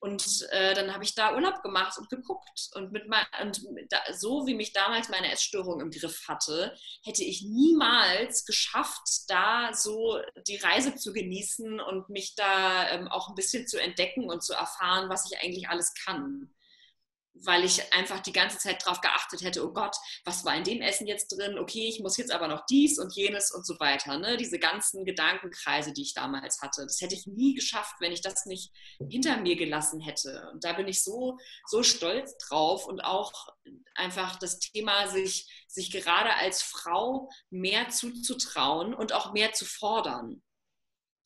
Und 0.05 0.47
äh, 0.51 0.75
dann 0.75 0.93
habe 0.93 1.03
ich 1.03 1.15
da 1.15 1.33
Urlaub 1.33 1.63
gemacht 1.63 1.97
und 1.97 2.09
geguckt. 2.09 2.69
Und, 2.75 2.91
mit 2.91 3.07
mein, 3.07 3.25
und 3.41 3.59
da, 3.89 3.97
so 4.13 4.45
wie 4.45 4.53
mich 4.53 4.71
damals 4.71 5.09
meine 5.09 5.31
Essstörung 5.31 5.81
im 5.81 5.89
Griff 5.89 6.27
hatte, 6.27 6.75
hätte 7.03 7.23
ich 7.23 7.41
niemals 7.41 8.45
geschafft, 8.45 9.07
da 9.29 9.73
so 9.73 10.21
die 10.47 10.57
Reise 10.57 10.93
zu 10.93 11.11
genießen 11.11 11.79
und 11.79 12.09
mich 12.09 12.35
da 12.35 12.87
ähm, 12.91 13.07
auch 13.07 13.29
ein 13.29 13.35
bisschen 13.35 13.67
zu 13.67 13.81
entdecken 13.81 14.29
und 14.29 14.43
zu 14.43 14.53
erfahren, 14.53 15.09
was 15.09 15.25
ich 15.31 15.39
eigentlich 15.39 15.69
alles 15.69 15.91
kann 15.95 16.54
weil 17.43 17.63
ich 17.63 17.93
einfach 17.93 18.19
die 18.19 18.31
ganze 18.31 18.57
Zeit 18.57 18.85
darauf 18.85 19.01
geachtet 19.01 19.41
hätte, 19.41 19.65
oh 19.65 19.73
Gott, 19.73 19.95
was 20.23 20.45
war 20.45 20.55
in 20.55 20.63
dem 20.63 20.81
Essen 20.81 21.07
jetzt 21.07 21.27
drin? 21.27 21.59
Okay, 21.59 21.87
ich 21.87 21.99
muss 21.99 22.17
jetzt 22.17 22.31
aber 22.31 22.47
noch 22.47 22.65
dies 22.65 22.97
und 22.97 23.13
jenes 23.15 23.51
und 23.51 23.65
so 23.65 23.79
weiter. 23.79 24.17
Ne? 24.17 24.37
Diese 24.37 24.57
ganzen 24.57 25.05
Gedankenkreise, 25.05 25.93
die 25.93 26.03
ich 26.03 26.13
damals 26.13 26.61
hatte, 26.61 26.83
das 26.83 27.01
hätte 27.01 27.15
ich 27.15 27.27
nie 27.27 27.53
geschafft, 27.53 27.95
wenn 27.99 28.11
ich 28.11 28.21
das 28.21 28.45
nicht 28.45 28.71
hinter 29.09 29.37
mir 29.37 29.55
gelassen 29.55 29.99
hätte. 29.99 30.49
Und 30.53 30.63
da 30.63 30.73
bin 30.73 30.87
ich 30.87 31.03
so, 31.03 31.37
so 31.67 31.83
stolz 31.83 32.37
drauf 32.37 32.85
und 32.85 33.01
auch 33.01 33.49
einfach 33.95 34.37
das 34.37 34.59
Thema, 34.59 35.07
sich, 35.07 35.47
sich 35.67 35.91
gerade 35.91 36.35
als 36.35 36.61
Frau 36.61 37.29
mehr 37.49 37.89
zuzutrauen 37.89 38.93
und 38.93 39.13
auch 39.13 39.33
mehr 39.33 39.53
zu 39.53 39.65
fordern. 39.65 40.41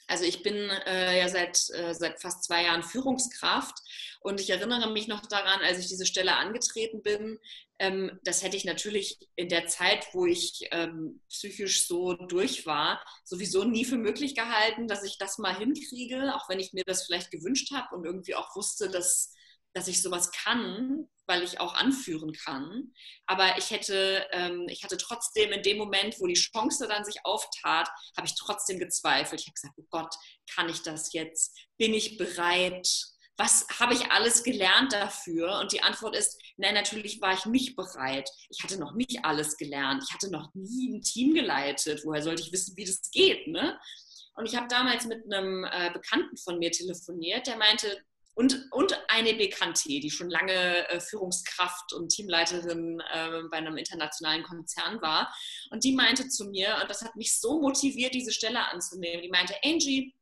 Also 0.09 0.23
ich 0.23 0.41
bin 0.41 0.55
äh, 0.87 1.19
ja 1.19 1.29
seit, 1.29 1.69
äh, 1.69 1.93
seit 1.93 2.19
fast 2.19 2.43
zwei 2.43 2.63
Jahren 2.63 2.81
Führungskraft 2.81 3.77
und 4.21 4.41
ich 4.41 4.49
erinnere 4.49 4.91
mich 4.91 5.07
noch 5.07 5.23
daran, 5.27 5.61
als 5.61 5.77
ich 5.77 5.87
diese 5.87 6.07
Stelle 6.07 6.35
angetreten 6.35 7.03
bin, 7.03 7.39
ähm, 7.77 8.19
das 8.23 8.43
hätte 8.43 8.57
ich 8.57 8.65
natürlich 8.65 9.19
in 9.35 9.49
der 9.49 9.67
Zeit, 9.67 10.07
wo 10.13 10.25
ich 10.25 10.67
ähm, 10.71 11.21
psychisch 11.29 11.87
so 11.87 12.13
durch 12.13 12.65
war, 12.65 13.05
sowieso 13.23 13.63
nie 13.63 13.85
für 13.85 13.97
möglich 13.97 14.33
gehalten, 14.33 14.87
dass 14.87 15.03
ich 15.03 15.19
das 15.19 15.37
mal 15.37 15.55
hinkriege, 15.55 16.35
auch 16.35 16.49
wenn 16.49 16.59
ich 16.59 16.73
mir 16.73 16.83
das 16.85 17.05
vielleicht 17.05 17.29
gewünscht 17.29 17.71
habe 17.71 17.95
und 17.95 18.03
irgendwie 18.03 18.33
auch 18.33 18.55
wusste, 18.55 18.89
dass 18.89 19.31
dass 19.79 19.87
ich 19.87 20.01
sowas 20.01 20.31
kann, 20.31 21.07
weil 21.25 21.41
ich 21.41 21.61
auch 21.61 21.73
anführen 21.73 22.33
kann. 22.33 22.91
Aber 23.27 23.57
ich 23.57 23.71
hätte, 23.71 24.27
ähm, 24.33 24.67
ich 24.67 24.83
hatte 24.83 24.97
trotzdem 24.97 25.53
in 25.53 25.63
dem 25.63 25.77
Moment, 25.77 26.19
wo 26.19 26.27
die 26.27 26.33
Chance 26.33 26.85
dann 26.85 27.05
sich 27.05 27.23
auftat, 27.23 27.87
habe 28.17 28.27
ich 28.27 28.35
trotzdem 28.35 28.77
gezweifelt. 28.77 29.39
Ich 29.39 29.47
habe 29.47 29.53
gesagt, 29.53 29.75
oh 29.77 29.85
Gott, 29.89 30.13
kann 30.53 30.67
ich 30.67 30.81
das 30.81 31.13
jetzt? 31.13 31.57
Bin 31.77 31.93
ich 31.93 32.17
bereit? 32.17 32.89
Was 33.37 33.67
habe 33.79 33.93
ich 33.93 34.11
alles 34.11 34.43
gelernt 34.43 34.91
dafür? 34.91 35.59
Und 35.59 35.71
die 35.71 35.81
Antwort 35.81 36.13
ist, 36.13 36.37
nein, 36.57 36.73
natürlich 36.73 37.21
war 37.21 37.33
ich 37.33 37.45
nicht 37.45 37.77
bereit. 37.77 38.29
Ich 38.49 38.61
hatte 38.61 38.77
noch 38.77 38.95
nicht 38.95 39.23
alles 39.23 39.55
gelernt. 39.55 40.03
Ich 40.05 40.13
hatte 40.13 40.29
noch 40.29 40.53
nie 40.55 40.93
ein 40.93 41.01
Team 41.01 41.33
geleitet. 41.33 42.01
Woher 42.03 42.21
sollte 42.21 42.41
ich 42.41 42.51
wissen, 42.51 42.75
wie 42.75 42.83
das 42.83 43.09
geht? 43.11 43.47
Ne? 43.47 43.79
Und 44.33 44.45
ich 44.45 44.57
habe 44.57 44.67
damals 44.67 45.05
mit 45.05 45.23
einem 45.31 45.63
äh, 45.63 45.89
Bekannten 45.93 46.35
von 46.35 46.59
mir 46.59 46.71
telefoniert, 46.71 47.47
der 47.47 47.55
meinte, 47.55 48.03
und, 48.39 48.67
und 48.71 48.97
eine 49.09 49.33
Bekannte, 49.33 49.89
die 49.89 50.09
schon 50.09 50.29
lange 50.29 50.87
äh, 50.87 51.01
Führungskraft 51.01 51.91
und 51.91 52.07
Teamleiterin 52.07 53.01
äh, 53.13 53.41
bei 53.51 53.57
einem 53.57 53.75
internationalen 53.75 54.43
Konzern 54.43 55.01
war. 55.01 55.35
Und 55.71 55.83
die 55.83 55.91
meinte 55.91 56.29
zu 56.29 56.45
mir, 56.45 56.77
und 56.81 56.89
das 56.89 57.01
hat 57.01 57.17
mich 57.17 57.37
so 57.37 57.59
motiviert, 57.59 58.13
diese 58.13 58.31
Stelle 58.31 58.65
anzunehmen, 58.71 59.23
die 59.23 59.29
meinte, 59.29 59.55
Angie, 59.61 60.15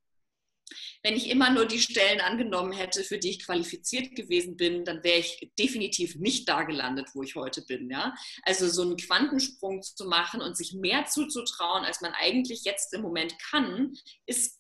wenn 1.04 1.16
ich 1.16 1.30
immer 1.30 1.52
nur 1.52 1.68
die 1.68 1.78
Stellen 1.78 2.20
angenommen 2.20 2.72
hätte, 2.72 3.04
für 3.04 3.20
die 3.20 3.30
ich 3.30 3.46
qualifiziert 3.46 4.16
gewesen 4.16 4.58
bin, 4.58 4.84
dann 4.84 5.04
wäre 5.04 5.20
ich 5.20 5.52
definitiv 5.60 6.16
nicht 6.16 6.50
da 6.50 6.64
gelandet, 6.64 7.10
wo 7.14 7.22
ich 7.22 7.36
heute 7.36 7.62
bin. 7.62 7.88
Ja? 7.88 8.16
Also 8.42 8.68
so 8.68 8.82
einen 8.82 8.98
Quantensprung 8.98 9.84
zu 9.84 10.06
machen 10.06 10.42
und 10.42 10.58
sich 10.58 10.74
mehr 10.74 11.06
zuzutrauen, 11.06 11.86
als 11.86 12.02
man 12.02 12.14
eigentlich 12.14 12.64
jetzt 12.64 12.96
im 12.96 13.04
Moment 13.04 13.38
kann, 13.52 13.94
ist 14.26 14.60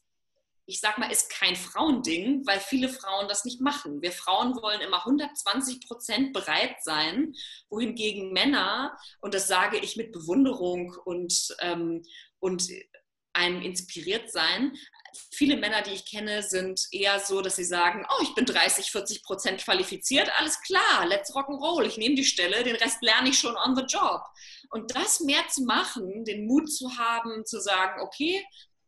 ich 0.67 0.81
sag 0.81 0.97
mal, 0.97 1.09
ist 1.09 1.29
kein 1.29 1.55
Frauending, 1.55 2.45
weil 2.45 2.59
viele 2.59 2.89
Frauen 2.89 3.29
das 3.29 3.45
nicht 3.45 3.61
machen. 3.61 4.01
Wir 4.01 4.11
Frauen 4.11 4.53
wollen 4.61 4.81
immer 4.81 5.05
120 5.05 5.87
Prozent 5.87 6.33
bereit 6.33 6.75
sein, 6.83 7.33
wohingegen 7.69 8.33
Männer, 8.33 8.97
und 9.21 9.33
das 9.33 9.47
sage 9.47 9.77
ich 9.77 9.95
mit 9.95 10.11
Bewunderung 10.11 10.93
und, 11.05 11.55
ähm, 11.61 12.03
und 12.39 12.69
einem 13.33 13.61
inspiriert 13.61 14.29
sein, 14.29 14.75
viele 15.31 15.55
Männer, 15.55 15.83
die 15.83 15.91
ich 15.91 16.05
kenne, 16.05 16.43
sind 16.43 16.81
eher 16.91 17.19
so, 17.19 17.41
dass 17.41 17.55
sie 17.55 17.63
sagen, 17.63 18.05
oh, 18.09 18.23
ich 18.23 18.35
bin 18.35 18.45
30, 18.45 18.91
40 18.91 19.23
Prozent 19.23 19.63
qualifiziert, 19.63 20.29
alles 20.37 20.61
klar, 20.61 21.05
let's 21.07 21.33
rock 21.33 21.47
and 21.47 21.61
roll, 21.61 21.85
ich 21.85 21.97
nehme 21.97 22.15
die 22.15 22.25
Stelle, 22.25 22.63
den 22.63 22.75
Rest 22.75 23.01
lerne 23.01 23.29
ich 23.29 23.39
schon 23.39 23.55
on 23.55 23.75
the 23.75 23.83
job. 23.83 24.21
Und 24.69 24.93
das 24.95 25.21
mehr 25.21 25.47
zu 25.47 25.63
machen, 25.63 26.25
den 26.25 26.45
Mut 26.45 26.69
zu 26.69 26.97
haben, 26.97 27.45
zu 27.45 27.61
sagen, 27.61 28.01
okay, 28.01 28.43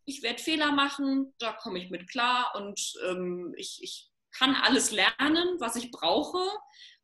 ich 0.10 0.24
werde 0.24 0.42
Fehler 0.42 0.72
machen, 0.72 1.34
da 1.38 1.54
komme 1.54 1.80
ich 1.80 1.92
mit 1.92 2.10
klar 2.10 2.54
und 2.56 2.80
ähm, 3.08 3.54
ich, 3.58 3.80
ich 3.82 4.10
kann 4.32 4.56
alles 4.56 4.92
lernen, 4.92 5.60
was 5.60 5.76
ich 5.76 5.92
brauche. 5.92 6.40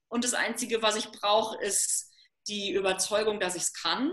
Und 0.08 0.24
das 0.24 0.34
Einzige, 0.34 0.82
was 0.82 0.96
ich 0.96 1.12
brauche, 1.12 1.58
ist 1.64 2.12
die 2.48 2.72
Überzeugung, 2.72 3.40
dass 3.40 3.56
ich 3.56 3.64
es 3.64 3.74
kann 3.74 4.12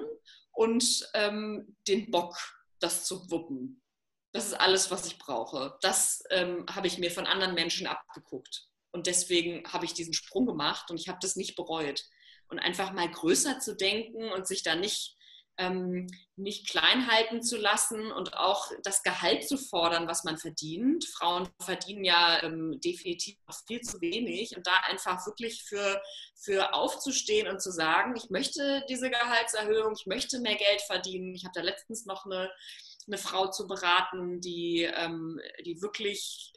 und 0.53 1.09
ähm, 1.15 1.77
den 1.89 2.11
Bock, 2.11 2.37
das 2.81 3.05
zu 3.05 3.31
wuppen. 3.31 3.83
Das 4.33 4.47
ist 4.47 4.55
alles, 4.55 4.91
was 4.91 5.07
ich 5.07 5.19
brauche. 5.19 5.79
Das 5.83 6.23
ähm, 6.31 6.67
habe 6.71 6.87
ich 6.87 6.99
mir 6.99 7.11
von 7.11 7.27
anderen 7.27 7.55
Menschen 7.55 7.87
abgeguckt. 7.87 8.69
Und 8.91 9.07
deswegen 9.07 9.63
habe 9.73 9.85
ich 9.85 9.95
diesen 9.95 10.15
Sprung 10.15 10.47
gemacht 10.47 10.91
und 10.91 10.99
ich 10.99 11.09
habe 11.09 11.19
das 11.23 11.37
nicht 11.37 11.57
bereut. 11.57 12.05
Und 12.49 12.59
einfach 12.59 12.93
mal 12.93 13.11
größer 13.11 13.61
zu 13.61 13.75
denken 13.75 14.31
und 14.33 14.47
sich 14.47 14.63
da 14.63 14.75
nicht 14.75 15.17
ähm, 15.59 16.07
nicht 16.37 16.69
klein 16.69 17.11
halten 17.11 17.43
zu 17.43 17.57
lassen 17.57 18.11
und 18.11 18.35
auch 18.37 18.71
das 18.83 19.03
Gehalt 19.03 19.47
zu 19.47 19.59
fordern, 19.59 20.09
was 20.09 20.25
man 20.25 20.39
verdient. 20.39 21.05
Frauen 21.05 21.49
verdienen 21.61 22.05
ja 22.05 22.43
ähm, 22.43 22.81
definitiv 22.81 23.37
auch 23.47 23.57
viel 23.67 23.81
zu 23.83 24.01
wenig 24.01 24.57
und 24.57 24.67
da 24.67 24.77
einfach 24.89 25.25
wirklich 25.27 25.63
für, 25.63 26.03
für 26.35 26.75
aufzustehen 26.75 27.49
und 27.49 27.61
zu 27.61 27.71
sagen, 27.71 28.15
ich 28.17 28.31
möchte 28.31 28.85
diese 28.89 29.11
Gehaltserhöhung, 29.11 29.95
ich 29.99 30.07
möchte 30.07 30.41
mehr 30.41 30.57
Geld 30.57 30.81
verdienen. 30.83 31.35
Ich 31.35 31.45
habe 31.45 31.55
da 31.55 31.63
letztens 31.63 32.07
noch 32.07 32.25
eine, 32.25 32.51
eine 33.07 33.19
Frau 33.19 33.51
zu 33.51 33.67
beraten, 33.67 34.41
die, 34.41 34.83
ähm, 34.83 35.39
die 35.65 35.83
wirklich 35.83 36.55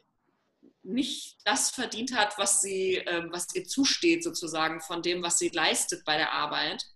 nicht 0.82 1.36
das 1.44 1.70
verdient 1.70 2.14
hat, 2.16 2.38
was, 2.38 2.60
sie, 2.60 2.94
ähm, 2.94 3.28
was 3.32 3.54
ihr 3.54 3.64
zusteht, 3.64 4.24
sozusagen, 4.24 4.80
von 4.80 5.02
dem, 5.02 5.22
was 5.22 5.38
sie 5.38 5.48
leistet 5.48 6.04
bei 6.04 6.16
der 6.16 6.32
Arbeit 6.32 6.86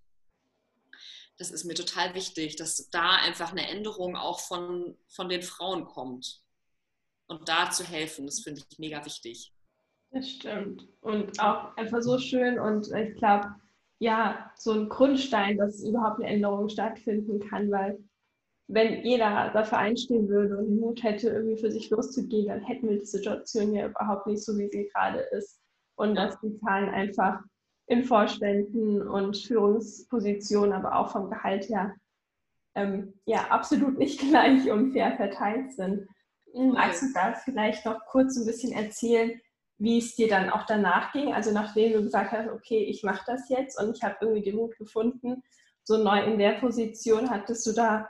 das 1.40 1.50
ist 1.50 1.64
mir 1.64 1.72
total 1.72 2.14
wichtig, 2.14 2.56
dass 2.56 2.90
da 2.90 3.16
einfach 3.16 3.52
eine 3.52 3.66
Änderung 3.66 4.14
auch 4.14 4.40
von, 4.40 4.94
von 5.08 5.30
den 5.30 5.40
Frauen 5.40 5.86
kommt. 5.86 6.42
Und 7.28 7.48
da 7.48 7.70
zu 7.70 7.82
helfen, 7.82 8.26
das 8.26 8.40
finde 8.40 8.60
ich 8.60 8.78
mega 8.78 9.02
wichtig. 9.06 9.50
Das 10.10 10.28
stimmt. 10.28 10.86
Und 11.00 11.40
auch 11.40 11.74
einfach 11.78 12.02
so 12.02 12.18
schön. 12.18 12.58
Und 12.58 12.92
ich 12.92 13.16
glaube, 13.16 13.54
ja, 14.00 14.52
so 14.54 14.72
ein 14.72 14.90
Grundstein, 14.90 15.56
dass 15.56 15.82
überhaupt 15.82 16.20
eine 16.20 16.28
Änderung 16.28 16.68
stattfinden 16.68 17.40
kann, 17.48 17.70
weil 17.70 17.98
wenn 18.68 19.02
jeder 19.02 19.50
dafür 19.54 19.78
einstehen 19.78 20.28
würde 20.28 20.58
und 20.58 20.78
Mut 20.78 21.02
hätte, 21.02 21.30
irgendwie 21.30 21.56
für 21.56 21.70
sich 21.70 21.88
loszugehen, 21.88 22.48
dann 22.48 22.60
hätten 22.60 22.86
wir 22.90 22.98
die 22.98 23.06
Situation 23.06 23.72
ja 23.74 23.86
überhaupt 23.86 24.26
nicht 24.26 24.44
so, 24.44 24.58
wie 24.58 24.68
sie 24.68 24.90
gerade 24.92 25.20
ist. 25.32 25.58
Und 25.94 26.16
dass 26.16 26.38
die 26.40 26.58
Zahlen 26.58 26.90
einfach 26.90 27.40
in 27.90 28.04
Vorständen 28.04 29.02
und 29.02 29.36
Führungspositionen, 29.36 30.72
aber 30.72 30.96
auch 30.96 31.10
vom 31.10 31.28
Gehalt 31.28 31.68
her, 31.68 31.96
ähm, 32.76 33.14
ja, 33.26 33.48
absolut 33.48 33.98
nicht 33.98 34.20
gleich 34.30 34.70
und 34.70 34.92
fair 34.92 35.16
verteilt 35.16 35.72
sind. 35.72 36.06
Magst 36.54 37.02
du 37.02 37.06
da 37.12 37.34
vielleicht 37.34 37.84
noch 37.84 38.06
kurz 38.06 38.36
ein 38.36 38.46
bisschen 38.46 38.72
erzählen, 38.72 39.40
wie 39.78 39.98
es 39.98 40.14
dir 40.14 40.28
dann 40.28 40.50
auch 40.50 40.66
danach 40.66 41.12
ging? 41.12 41.34
Also 41.34 41.50
nachdem 41.50 41.94
du 41.94 42.02
gesagt 42.02 42.30
hast, 42.30 42.48
okay, 42.48 42.84
ich 42.84 43.02
mache 43.02 43.24
das 43.26 43.48
jetzt 43.48 43.80
und 43.80 43.96
ich 43.96 44.04
habe 44.04 44.16
irgendwie 44.20 44.42
den 44.42 44.56
Mut 44.56 44.76
gefunden, 44.78 45.42
so 45.82 45.96
neu 45.96 46.22
in 46.22 46.38
der 46.38 46.52
Position, 46.60 47.28
hattest 47.28 47.66
du 47.66 47.72
da, 47.72 48.08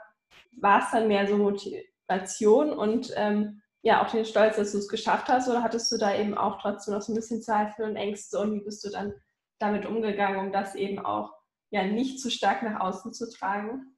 war 0.59 0.83
es 0.83 0.91
dann 0.91 1.07
mehr 1.07 1.27
so 1.27 1.37
Motivation 1.37 2.71
und 2.71 3.11
ähm, 3.15 3.63
ja 3.81 4.05
auch 4.05 4.11
den 4.11 4.25
Stolz, 4.25 4.57
dass 4.57 4.73
du 4.73 4.77
es 4.77 4.87
geschafft 4.87 5.27
hast 5.27 5.49
oder 5.49 5.63
hattest 5.63 5.91
du 5.91 5.97
da 5.97 6.15
eben 6.15 6.37
auch 6.37 6.61
trotzdem 6.61 6.93
noch 6.93 7.01
so 7.01 7.13
ein 7.13 7.15
bisschen 7.15 7.41
Zweifel 7.41 7.85
und 7.85 7.95
Ängste 7.95 8.37
und 8.37 8.53
wie 8.53 8.63
bist 8.63 8.85
du 8.85 8.91
dann 8.91 9.15
damit 9.61 9.85
umgegangen, 9.85 10.39
um 10.39 10.51
das 10.51 10.75
eben 10.75 10.99
auch 10.99 11.33
ja 11.69 11.83
nicht 11.83 12.19
zu 12.19 12.29
stark 12.29 12.63
nach 12.63 12.79
außen 12.79 13.13
zu 13.13 13.29
tragen? 13.29 13.97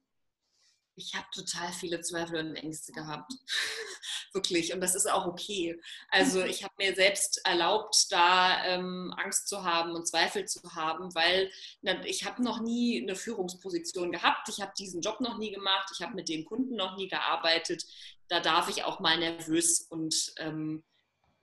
Ich 0.96 1.14
habe 1.14 1.26
total 1.34 1.72
viele 1.72 2.00
Zweifel 2.00 2.38
und 2.38 2.54
Ängste 2.54 2.92
gehabt. 2.92 3.32
Wirklich. 4.32 4.72
Und 4.72 4.80
das 4.80 4.94
ist 4.94 5.10
auch 5.10 5.26
okay. 5.26 5.80
Also 6.08 6.40
mhm. 6.40 6.46
ich 6.46 6.62
habe 6.62 6.74
mir 6.78 6.94
selbst 6.94 7.40
erlaubt, 7.44 8.06
da 8.10 8.64
ähm, 8.64 9.12
Angst 9.16 9.48
zu 9.48 9.64
haben 9.64 9.92
und 9.92 10.06
Zweifel 10.06 10.44
zu 10.44 10.60
haben, 10.74 11.14
weil 11.14 11.50
na, 11.82 12.04
ich 12.04 12.24
habe 12.24 12.42
noch 12.42 12.60
nie 12.60 13.02
eine 13.02 13.16
Führungsposition 13.16 14.12
gehabt. 14.12 14.48
Ich 14.48 14.60
habe 14.60 14.72
diesen 14.78 15.00
Job 15.00 15.20
noch 15.20 15.38
nie 15.38 15.52
gemacht. 15.52 15.90
Ich 15.94 16.04
habe 16.04 16.14
mit 16.14 16.28
den 16.28 16.44
Kunden 16.44 16.76
noch 16.76 16.96
nie 16.96 17.08
gearbeitet. 17.08 17.84
Da 18.28 18.40
darf 18.40 18.68
ich 18.68 18.84
auch 18.84 19.00
mal 19.00 19.18
nervös 19.18 19.80
und, 19.82 20.32
ähm, 20.38 20.84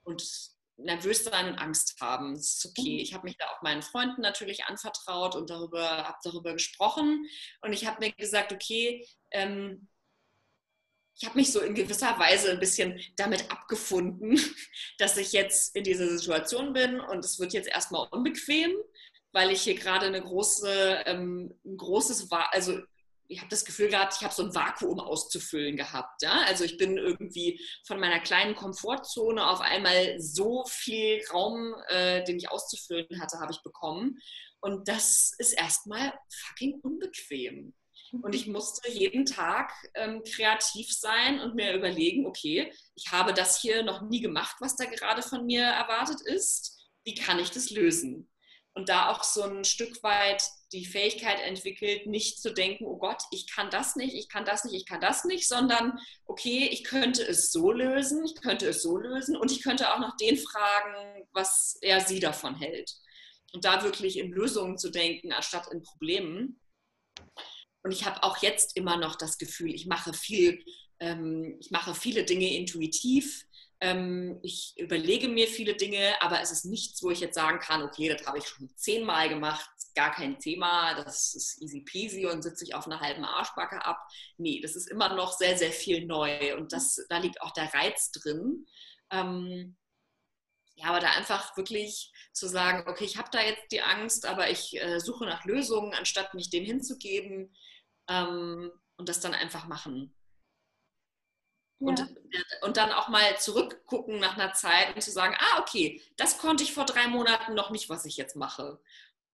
und 0.04 0.22
nervös 0.84 1.24
sein 1.24 1.48
und 1.48 1.58
Angst 1.58 1.96
haben. 2.00 2.34
Das 2.34 2.54
ist 2.54 2.66
okay. 2.66 2.94
Mhm. 2.94 2.98
Ich 2.98 3.14
habe 3.14 3.24
mich 3.24 3.36
da 3.36 3.46
auch 3.46 3.62
meinen 3.62 3.82
Freunden 3.82 4.20
natürlich 4.20 4.64
anvertraut 4.64 5.34
und 5.34 5.50
darüber, 5.50 6.04
habe 6.04 6.18
darüber 6.22 6.52
gesprochen. 6.52 7.26
Und 7.60 7.72
ich 7.72 7.86
habe 7.86 7.98
mir 8.00 8.12
gesagt, 8.12 8.52
okay, 8.52 9.06
ähm, 9.30 9.88
ich 11.14 11.26
habe 11.26 11.38
mich 11.38 11.52
so 11.52 11.60
in 11.60 11.74
gewisser 11.74 12.18
Weise 12.18 12.50
ein 12.50 12.60
bisschen 12.60 13.00
damit 13.16 13.50
abgefunden, 13.50 14.38
dass 14.98 15.16
ich 15.16 15.32
jetzt 15.32 15.76
in 15.76 15.84
dieser 15.84 16.08
Situation 16.08 16.72
bin 16.72 17.00
und 17.00 17.24
es 17.24 17.38
wird 17.38 17.52
jetzt 17.52 17.68
erstmal 17.68 18.08
unbequem, 18.10 18.72
weil 19.32 19.50
ich 19.50 19.62
hier 19.62 19.74
gerade 19.74 20.06
eine 20.06 20.22
große, 20.22 21.02
ähm, 21.06 21.54
ein 21.64 21.76
großes, 21.76 22.30
also 22.30 22.80
ich 23.32 23.40
habe 23.40 23.48
das 23.48 23.64
Gefühl 23.64 23.88
gehabt, 23.88 24.14
ich 24.16 24.22
habe 24.22 24.34
so 24.34 24.42
ein 24.42 24.54
Vakuum 24.54 25.00
auszufüllen 25.00 25.76
gehabt. 25.76 26.22
Ja? 26.22 26.44
Also 26.46 26.64
ich 26.64 26.76
bin 26.76 26.98
irgendwie 26.98 27.60
von 27.86 27.98
meiner 27.98 28.20
kleinen 28.20 28.54
Komfortzone 28.54 29.46
auf 29.46 29.60
einmal 29.60 30.20
so 30.20 30.64
viel 30.68 31.22
Raum, 31.32 31.74
äh, 31.88 32.22
den 32.24 32.36
ich 32.36 32.50
auszufüllen 32.50 33.20
hatte, 33.20 33.40
habe 33.40 33.52
ich 33.52 33.62
bekommen. 33.62 34.18
Und 34.60 34.86
das 34.86 35.32
ist 35.38 35.52
erstmal 35.52 36.12
fucking 36.30 36.80
unbequem. 36.82 37.74
Und 38.20 38.34
ich 38.34 38.46
musste 38.46 38.90
jeden 38.90 39.24
Tag 39.24 39.72
ähm, 39.94 40.22
kreativ 40.22 40.92
sein 40.92 41.40
und 41.40 41.54
mir 41.54 41.74
überlegen, 41.74 42.26
okay, 42.26 42.70
ich 42.94 43.10
habe 43.10 43.32
das 43.32 43.60
hier 43.60 43.82
noch 43.82 44.02
nie 44.02 44.20
gemacht, 44.20 44.56
was 44.60 44.76
da 44.76 44.84
gerade 44.84 45.22
von 45.22 45.46
mir 45.46 45.62
erwartet 45.62 46.20
ist. 46.20 46.78
Wie 47.04 47.14
kann 47.14 47.38
ich 47.38 47.50
das 47.50 47.70
lösen? 47.70 48.30
Und 48.74 48.90
da 48.90 49.08
auch 49.10 49.24
so 49.24 49.42
ein 49.42 49.64
Stück 49.64 50.02
weit 50.02 50.42
die 50.72 50.86
Fähigkeit 50.86 51.40
entwickelt, 51.40 52.06
nicht 52.06 52.40
zu 52.40 52.52
denken, 52.52 52.84
oh 52.86 52.96
Gott, 52.96 53.22
ich 53.30 53.46
kann 53.50 53.70
das 53.70 53.96
nicht, 53.96 54.14
ich 54.14 54.28
kann 54.28 54.44
das 54.44 54.64
nicht, 54.64 54.74
ich 54.74 54.86
kann 54.86 55.00
das 55.00 55.24
nicht, 55.24 55.46
sondern 55.46 55.98
okay, 56.24 56.68
ich 56.70 56.84
könnte 56.84 57.22
es 57.22 57.52
so 57.52 57.72
lösen, 57.72 58.24
ich 58.24 58.34
könnte 58.40 58.68
es 58.68 58.82
so 58.82 58.96
lösen 58.96 59.36
und 59.36 59.50
ich 59.52 59.62
könnte 59.62 59.92
auch 59.92 59.98
noch 59.98 60.16
den 60.16 60.36
fragen, 60.38 61.26
was 61.32 61.76
er 61.82 62.00
sie 62.00 62.20
davon 62.20 62.56
hält. 62.56 62.92
Und 63.52 63.64
da 63.64 63.82
wirklich 63.84 64.18
in 64.18 64.32
Lösungen 64.32 64.78
zu 64.78 64.90
denken, 64.90 65.32
anstatt 65.32 65.68
in 65.72 65.82
Problemen. 65.82 66.58
Und 67.82 67.92
ich 67.92 68.06
habe 68.06 68.22
auch 68.22 68.38
jetzt 68.38 68.76
immer 68.76 68.96
noch 68.96 69.16
das 69.16 69.36
Gefühl, 69.38 69.74
ich 69.74 69.86
mache 69.86 70.14
viel, 70.14 70.64
ähm, 71.00 71.58
ich 71.60 71.70
mache 71.70 71.94
viele 71.94 72.24
Dinge 72.24 72.54
intuitiv 72.56 73.44
Ähm, 73.84 74.38
ich 74.44 74.74
überlege 74.78 75.28
mir 75.28 75.48
viele 75.48 75.74
Dinge, 75.74 76.14
aber 76.22 76.40
es 76.40 76.52
ist 76.52 76.64
nichts, 76.64 77.02
wo 77.02 77.10
ich 77.10 77.18
jetzt 77.18 77.34
sagen 77.34 77.58
kann, 77.58 77.82
okay, 77.82 78.08
das 78.08 78.24
habe 78.26 78.38
ich 78.38 78.46
schon 78.46 78.70
zehnmal 78.76 79.28
gemacht, 79.28 79.68
gar 79.94 80.12
kein 80.12 80.38
Thema, 80.38 80.94
das 80.94 81.34
ist 81.34 81.60
easy 81.62 81.80
peasy 81.82 82.26
und 82.26 82.42
sitze 82.42 82.64
ich 82.64 82.74
auf 82.74 82.86
einer 82.86 83.00
halben 83.00 83.24
Arschbacke 83.24 83.84
ab. 83.84 83.98
Nee, 84.38 84.60
das 84.60 84.76
ist 84.76 84.90
immer 84.90 85.14
noch 85.14 85.32
sehr, 85.32 85.56
sehr 85.56 85.72
viel 85.72 86.06
neu 86.06 86.56
und 86.56 86.72
das, 86.72 87.04
da 87.08 87.18
liegt 87.18 87.40
auch 87.42 87.52
der 87.52 87.72
Reiz 87.72 88.10
drin. 88.12 88.66
Ähm, 89.10 89.76
ja, 90.74 90.86
aber 90.88 91.00
da 91.00 91.10
einfach 91.10 91.56
wirklich 91.56 92.12
zu 92.32 92.48
sagen, 92.48 92.88
okay, 92.88 93.04
ich 93.04 93.18
habe 93.18 93.28
da 93.30 93.40
jetzt 93.40 93.70
die 93.70 93.82
Angst, 93.82 94.26
aber 94.26 94.50
ich 94.50 94.80
äh, 94.80 94.98
suche 95.00 95.26
nach 95.26 95.44
Lösungen, 95.44 95.94
anstatt 95.94 96.34
mich 96.34 96.50
dem 96.50 96.64
hinzugeben 96.64 97.54
ähm, 98.08 98.70
und 98.96 99.08
das 99.08 99.20
dann 99.20 99.34
einfach 99.34 99.66
machen. 99.66 100.14
Und, 101.78 101.98
ja. 101.98 102.06
und 102.62 102.76
dann 102.76 102.92
auch 102.92 103.08
mal 103.08 103.36
zurückgucken 103.38 104.20
nach 104.20 104.38
einer 104.38 104.52
Zeit 104.52 104.94
und 104.94 105.00
zu 105.02 105.10
sagen, 105.10 105.36
ah, 105.36 105.60
okay, 105.60 106.00
das 106.16 106.38
konnte 106.38 106.62
ich 106.62 106.72
vor 106.72 106.84
drei 106.84 107.08
Monaten 107.08 107.54
noch 107.54 107.70
nicht, 107.70 107.88
was 107.88 108.04
ich 108.04 108.16
jetzt 108.16 108.36
mache. 108.36 108.80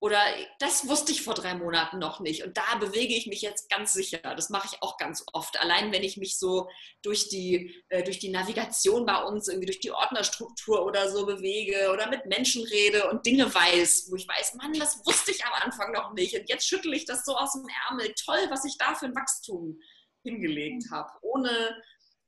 Oder 0.00 0.20
das 0.60 0.86
wusste 0.86 1.10
ich 1.10 1.22
vor 1.22 1.34
drei 1.34 1.54
Monaten 1.54 1.98
noch 1.98 2.20
nicht. 2.20 2.44
Und 2.44 2.56
da 2.56 2.76
bewege 2.78 3.14
ich 3.14 3.26
mich 3.26 3.42
jetzt 3.42 3.68
ganz 3.68 3.92
sicher. 3.92 4.18
Das 4.18 4.48
mache 4.48 4.68
ich 4.70 4.80
auch 4.80 4.96
ganz 4.96 5.24
oft. 5.32 5.58
Allein 5.60 5.90
wenn 5.90 6.04
ich 6.04 6.16
mich 6.16 6.38
so 6.38 6.68
durch 7.02 7.28
die, 7.28 7.82
äh, 7.88 8.04
durch 8.04 8.20
die 8.20 8.28
Navigation 8.28 9.06
bei 9.06 9.20
uns, 9.24 9.48
irgendwie 9.48 9.66
durch 9.66 9.80
die 9.80 9.90
Ordnerstruktur 9.90 10.84
oder 10.84 11.10
so 11.10 11.26
bewege 11.26 11.90
oder 11.92 12.08
mit 12.08 12.26
Menschen 12.26 12.64
rede 12.64 13.10
und 13.10 13.26
Dinge 13.26 13.52
weiß, 13.52 14.06
wo 14.10 14.14
ich 14.14 14.28
weiß, 14.28 14.54
Mann, 14.54 14.72
das 14.74 15.04
wusste 15.04 15.32
ich 15.32 15.44
am 15.44 15.52
Anfang 15.54 15.90
noch 15.90 16.12
nicht. 16.12 16.38
Und 16.38 16.48
jetzt 16.48 16.68
schüttle 16.68 16.94
ich 16.94 17.04
das 17.04 17.24
so 17.24 17.36
aus 17.36 17.54
dem 17.54 17.66
Ärmel. 17.88 18.14
Toll, 18.24 18.46
was 18.50 18.64
ich 18.64 18.78
da 18.78 18.94
für 18.94 19.06
ein 19.06 19.16
Wachstum 19.16 19.80
hingelegt 20.22 20.84
mhm. 20.88 20.94
habe. 20.94 21.10
Ohne, 21.22 21.82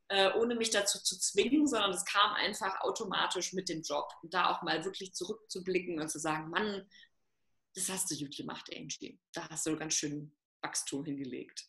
äh, 0.08 0.32
ohne 0.32 0.56
mich 0.56 0.70
dazu 0.70 1.00
zu 1.00 1.16
zwingen, 1.20 1.68
sondern 1.68 1.92
es 1.92 2.04
kam 2.04 2.32
einfach 2.32 2.80
automatisch 2.80 3.52
mit 3.52 3.68
dem 3.68 3.82
Job. 3.82 4.08
Und 4.24 4.34
da 4.34 4.50
auch 4.50 4.62
mal 4.62 4.84
wirklich 4.84 5.14
zurückzublicken 5.14 6.00
und 6.00 6.08
zu 6.08 6.18
sagen, 6.18 6.50
Mann, 6.50 6.84
das 7.74 7.88
hast 7.88 8.10
du 8.10 8.16
gut 8.16 8.36
gemacht, 8.36 8.70
Angie. 8.74 9.18
Da 9.32 9.48
hast 9.48 9.66
du 9.66 9.76
ganz 9.76 9.94
schön 9.94 10.32
Wachstum 10.62 11.04
hingelegt. 11.04 11.66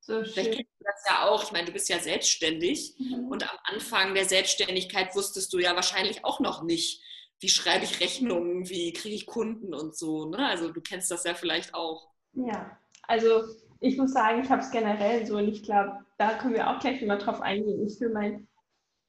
So 0.00 0.24
Vielleicht 0.24 0.52
kennst 0.52 0.72
du 0.80 0.84
das 0.84 1.04
ja 1.06 1.28
auch. 1.28 1.44
Ich 1.44 1.52
meine, 1.52 1.66
du 1.66 1.72
bist 1.72 1.88
ja 1.88 1.98
selbstständig 1.98 2.94
mhm. 2.98 3.28
und 3.28 3.42
am 3.42 3.58
Anfang 3.64 4.14
der 4.14 4.24
Selbstständigkeit 4.24 5.14
wusstest 5.14 5.52
du 5.52 5.58
ja 5.58 5.74
wahrscheinlich 5.74 6.24
auch 6.24 6.40
noch 6.40 6.62
nicht, 6.62 7.02
wie 7.40 7.48
schreibe 7.48 7.84
ich 7.84 8.00
Rechnungen, 8.00 8.68
wie 8.68 8.92
kriege 8.92 9.14
ich 9.14 9.26
Kunden 9.26 9.74
und 9.74 9.96
so. 9.96 10.26
Ne? 10.26 10.46
Also 10.48 10.72
du 10.72 10.80
kennst 10.80 11.10
das 11.10 11.24
ja 11.24 11.34
vielleicht 11.34 11.74
auch. 11.74 12.10
Ja, 12.32 12.78
also 13.02 13.44
ich 13.80 13.96
muss 13.96 14.12
sagen, 14.12 14.42
ich 14.42 14.50
habe 14.50 14.62
es 14.62 14.70
generell 14.70 15.26
so 15.26 15.36
und 15.36 15.48
ich 15.48 15.62
glaube, 15.62 16.04
da 16.16 16.38
können 16.38 16.54
wir 16.54 16.70
auch 16.70 16.80
gleich 16.80 17.00
mal 17.02 17.18
drauf 17.18 17.40
eingehen. 17.40 17.86
Ich 17.86 17.98
für 17.98 18.08
mein 18.08 18.48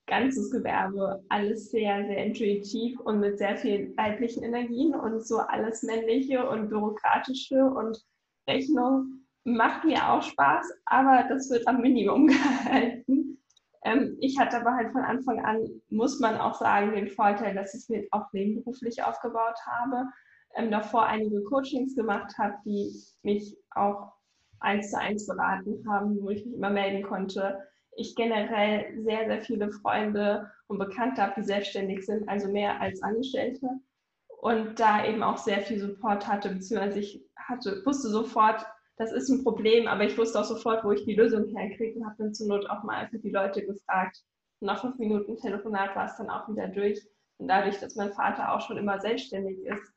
ganzes 0.10 0.52
Gewerbe 0.52 1.24
alles 1.30 1.72
sehr, 1.72 2.06
sehr 2.06 2.26
intuitiv 2.26 3.00
und 3.00 3.20
mit 3.20 3.38
sehr 3.38 3.58
vielen 3.58 3.96
weiblichen 3.96 4.44
Energien 4.44 4.94
und 4.96 5.26
so 5.26 5.38
alles 5.38 5.84
männliche 5.84 6.48
und 6.50 6.70
bürokratische 6.70 7.64
und 7.64 8.04
Rechnung 8.48 9.20
macht 9.46 9.86
mir 9.86 10.12
auch 10.12 10.22
Spaß, 10.22 10.74
aber 10.86 11.26
das 11.30 11.50
wird 11.50 11.68
am 11.68 11.82
Minimum 11.82 12.28
gehalten. 12.28 13.40
Ähm, 13.84 14.18
ich 14.20 14.38
hatte 14.38 14.60
aber 14.60 14.76
halt 14.76 14.92
von 14.92 15.02
Anfang 15.02 15.40
an, 15.46 15.82
muss 15.90 16.20
man 16.20 16.38
auch 16.38 16.56
sagen, 16.56 16.94
den 16.94 17.08
Vorteil, 17.08 17.56
dass 17.56 17.74
ich 17.74 17.82
es 17.82 17.90
mir 17.90 18.08
auch 18.12 18.26
nebenberuflich 18.34 19.04
aufgebaut 19.04 19.58
habe, 19.66 20.10
ähm, 20.56 20.72
davor 20.72 21.06
einige 21.06 21.44
Coachings 21.44 21.96
gemacht 21.96 22.38
habe, 22.38 22.56
die 22.66 22.92
mich 23.24 23.56
auch 23.72 24.12
eins 24.60 24.92
zu 24.92 25.00
eins 25.00 25.26
beraten 25.26 25.86
haben, 25.90 26.22
wo 26.22 26.30
ich 26.30 26.46
mich 26.46 26.56
immer 26.56 26.70
melden 26.70 27.04
konnte, 27.04 27.60
ich 28.00 28.16
generell 28.16 29.04
sehr, 29.04 29.26
sehr 29.26 29.42
viele 29.42 29.72
Freunde 29.72 30.50
und 30.68 30.80
Bekannte 30.80 31.22
habe, 31.22 31.34
die 31.38 31.44
selbstständig 31.44 32.06
sind, 32.06 32.28
also 32.30 32.50
mehr 32.50 32.80
als 32.80 33.02
Angestellte. 33.04 33.68
Und 34.42 34.80
da 34.80 35.06
eben 35.06 35.22
auch 35.22 35.38
sehr 35.38 35.62
viel 35.62 35.80
Support 35.80 36.28
hatte, 36.28 36.50
beziehungsweise 36.50 37.00
ich 37.00 37.22
hatte, 37.36 37.82
wusste 37.86 38.10
sofort, 38.10 38.66
das 38.96 39.12
ist 39.12 39.30
ein 39.30 39.44
Problem, 39.44 39.88
aber 39.88 40.04
ich 40.06 40.18
wusste 40.18 40.40
auch 40.40 40.46
sofort, 40.46 40.84
wo 40.84 40.92
ich 40.92 41.04
die 41.06 41.16
Lösung 41.16 41.48
herkriege 41.56 42.00
und 42.00 42.06
habe 42.06 42.16
dann 42.18 42.34
zur 42.34 42.48
Not 42.48 42.70
auch 42.70 42.84
mal 42.84 42.98
einfach 42.98 43.20
die 43.22 43.32
Leute 43.32 43.66
gefragt. 43.66 44.22
Nach 44.62 44.82
fünf 44.82 44.98
Minuten 44.98 45.38
Telefonat 45.38 45.96
war 45.96 46.06
es 46.06 46.18
dann 46.18 46.30
auch 46.30 46.48
wieder 46.50 46.68
durch. 46.68 47.02
Und 47.38 47.48
dadurch, 47.48 47.80
dass 47.80 47.96
mein 47.96 48.12
Vater 48.14 48.54
auch 48.54 48.62
schon 48.62 48.78
immer 48.78 49.00
selbstständig 49.00 49.60
ist, 49.66 49.94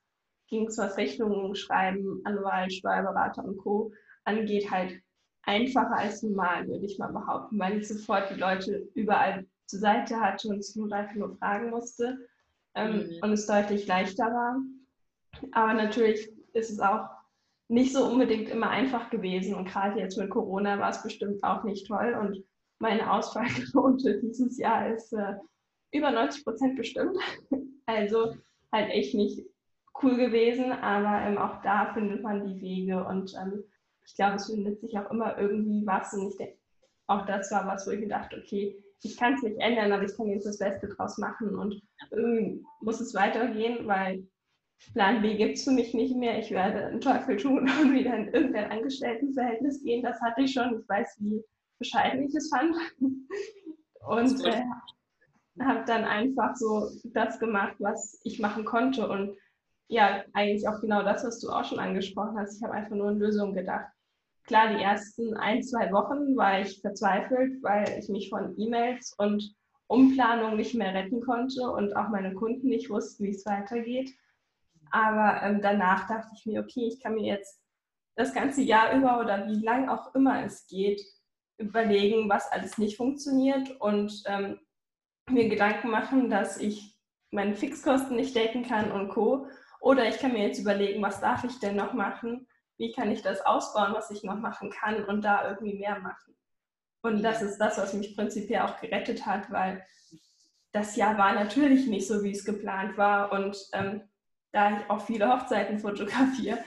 ging 0.48 0.66
es, 0.66 0.78
was 0.78 0.96
Rechnungen 0.96 1.54
schreiben, 1.54 2.20
Anwalt, 2.24 2.72
Steuerberater 2.72 3.44
und 3.44 3.58
Co. 3.58 3.92
angeht, 4.24 4.70
halt 4.70 5.00
einfacher 5.42 5.96
als 5.96 6.22
normal, 6.22 6.68
würde 6.68 6.86
ich 6.86 6.98
mal 6.98 7.12
behaupten, 7.12 7.58
weil 7.58 7.78
ich 7.78 7.88
sofort 7.88 8.30
die 8.30 8.38
Leute 8.38 8.88
überall 8.94 9.46
zur 9.66 9.80
Seite 9.80 10.20
hatte 10.20 10.48
und 10.48 10.58
es 10.58 10.76
nur 10.76 10.92
einfach 10.92 11.14
nur 11.14 11.36
fragen 11.36 11.70
musste 11.70 12.18
ähm, 12.74 12.96
mhm. 12.96 13.18
und 13.22 13.32
es 13.32 13.46
deutlich 13.46 13.86
leichter 13.86 14.24
war. 14.26 14.60
Aber 15.52 15.74
natürlich 15.74 16.30
ist 16.52 16.70
es 16.70 16.80
auch 16.80 17.08
nicht 17.68 17.92
so 17.92 18.04
unbedingt 18.04 18.50
immer 18.50 18.68
einfach 18.68 19.08
gewesen 19.10 19.54
und 19.54 19.66
gerade 19.66 19.98
jetzt 19.98 20.18
mit 20.18 20.30
Corona 20.30 20.78
war 20.78 20.90
es 20.90 21.02
bestimmt 21.02 21.42
auch 21.42 21.64
nicht 21.64 21.86
toll 21.86 22.16
und 22.20 22.44
meine 22.78 23.10
Ausfallquote 23.10 24.20
dieses 24.22 24.58
Jahr 24.58 24.92
ist 24.92 25.12
äh, 25.12 25.36
über 25.92 26.10
90 26.10 26.44
Prozent 26.44 26.76
bestimmt. 26.76 27.16
Also 27.84 28.36
halt 28.70 28.90
echt 28.90 29.12
nicht 29.12 29.44
cool 30.02 30.16
gewesen, 30.16 30.70
aber 30.70 31.26
ähm, 31.26 31.36
auch 31.36 31.60
da 31.62 31.92
findet 31.92 32.22
man 32.22 32.46
die 32.46 32.60
Wege 32.60 33.04
und 33.04 33.34
ähm, 33.34 33.64
ich 34.04 34.14
glaube, 34.14 34.36
es 34.36 34.46
findet 34.46 34.80
sich 34.80 34.96
auch 34.98 35.10
immer 35.10 35.38
irgendwie 35.38 35.86
was. 35.86 36.12
Und 36.12 36.28
ich 36.28 36.36
denke, 36.36 36.58
auch 37.06 37.26
das 37.26 37.50
war 37.50 37.66
was, 37.66 37.86
wo 37.86 37.90
ich 37.90 38.00
mir 38.00 38.08
dachte, 38.08 38.36
okay, 38.36 38.82
ich 39.02 39.16
kann 39.16 39.34
es 39.34 39.42
nicht 39.42 39.58
ändern, 39.58 39.92
aber 39.92 40.04
ich 40.04 40.16
kann 40.16 40.28
jetzt 40.28 40.46
das 40.46 40.58
Beste 40.58 40.88
draus 40.88 41.18
machen. 41.18 41.56
Und 41.56 41.80
irgendwie 42.10 42.62
muss 42.80 43.00
es 43.00 43.14
weitergehen, 43.14 43.86
weil 43.86 44.26
Plan 44.92 45.22
B 45.22 45.36
gibt 45.36 45.56
es 45.56 45.64
für 45.64 45.70
mich 45.70 45.94
nicht 45.94 46.16
mehr. 46.16 46.38
Ich 46.38 46.50
werde 46.50 46.86
einen 46.86 47.00
Teufel 47.00 47.36
tun 47.36 47.70
und 47.80 47.92
wieder 47.92 48.14
in 48.16 48.28
irgendein 48.28 48.70
Angestelltenverhältnis 48.70 49.82
gehen. 49.82 50.02
Das 50.02 50.20
hatte 50.20 50.42
ich 50.42 50.52
schon. 50.52 50.80
Ich 50.80 50.88
weiß, 50.88 51.16
wie 51.20 51.42
bescheiden 51.78 52.26
ich 52.26 52.34
es 52.34 52.48
fand. 52.48 52.76
Und 54.08 54.44
äh, 54.44 54.62
habe 55.60 55.84
dann 55.86 56.04
einfach 56.04 56.56
so 56.56 56.90
das 57.04 57.38
gemacht, 57.38 57.76
was 57.78 58.20
ich 58.24 58.40
machen 58.40 58.64
konnte. 58.64 59.08
Und 59.08 59.36
ja, 59.88 60.24
eigentlich 60.32 60.66
auch 60.68 60.80
genau 60.80 61.02
das, 61.02 61.24
was 61.24 61.40
du 61.40 61.50
auch 61.50 61.64
schon 61.64 61.78
angesprochen 61.78 62.38
hast. 62.38 62.56
Ich 62.56 62.62
habe 62.62 62.74
einfach 62.74 62.96
nur 62.96 63.10
in 63.10 63.18
Lösungen 63.18 63.54
gedacht. 63.54 63.91
Klar, 64.44 64.74
die 64.74 64.82
ersten 64.82 65.34
ein, 65.36 65.62
zwei 65.62 65.92
Wochen 65.92 66.36
war 66.36 66.60
ich 66.60 66.80
verzweifelt, 66.80 67.62
weil 67.62 67.98
ich 67.98 68.08
mich 68.08 68.28
von 68.28 68.54
E-Mails 68.58 69.14
und 69.18 69.54
Umplanung 69.86 70.56
nicht 70.56 70.74
mehr 70.74 70.94
retten 70.94 71.20
konnte 71.20 71.62
und 71.70 71.94
auch 71.94 72.08
meine 72.08 72.34
Kunden 72.34 72.68
nicht 72.68 72.90
wussten, 72.90 73.24
wie 73.24 73.30
es 73.30 73.46
weitergeht. 73.46 74.10
Aber 74.90 75.42
ähm, 75.42 75.60
danach 75.62 76.08
dachte 76.08 76.30
ich 76.34 76.46
mir, 76.46 76.60
okay, 76.60 76.88
ich 76.88 77.00
kann 77.00 77.14
mir 77.14 77.26
jetzt 77.26 77.60
das 78.16 78.34
ganze 78.34 78.62
Jahr 78.62 78.96
über 78.96 79.20
oder 79.20 79.46
wie 79.46 79.64
lang 79.64 79.88
auch 79.88 80.14
immer 80.14 80.44
es 80.44 80.66
geht, 80.66 81.02
überlegen, 81.58 82.28
was 82.28 82.50
alles 82.50 82.78
nicht 82.78 82.96
funktioniert 82.96 83.80
und 83.80 84.22
ähm, 84.26 84.58
mir 85.30 85.48
Gedanken 85.48 85.90
machen, 85.90 86.28
dass 86.28 86.58
ich 86.58 86.98
meine 87.30 87.54
Fixkosten 87.54 88.16
nicht 88.16 88.34
decken 88.34 88.64
kann 88.64 88.90
und 88.92 89.08
Co. 89.08 89.46
Oder 89.80 90.08
ich 90.08 90.18
kann 90.18 90.32
mir 90.32 90.46
jetzt 90.46 90.60
überlegen, 90.60 91.02
was 91.02 91.20
darf 91.20 91.44
ich 91.44 91.58
denn 91.58 91.76
noch 91.76 91.94
machen? 91.94 92.46
Wie 92.82 92.90
kann 92.90 93.12
ich 93.12 93.22
das 93.22 93.46
ausbauen, 93.46 93.94
was 93.94 94.10
ich 94.10 94.24
noch 94.24 94.40
machen 94.40 94.68
kann 94.68 95.04
und 95.04 95.22
da 95.22 95.48
irgendwie 95.48 95.78
mehr 95.78 96.00
machen? 96.00 96.34
Und 97.02 97.22
das 97.22 97.40
ist 97.40 97.58
das, 97.58 97.78
was 97.78 97.94
mich 97.94 98.16
prinzipiell 98.16 98.62
auch 98.62 98.80
gerettet 98.80 99.24
hat, 99.24 99.52
weil 99.52 99.86
das 100.72 100.96
Jahr 100.96 101.16
war 101.16 101.32
natürlich 101.32 101.86
nicht 101.86 102.08
so, 102.08 102.24
wie 102.24 102.32
es 102.32 102.44
geplant 102.44 102.98
war. 102.98 103.30
Und 103.30 103.56
ähm, 103.72 104.02
da 104.50 104.80
ich 104.80 104.90
auch 104.90 105.00
viele 105.00 105.28
Hochzeiten 105.28 105.78
fotografiere 105.78 106.58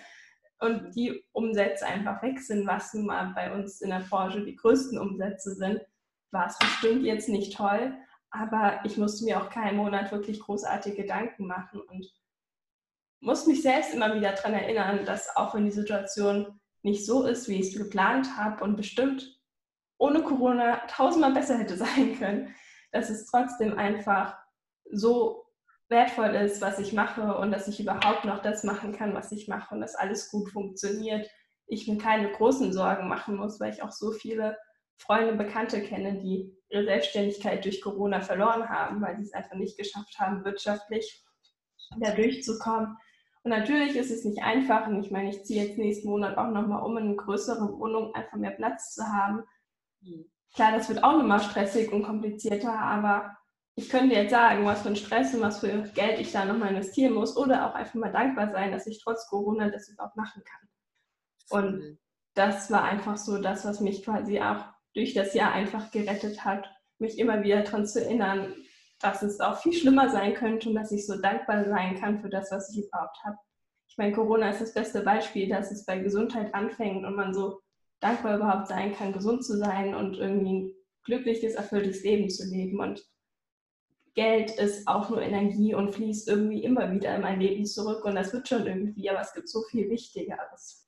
und 0.60 0.96
die 0.96 1.22
Umsätze 1.34 1.86
einfach 1.86 2.24
weg 2.24 2.40
sind, 2.40 2.66
was 2.66 2.94
nun 2.94 3.08
mal 3.08 3.34
bei 3.36 3.54
uns 3.54 3.82
in 3.82 3.90
der 3.90 4.06
Branche 4.10 4.46
die 4.46 4.56
größten 4.56 4.98
Umsätze 4.98 5.54
sind, 5.54 5.82
war 6.32 6.48
es 6.48 6.58
bestimmt 6.58 7.04
jetzt 7.04 7.28
nicht 7.28 7.58
toll. 7.58 7.94
Aber 8.30 8.80
ich 8.86 8.96
musste 8.96 9.26
mir 9.26 9.42
auch 9.42 9.50
keinen 9.50 9.76
Monat 9.76 10.14
wirklich 10.14 10.40
großartige 10.40 10.96
Gedanken 10.96 11.46
machen. 11.46 11.82
Und 11.82 12.10
muss 13.26 13.48
mich 13.48 13.62
selbst 13.62 13.94
immer 13.94 14.16
wieder 14.16 14.34
daran 14.34 14.54
erinnern, 14.54 15.06
dass 15.06 15.36
auch 15.36 15.56
wenn 15.56 15.66
die 15.66 15.72
Situation 15.72 16.60
nicht 16.84 17.06
so 17.06 17.26
ist, 17.26 17.50
wie 17.50 17.60
ich 17.60 17.74
es 17.74 17.78
geplant 17.78 18.38
habe 18.38 18.64
und 18.64 18.76
bestimmt 18.76 19.40
ohne 19.98 20.22
Corona 20.22 20.78
tausendmal 20.88 21.34
besser 21.34 21.58
hätte 21.58 21.78
sein 21.78 22.18
können, 22.18 22.56
dass 22.92 23.10
es 23.10 23.26
trotzdem 23.26 23.78
einfach 23.78 24.38
so 24.92 25.46
wertvoll 25.90 26.36
ist, 26.36 26.62
was 26.62 26.80
ich 26.80 26.94
mache 26.94 27.38
und 27.38 27.52
dass 27.52 27.68
ich 27.68 27.80
überhaupt 27.80 28.26
noch 28.26 28.42
das 28.42 28.64
machen 28.64 28.94
kann, 28.96 29.14
was 29.14 29.32
ich 29.32 29.48
mache 29.48 29.74
und 29.74 29.82
dass 29.82 29.96
alles 29.96 30.30
gut 30.30 30.50
funktioniert. 30.52 31.30
Ich 31.68 31.88
mir 31.88 31.98
keine 31.98 32.32
großen 32.32 32.74
Sorgen 32.74 33.08
machen 33.08 33.36
muss, 33.36 33.60
weil 33.60 33.74
ich 33.74 33.82
auch 33.84 33.92
so 33.92 34.12
viele 34.12 34.58
Freunde, 34.98 35.32
und 35.32 35.38
Bekannte 35.38 35.82
kenne, 35.82 36.20
die 36.20 36.56
ihre 36.70 36.86
Selbstständigkeit 36.86 37.66
durch 37.66 37.82
Corona 37.82 38.22
verloren 38.22 38.70
haben, 38.70 39.02
weil 39.02 39.18
sie 39.18 39.24
es 39.24 39.34
einfach 39.34 39.56
nicht 39.56 39.78
geschafft 39.78 40.18
haben, 40.20 40.46
wirtschaftlich 40.46 41.24
da 42.00 42.12
durchzukommen. 42.12 42.98
Und 43.46 43.52
natürlich 43.52 43.96
ist 43.96 44.10
es 44.10 44.26
nicht 44.26 44.42
einfach. 44.42 44.88
Und 44.88 45.04
ich 45.04 45.12
meine, 45.12 45.30
ich 45.30 45.46
ziehe 45.46 45.64
jetzt 45.64 45.78
nächsten 45.78 46.10
Monat 46.10 46.36
auch 46.36 46.50
nochmal 46.50 46.82
um 46.82 46.98
in 46.98 47.06
eine 47.06 47.16
größere 47.16 47.78
Wohnung, 47.78 48.14
einfach 48.16 48.38
mehr 48.38 48.52
Platz 48.52 48.96
zu 48.96 49.04
haben. 49.06 49.44
Mhm. 50.02 50.26
Klar, 50.56 50.72
das 50.72 50.90
wird 50.90 51.04
auch 51.04 51.16
nochmal 51.16 51.40
stressig 51.40 51.92
und 51.92 52.02
komplizierter, 52.02 52.74
aber 52.74 53.38
ich 53.76 53.90
könnte 53.90 54.16
jetzt 54.16 54.32
sagen, 54.32 54.66
was 54.66 54.82
für 54.82 54.90
ein 54.90 54.96
Stress 54.96 55.36
und 55.36 55.42
was 55.42 55.60
für 55.60 55.84
Geld 55.94 56.20
ich 56.20 56.32
da 56.32 56.46
nochmal 56.46 56.70
investieren 56.70 57.14
muss 57.14 57.38
oder 57.38 57.70
auch 57.70 57.76
einfach 57.76 57.96
mal 57.96 58.12
dankbar 58.12 58.50
sein, 58.52 58.72
dass 58.72 58.88
ich 58.88 59.04
trotz 59.04 59.28
Corona 59.28 59.70
das 59.70 59.90
überhaupt 59.90 60.16
machen 60.16 60.42
kann. 60.44 60.70
Und 61.50 62.00
das 62.34 62.72
war 62.72 62.84
einfach 62.84 63.18
so 63.18 63.38
das, 63.40 63.64
was 63.64 63.80
mich 63.80 64.04
quasi 64.04 64.40
auch 64.40 64.66
durch 64.96 65.14
das 65.14 65.36
Jahr 65.36 65.52
einfach 65.52 65.92
gerettet 65.92 66.46
hat, 66.46 66.74
mich 66.98 67.20
immer 67.20 67.44
wieder 67.44 67.62
daran 67.62 67.86
zu 67.86 68.02
erinnern, 68.02 68.56
dass 69.00 69.22
es 69.22 69.40
auch 69.40 69.58
viel 69.58 69.74
schlimmer 69.74 70.10
sein 70.10 70.34
könnte 70.34 70.70
und 70.70 70.76
dass 70.76 70.92
ich 70.92 71.06
so 71.06 71.20
dankbar 71.20 71.66
sein 71.66 72.00
kann 72.00 72.22
für 72.22 72.30
das, 72.30 72.52
was 72.52 72.70
ich 72.72 72.86
überhaupt 72.86 73.18
habe. 73.24 73.38
Ich 73.88 73.98
meine, 73.98 74.14
Corona 74.14 74.50
ist 74.50 74.62
das 74.62 74.74
beste 74.74 75.02
Beispiel, 75.02 75.48
dass 75.48 75.72
es 75.72 75.86
bei 75.86 76.00
Gesundheit 76.00 76.54
anfängt 76.54 77.06
und 77.06 77.16
man 77.16 77.34
so 77.34 77.62
dankbar 78.00 78.38
überhaupt 78.38 78.68
sein 78.68 78.94
kann, 78.94 79.14
gesund 79.14 79.44
zu 79.44 79.58
sein 79.58 79.96
und 79.96 80.18
irgendwie 80.18 80.54
ein 80.54 80.72
glückliches, 81.04 81.56
erfülltes 81.56 82.04
Leben 82.04 82.30
zu 82.30 82.46
leben. 82.46 82.80
Und 82.80 83.06
Geld 84.16 84.52
ist 84.52 84.88
auch 84.88 85.10
nur 85.10 85.22
Energie 85.22 85.76
und 85.76 85.94
fließt 85.94 86.28
irgendwie 86.28 86.64
immer 86.64 86.92
wieder 86.92 87.16
in 87.16 87.22
mein 87.22 87.40
Leben 87.40 87.66
zurück 87.66 88.06
und 88.06 88.16
das 88.16 88.34
wird 88.34 88.48
schon 88.48 88.66
irgendwie, 88.66 89.10
aber 89.10 89.22
es 89.22 89.34
gibt 89.34 89.50
so 89.50 89.62
viel 89.64 89.90
Wichtigeres. 89.90 90.85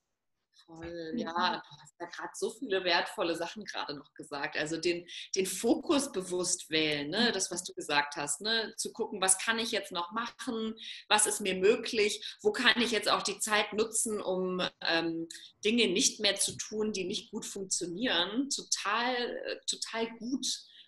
Voll, 0.67 1.13
ja, 1.15 1.31
du 1.31 1.81
hast 1.81 1.95
ja 1.97 2.07
gerade 2.07 2.33
so 2.33 2.49
viele 2.51 2.83
wertvolle 2.83 3.37
Sachen 3.37 3.63
gerade 3.63 3.95
noch 3.95 4.13
gesagt. 4.13 4.57
Also 4.57 4.75
den, 4.75 5.07
den 5.33 5.45
Fokus 5.45 6.11
bewusst 6.11 6.69
wählen, 6.69 7.09
ne? 7.09 7.31
das, 7.31 7.49
was 7.51 7.63
du 7.63 7.73
gesagt 7.73 8.17
hast, 8.17 8.41
ne? 8.41 8.73
zu 8.75 8.91
gucken, 8.91 9.21
was 9.21 9.37
kann 9.37 9.59
ich 9.59 9.71
jetzt 9.71 9.93
noch 9.93 10.11
machen, 10.11 10.75
was 11.07 11.25
ist 11.25 11.39
mir 11.39 11.55
möglich, 11.55 12.21
wo 12.41 12.51
kann 12.51 12.81
ich 12.81 12.91
jetzt 12.91 13.09
auch 13.09 13.23
die 13.23 13.39
Zeit 13.39 13.71
nutzen, 13.71 14.19
um 14.19 14.61
ähm, 14.81 15.29
Dinge 15.63 15.87
nicht 15.87 16.19
mehr 16.19 16.35
zu 16.35 16.57
tun, 16.57 16.91
die 16.91 17.05
nicht 17.05 17.31
gut 17.31 17.45
funktionieren. 17.45 18.49
Total, 18.49 19.15
äh, 19.15 19.59
total 19.67 20.09
gut. 20.17 20.45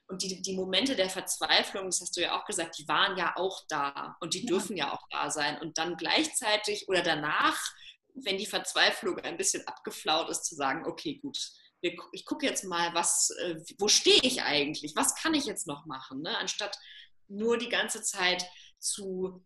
Und 0.07 0.23
die, 0.23 0.41
die 0.41 0.55
Momente 0.55 0.95
der 0.95 1.09
Verzweiflung, 1.09 1.85
das 1.85 2.01
hast 2.01 2.17
du 2.17 2.21
ja 2.21 2.37
auch 2.37 2.45
gesagt, 2.45 2.77
die 2.79 2.87
waren 2.87 3.15
ja 3.15 3.33
auch 3.37 3.63
da 3.69 4.17
und 4.19 4.33
die 4.33 4.45
dürfen 4.45 4.75
ja 4.75 4.91
auch 4.91 5.07
da 5.09 5.29
sein. 5.29 5.61
Und 5.61 5.77
dann 5.77 5.95
gleichzeitig 5.95 6.89
oder 6.89 7.03
danach 7.03 7.61
wenn 8.15 8.37
die 8.37 8.45
Verzweiflung 8.45 9.17
ein 9.19 9.37
bisschen 9.37 9.67
abgeflaut 9.67 10.29
ist, 10.29 10.45
zu 10.45 10.55
sagen, 10.55 10.85
okay, 10.85 11.19
gut, 11.21 11.37
ich 11.81 12.25
gucke 12.25 12.45
jetzt 12.45 12.65
mal, 12.65 12.93
was, 12.93 13.29
äh, 13.41 13.55
wo 13.77 13.87
stehe 13.87 14.19
ich 14.21 14.41
eigentlich? 14.41 14.95
Was 14.95 15.15
kann 15.15 15.33
ich 15.33 15.45
jetzt 15.45 15.67
noch 15.67 15.85
machen? 15.85 16.21
Ne? 16.21 16.37
Anstatt 16.37 16.77
nur 17.27 17.57
die 17.57 17.69
ganze 17.69 18.01
Zeit 18.01 18.45
zu 18.79 19.45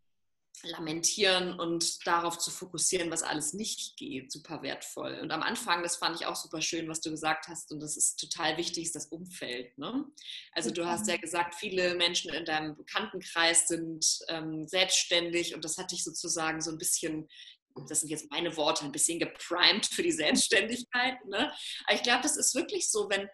lamentieren 0.62 1.60
und 1.60 2.06
darauf 2.08 2.38
zu 2.38 2.50
fokussieren, 2.50 3.12
was 3.12 3.24
alles 3.24 3.54
nicht 3.54 3.98
geht, 3.98 4.32
super 4.32 4.62
wertvoll. 4.62 5.20
Und 5.22 5.32
am 5.32 5.44
Anfang, 5.44 5.84
das 5.84 5.98
fand 5.98 6.20
ich 6.20 6.26
auch 6.26 6.36
super 6.36 6.62
schön, 6.62 6.88
was 6.88 7.02
du 7.02 7.10
gesagt 7.10 7.48
hast, 7.48 7.72
und 7.72 7.82
das 7.82 7.98
ist 7.98 8.16
total 8.16 8.58
wichtig, 8.58 8.86
ist 8.86 8.96
das 8.96 9.08
Umfeld. 9.08 9.78
Ne? 9.78 10.06
Also 10.54 10.72
du 10.72 10.86
hast 10.86 11.08
ja 11.08 11.18
gesagt, 11.18 11.56
viele 11.56 11.96
Menschen 11.96 12.34
in 12.34 12.46
deinem 12.46 12.78
Bekanntenkreis 12.78 13.68
sind 13.68 14.06
ähm, 14.30 14.66
selbstständig 14.68 15.54
und 15.54 15.66
das 15.66 15.78
hat 15.78 15.92
dich 15.92 16.04
sozusagen 16.04 16.62
so 16.62 16.72
ein 16.72 16.78
bisschen 16.78 17.28
das 17.76 18.02
sind 18.02 18.10
jetzt 18.10 18.30
meine 18.32 18.56
Worte, 18.56 18.86
ein 18.86 18.92
bisschen 18.92 19.20
geprimed 19.20 19.86
für 19.86 20.04
die 20.04 20.12
Selbstständigkeit. 20.12 21.24
Ne? 21.26 21.52
Aber 21.86 21.96
ich 21.96 22.04
glaube, 22.04 22.24
das 22.24 22.38
ist 22.38 22.56
wirklich 22.56 22.90
so, 22.90 23.10
wenn 23.10 23.28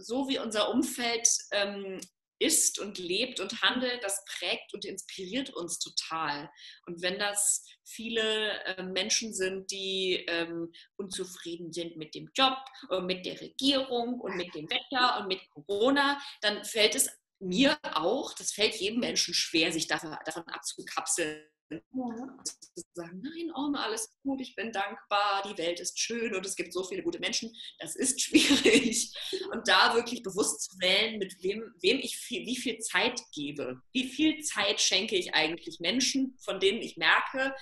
so 0.00 0.28
wie 0.28 0.38
unser 0.38 0.70
Umfeld 0.70 1.28
ähm, 1.52 2.00
ist 2.40 2.78
und 2.78 2.98
lebt 2.98 3.40
und 3.40 3.62
handelt, 3.62 4.02
das 4.02 4.24
prägt 4.24 4.72
und 4.72 4.84
inspiriert 4.84 5.50
uns 5.50 5.78
total. 5.78 6.50
Und 6.86 7.02
wenn 7.02 7.18
das 7.18 7.64
viele 7.84 8.64
äh, 8.64 8.82
Menschen 8.82 9.34
sind, 9.34 9.70
die 9.70 10.24
ähm, 10.28 10.72
unzufrieden 10.96 11.72
sind 11.72 11.96
mit 11.96 12.14
dem 12.14 12.30
Job 12.34 12.56
und 12.90 13.06
mit 13.06 13.26
der 13.26 13.40
Regierung 13.40 14.20
und 14.20 14.36
mit 14.36 14.54
dem 14.54 14.70
Wetter 14.70 15.20
und 15.20 15.28
mit 15.28 15.40
Corona, 15.50 16.20
dann 16.40 16.64
fällt 16.64 16.94
es 16.94 17.10
mir 17.40 17.78
auch, 17.82 18.32
das 18.34 18.52
fällt 18.52 18.76
jedem 18.76 19.00
Menschen 19.00 19.34
schwer, 19.34 19.72
sich 19.72 19.86
davon, 19.86 20.16
davon 20.24 20.44
abzukapseln 20.44 21.44
ja. 21.70 22.44
Zu 22.44 22.82
sagen, 22.94 23.20
nein, 23.22 23.52
oh, 23.54 23.72
alles 23.76 24.16
gut, 24.22 24.40
ich 24.40 24.54
bin 24.54 24.72
dankbar, 24.72 25.42
die 25.42 25.58
Welt 25.58 25.80
ist 25.80 25.98
schön 25.98 26.34
und 26.34 26.44
es 26.46 26.56
gibt 26.56 26.72
so 26.72 26.84
viele 26.84 27.02
gute 27.02 27.18
Menschen, 27.18 27.54
das 27.78 27.96
ist 27.96 28.20
schwierig. 28.22 29.12
Und 29.52 29.66
da 29.68 29.94
wirklich 29.94 30.22
bewusst 30.22 30.62
zu 30.62 30.78
wählen, 30.78 31.18
mit 31.18 31.42
wem, 31.42 31.74
wem 31.80 31.98
ich 31.98 32.16
viel, 32.16 32.46
wie 32.46 32.56
viel 32.56 32.78
Zeit 32.78 33.20
gebe. 33.32 33.80
Wie 33.92 34.08
viel 34.08 34.42
Zeit 34.42 34.80
schenke 34.80 35.16
ich 35.16 35.34
eigentlich 35.34 35.80
Menschen, 35.80 36.36
von 36.40 36.60
denen 36.60 36.80
ich 36.82 36.96
merke, 36.96 37.54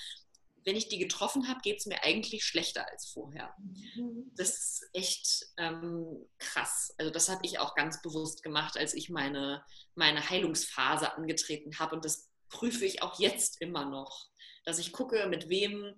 wenn 0.67 0.77
ich 0.77 0.89
die 0.89 0.99
getroffen 0.99 1.49
habe, 1.49 1.61
geht 1.63 1.79
es 1.79 1.87
mir 1.87 2.03
eigentlich 2.03 2.45
schlechter 2.45 2.87
als 2.91 3.07
vorher. 3.07 3.55
Mhm. 3.59 4.33
Das 4.37 4.51
ist 4.51 4.91
echt 4.93 5.47
ähm, 5.59 6.27
krass. 6.39 6.93
Also 6.99 7.13
das 7.13 7.29
habe 7.29 7.47
ich 7.47 7.61
auch 7.61 7.77
ganz 7.77 8.03
bewusst 8.03 8.43
gemacht, 8.43 8.77
als 8.77 8.93
ich 8.93 9.09
meine, 9.09 9.65
meine 9.95 10.29
Heilungsphase 10.29 11.17
angetreten 11.17 11.79
habe. 11.79 11.95
Und 11.95 12.05
das 12.05 12.29
prüfe 12.57 12.87
ich 12.87 13.03
auch 13.03 13.19
jetzt 13.21 13.61
immer 13.61 13.85
noch, 13.85 14.29
dass 14.65 14.79
ich 14.79 14.93
gucke, 14.93 15.27
mit 15.29 15.51
wem, 15.51 15.95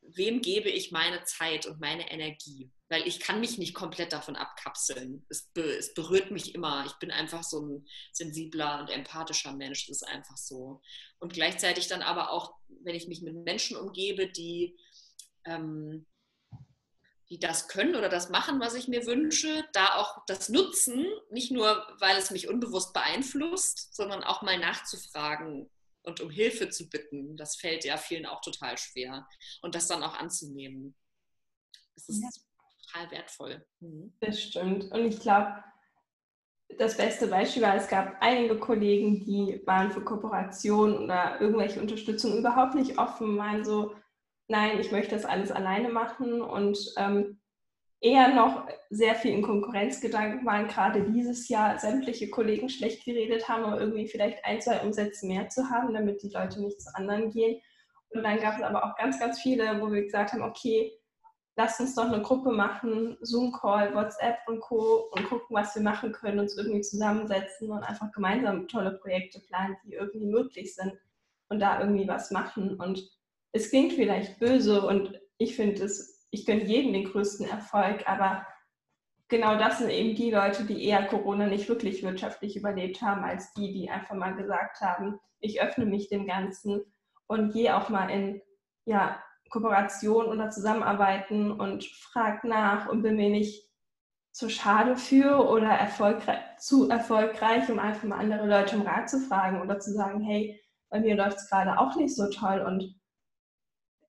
wem 0.00 0.40
gebe 0.40 0.70
ich 0.70 0.92
meine 0.92 1.22
Zeit 1.24 1.66
und 1.66 1.78
meine 1.78 2.10
Energie. 2.10 2.72
Weil 2.88 3.06
ich 3.06 3.20
kann 3.20 3.40
mich 3.40 3.58
nicht 3.58 3.74
komplett 3.74 4.14
davon 4.14 4.34
abkapseln. 4.34 5.26
Es, 5.28 5.50
be, 5.52 5.60
es 5.60 5.92
berührt 5.92 6.30
mich 6.30 6.54
immer. 6.54 6.86
Ich 6.86 6.94
bin 6.94 7.10
einfach 7.10 7.42
so 7.42 7.60
ein 7.60 7.86
sensibler 8.12 8.80
und 8.80 8.88
empathischer 8.88 9.52
Mensch. 9.52 9.86
Das 9.86 10.00
ist 10.00 10.08
einfach 10.08 10.38
so. 10.38 10.80
Und 11.18 11.34
gleichzeitig 11.34 11.86
dann 11.86 12.00
aber 12.00 12.32
auch, 12.32 12.54
wenn 12.82 12.94
ich 12.94 13.06
mich 13.06 13.20
mit 13.20 13.34
Menschen 13.34 13.76
umgebe, 13.76 14.30
die 14.30 14.74
ähm, 15.44 16.06
die 17.30 17.38
das 17.38 17.68
können 17.68 17.94
oder 17.94 18.08
das 18.08 18.30
machen, 18.30 18.60
was 18.60 18.74
ich 18.74 18.88
mir 18.88 19.06
wünsche, 19.06 19.64
da 19.72 19.96
auch 19.96 20.24
das 20.26 20.48
nutzen, 20.48 21.06
nicht 21.30 21.50
nur, 21.50 21.86
weil 21.98 22.16
es 22.16 22.30
mich 22.30 22.48
unbewusst 22.48 22.94
beeinflusst, 22.94 23.94
sondern 23.94 24.24
auch 24.24 24.42
mal 24.42 24.58
nachzufragen 24.58 25.68
und 26.02 26.20
um 26.20 26.30
Hilfe 26.30 26.70
zu 26.70 26.88
bitten. 26.88 27.36
Das 27.36 27.56
fällt 27.56 27.84
ja 27.84 27.96
vielen 27.98 28.26
auch 28.26 28.40
total 28.40 28.78
schwer. 28.78 29.28
Und 29.60 29.74
das 29.74 29.88
dann 29.88 30.02
auch 30.02 30.18
anzunehmen. 30.18 30.94
Das 31.94 32.08
ist 32.08 32.22
ja. 32.22 32.28
total 32.86 33.10
wertvoll. 33.10 33.66
Mhm. 33.80 34.14
Das 34.20 34.40
stimmt. 34.40 34.90
Und 34.90 35.04
ich 35.04 35.20
glaube, 35.20 35.62
das 36.78 36.96
beste 36.96 37.26
Beispiel 37.26 37.62
war, 37.62 37.74
es 37.76 37.88
gab 37.88 38.16
einige 38.20 38.58
Kollegen, 38.58 39.24
die 39.24 39.62
waren 39.66 39.90
für 39.90 40.04
Kooperation 40.04 41.04
oder 41.04 41.40
irgendwelche 41.40 41.80
Unterstützung 41.80 42.38
überhaupt 42.38 42.74
nicht 42.74 42.98
offen, 42.98 43.36
waren 43.36 43.64
so, 43.64 43.94
nein, 44.48 44.80
ich 44.80 44.90
möchte 44.90 45.14
das 45.14 45.24
alles 45.24 45.52
alleine 45.52 45.90
machen 45.90 46.42
und 46.42 46.78
ähm, 46.96 47.40
eher 48.00 48.34
noch 48.34 48.66
sehr 48.90 49.14
viel 49.14 49.32
in 49.32 49.42
Konkurrenzgedanken 49.42 50.46
waren, 50.46 50.68
gerade 50.68 51.02
dieses 51.10 51.48
Jahr 51.48 51.78
sämtliche 51.78 52.30
Kollegen 52.30 52.68
schlecht 52.68 53.04
geredet 53.04 53.48
haben, 53.48 53.64
aber 53.64 53.80
irgendwie 53.80 54.08
vielleicht 54.08 54.44
ein, 54.44 54.60
zwei 54.60 54.80
Umsätze 54.80 55.26
mehr 55.26 55.48
zu 55.48 55.68
haben, 55.68 55.92
damit 55.92 56.22
die 56.22 56.30
Leute 56.30 56.62
nicht 56.62 56.80
zu 56.80 56.94
anderen 56.94 57.30
gehen. 57.30 57.60
Und 58.10 58.22
dann 58.22 58.40
gab 58.40 58.56
es 58.56 58.62
aber 58.62 58.84
auch 58.84 58.96
ganz, 58.96 59.18
ganz 59.18 59.40
viele, 59.40 59.80
wo 59.82 59.92
wir 59.92 60.02
gesagt 60.02 60.32
haben, 60.32 60.42
okay, 60.42 60.92
lass 61.56 61.80
uns 61.80 61.94
doch 61.96 62.06
eine 62.06 62.22
Gruppe 62.22 62.52
machen, 62.52 63.18
Zoom-Call, 63.20 63.94
WhatsApp 63.94 64.38
und 64.46 64.60
Co. 64.60 65.10
und 65.10 65.28
gucken, 65.28 65.54
was 65.54 65.74
wir 65.74 65.82
machen 65.82 66.12
können, 66.12 66.38
uns 66.38 66.56
irgendwie 66.56 66.80
zusammensetzen 66.80 67.70
und 67.70 67.82
einfach 67.82 68.10
gemeinsam 68.12 68.68
tolle 68.68 68.92
Projekte 68.92 69.40
planen, 69.40 69.76
die 69.84 69.94
irgendwie 69.94 70.24
möglich 70.24 70.74
sind 70.74 70.94
und 71.48 71.58
da 71.58 71.80
irgendwie 71.80 72.06
was 72.06 72.30
machen. 72.30 72.76
Und 72.76 73.17
es 73.52 73.70
klingt 73.70 73.92
vielleicht 73.92 74.38
böse 74.38 74.82
und 74.82 75.20
ich 75.38 75.56
finde 75.56 75.84
es, 75.84 76.26
ich 76.30 76.44
gönne 76.46 76.64
jedem 76.64 76.92
den 76.92 77.04
größten 77.04 77.48
Erfolg, 77.48 78.08
aber 78.08 78.46
genau 79.28 79.56
das 79.56 79.78
sind 79.78 79.90
eben 79.90 80.14
die 80.14 80.30
Leute, 80.30 80.64
die 80.64 80.84
eher 80.84 81.06
Corona 81.06 81.46
nicht 81.46 81.68
wirklich 81.68 82.02
wirtschaftlich 82.02 82.56
überlebt 82.56 83.00
haben, 83.02 83.24
als 83.24 83.52
die, 83.54 83.72
die 83.72 83.90
einfach 83.90 84.14
mal 84.14 84.34
gesagt 84.34 84.80
haben, 84.80 85.18
ich 85.40 85.62
öffne 85.62 85.86
mich 85.86 86.08
dem 86.08 86.26
Ganzen 86.26 86.82
und 87.26 87.52
gehe 87.52 87.76
auch 87.76 87.88
mal 87.88 88.08
in 88.08 88.42
ja, 88.84 89.22
Kooperation 89.50 90.26
oder 90.26 90.50
Zusammenarbeiten 90.50 91.52
und 91.52 91.84
frag 91.84 92.44
nach 92.44 92.88
und 92.88 93.02
bin 93.02 93.16
mir 93.16 93.30
nicht 93.30 93.68
zu 94.32 94.48
schade 94.48 94.96
für 94.96 95.48
oder 95.48 95.68
erfolgreich, 95.68 96.38
zu 96.58 96.88
erfolgreich, 96.88 97.68
um 97.70 97.78
einfach 97.78 98.04
mal 98.04 98.18
andere 98.18 98.46
Leute 98.46 98.76
um 98.76 98.82
Rat 98.82 99.08
zu 99.08 99.20
fragen 99.20 99.60
oder 99.60 99.78
zu 99.78 99.92
sagen, 99.92 100.20
hey, 100.20 100.60
bei 100.90 101.00
mir 101.00 101.16
läuft 101.16 101.38
es 101.38 101.48
gerade 101.48 101.78
auch 101.78 101.96
nicht 101.96 102.14
so 102.14 102.28
toll 102.30 102.60
und 102.66 102.97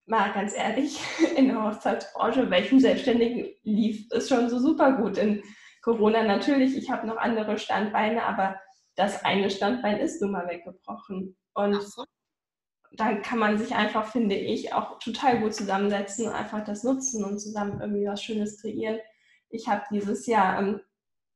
mal 0.09 0.33
ganz 0.33 0.55
ehrlich, 0.55 0.99
in 1.37 1.47
der 1.47 1.63
Hochzeitsbranche, 1.63 2.49
welchem 2.49 2.79
Selbstständigen 2.79 3.49
lief 3.63 4.07
es 4.11 4.27
schon 4.27 4.49
so 4.49 4.59
super 4.59 4.93
gut. 4.93 5.17
In 5.17 5.43
Corona 5.81 6.23
natürlich, 6.23 6.75
ich 6.75 6.89
habe 6.89 7.07
noch 7.07 7.17
andere 7.17 7.57
Standbeine, 7.57 8.23
aber 8.23 8.59
das 8.95 9.23
eine 9.23 9.49
Standbein 9.49 9.97
ist 9.97 10.21
nun 10.21 10.31
mal 10.31 10.47
weggebrochen. 10.47 11.37
Und 11.53 11.95
dann 12.91 13.21
kann 13.21 13.39
man 13.39 13.57
sich 13.57 13.75
einfach, 13.75 14.11
finde 14.11 14.35
ich, 14.35 14.73
auch 14.73 14.99
total 14.99 15.39
gut 15.39 15.53
zusammensetzen 15.53 16.27
und 16.27 16.33
einfach 16.33 16.63
das 16.65 16.83
nutzen 16.83 17.23
und 17.23 17.39
zusammen 17.39 17.79
irgendwie 17.79 18.07
was 18.07 18.23
Schönes 18.23 18.61
kreieren. 18.61 18.99
Ich 19.49 19.67
habe 19.67 19.83
dieses 19.91 20.25
Jahr 20.25 20.59
ähm, 20.59 20.81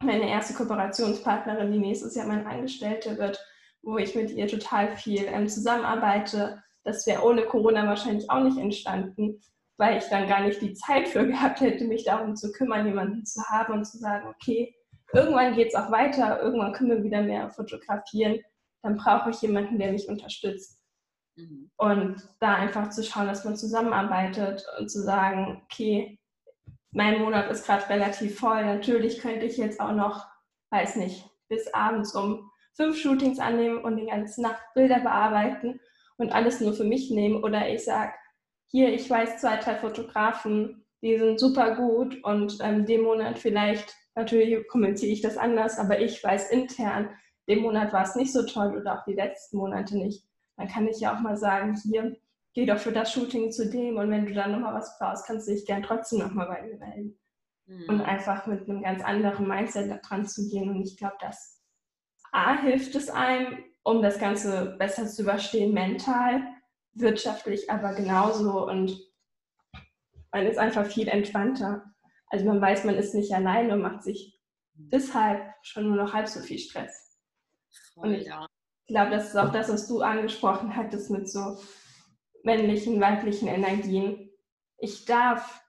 meine 0.01 0.29
erste 0.29 0.53
Kooperationspartnerin, 0.55 1.71
die 1.71 1.79
nächstes 1.79 2.15
Jahr 2.15 2.27
meine 2.27 2.45
Angestellte 2.45 3.17
wird, 3.17 3.39
wo 3.81 3.97
ich 3.97 4.15
mit 4.15 4.31
ihr 4.31 4.47
total 4.47 4.97
viel 4.97 5.25
ähm, 5.25 5.47
zusammenarbeite 5.47 6.61
das 6.83 7.07
wäre 7.07 7.23
ohne 7.23 7.45
Corona 7.45 7.87
wahrscheinlich 7.87 8.29
auch 8.29 8.43
nicht 8.43 8.57
entstanden, 8.57 9.41
weil 9.77 9.97
ich 9.97 10.05
dann 10.05 10.27
gar 10.27 10.41
nicht 10.41 10.61
die 10.61 10.73
Zeit 10.73 11.07
für 11.07 11.25
gehabt 11.27 11.61
hätte, 11.61 11.85
mich 11.85 12.05
darum 12.05 12.35
zu 12.35 12.51
kümmern, 12.51 12.85
jemanden 12.85 13.25
zu 13.25 13.41
haben 13.49 13.73
und 13.73 13.85
zu 13.85 13.97
sagen, 13.97 14.27
okay, 14.27 14.75
irgendwann 15.13 15.55
geht 15.55 15.69
es 15.69 15.75
auch 15.75 15.91
weiter, 15.91 16.41
irgendwann 16.41 16.73
können 16.73 16.91
wir 16.91 17.03
wieder 17.03 17.21
mehr 17.21 17.49
fotografieren, 17.49 18.39
dann 18.81 18.97
brauche 18.97 19.29
ich 19.29 19.41
jemanden, 19.41 19.79
der 19.79 19.91
mich 19.91 20.07
unterstützt. 20.07 20.79
Mhm. 21.35 21.71
Und 21.77 22.17
da 22.39 22.55
einfach 22.55 22.89
zu 22.89 23.03
schauen, 23.03 23.27
dass 23.27 23.45
man 23.45 23.55
zusammenarbeitet 23.55 24.65
und 24.79 24.89
zu 24.89 25.01
sagen, 25.01 25.61
okay, 25.63 26.19
mein 26.91 27.21
Monat 27.21 27.49
ist 27.49 27.65
gerade 27.65 27.89
relativ 27.89 28.39
voll, 28.39 28.63
natürlich 28.65 29.19
könnte 29.19 29.45
ich 29.45 29.57
jetzt 29.57 29.79
auch 29.79 29.93
noch, 29.93 30.27
weiß 30.69 30.97
nicht, 30.97 31.27
bis 31.49 31.73
abends 31.73 32.13
um 32.13 32.51
fünf 32.75 32.97
Shootings 32.97 33.39
annehmen 33.39 33.83
und 33.83 33.97
die 33.97 34.05
ganze 34.05 34.41
Nacht 34.41 34.61
Bilder 34.75 34.99
bearbeiten 34.99 35.79
und 36.17 36.31
alles 36.31 36.61
nur 36.61 36.73
für 36.73 36.83
mich 36.83 37.11
nehmen. 37.11 37.43
Oder 37.43 37.69
ich 37.69 37.83
sage, 37.83 38.13
hier, 38.67 38.93
ich 38.93 39.09
weiß 39.09 39.39
zwei, 39.39 39.57
drei 39.57 39.75
Fotografen, 39.75 40.85
die 41.01 41.17
sind 41.17 41.39
super 41.39 41.75
gut 41.75 42.23
und 42.23 42.57
ähm, 42.61 42.85
dem 42.85 43.03
Monat 43.03 43.37
vielleicht, 43.37 43.93
natürlich 44.15 44.67
kommentiere 44.67 45.11
ich 45.11 45.21
das 45.21 45.37
anders, 45.37 45.77
aber 45.77 45.99
ich 45.99 46.23
weiß 46.23 46.51
intern, 46.51 47.09
dem 47.47 47.59
Monat 47.59 47.91
war 47.91 48.03
es 48.03 48.15
nicht 48.15 48.31
so 48.31 48.43
toll 48.45 48.77
oder 48.77 48.99
auch 48.99 49.03
die 49.05 49.13
letzten 49.13 49.57
Monate 49.57 49.97
nicht. 49.97 50.25
Dann 50.55 50.67
kann 50.67 50.87
ich 50.87 50.99
ja 50.99 51.15
auch 51.15 51.19
mal 51.19 51.35
sagen, 51.35 51.75
hier, 51.75 52.15
geh 52.53 52.65
doch 52.65 52.77
für 52.77 52.91
das 52.91 53.11
Shooting 53.11 53.51
zu 53.51 53.69
dem 53.69 53.97
und 53.97 54.09
wenn 54.11 54.25
du 54.25 54.33
dann 54.33 54.51
nochmal 54.51 54.75
was 54.75 54.97
brauchst, 54.97 55.25
kannst 55.25 55.47
du 55.47 55.53
dich 55.53 55.65
gern 55.65 55.83
trotzdem 55.83 56.19
nochmal 56.19 56.47
bei 56.47 56.61
mir 56.61 56.77
melden. 56.77 57.19
Mhm. 57.65 57.85
Und 57.87 58.01
einfach 58.01 58.45
mit 58.47 58.69
einem 58.69 58.83
ganz 58.83 59.03
anderen 59.03 59.47
Mindset 59.47 59.99
dran 60.07 60.25
zu 60.25 60.49
gehen. 60.49 60.69
Und 60.69 60.81
ich 60.81 60.97
glaube, 60.97 61.15
das 61.21 61.61
A 62.31 62.57
hilft 62.61 62.95
es 62.95 63.09
einem, 63.09 63.63
um 63.83 64.01
das 64.01 64.19
Ganze 64.19 64.75
besser 64.77 65.07
zu 65.07 65.23
überstehen, 65.23 65.73
mental, 65.73 66.41
wirtschaftlich 66.93 67.69
aber 67.69 67.93
genauso. 67.93 68.67
Und 68.67 68.97
man 70.31 70.45
ist 70.45 70.57
einfach 70.57 70.85
viel 70.85 71.07
entspannter. 71.07 71.83
Also 72.27 72.45
man 72.45 72.61
weiß, 72.61 72.85
man 72.85 72.95
ist 72.95 73.13
nicht 73.13 73.33
allein 73.33 73.71
und 73.71 73.81
macht 73.81 74.03
sich 74.03 74.39
deshalb 74.73 75.53
schon 75.61 75.87
nur 75.87 75.97
noch 75.97 76.13
halb 76.13 76.27
so 76.27 76.39
viel 76.39 76.57
Stress. 76.57 77.19
Und 77.95 78.13
ich 78.13 78.25
glaube, 78.87 79.11
das 79.11 79.29
ist 79.29 79.37
auch 79.37 79.51
das, 79.51 79.69
was 79.69 79.87
du 79.87 80.01
angesprochen 80.01 80.75
hattest 80.75 81.11
mit 81.11 81.29
so 81.29 81.59
männlichen, 82.43 82.99
weiblichen 82.99 83.47
Energien. 83.47 84.29
Ich 84.77 85.05
darf 85.05 85.61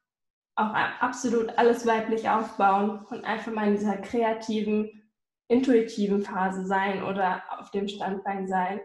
auch 0.56 0.72
absolut 1.00 1.50
alles 1.58 1.86
weiblich 1.86 2.28
aufbauen 2.28 3.04
und 3.10 3.24
einfach 3.24 3.52
mal 3.52 3.68
in 3.68 3.74
dieser 3.74 3.96
kreativen, 3.96 5.03
intuitiven 5.48 6.22
Phase 6.22 6.66
sein 6.66 7.02
oder 7.02 7.42
auf 7.58 7.70
dem 7.70 7.88
Standbein 7.88 8.48
sein. 8.48 8.80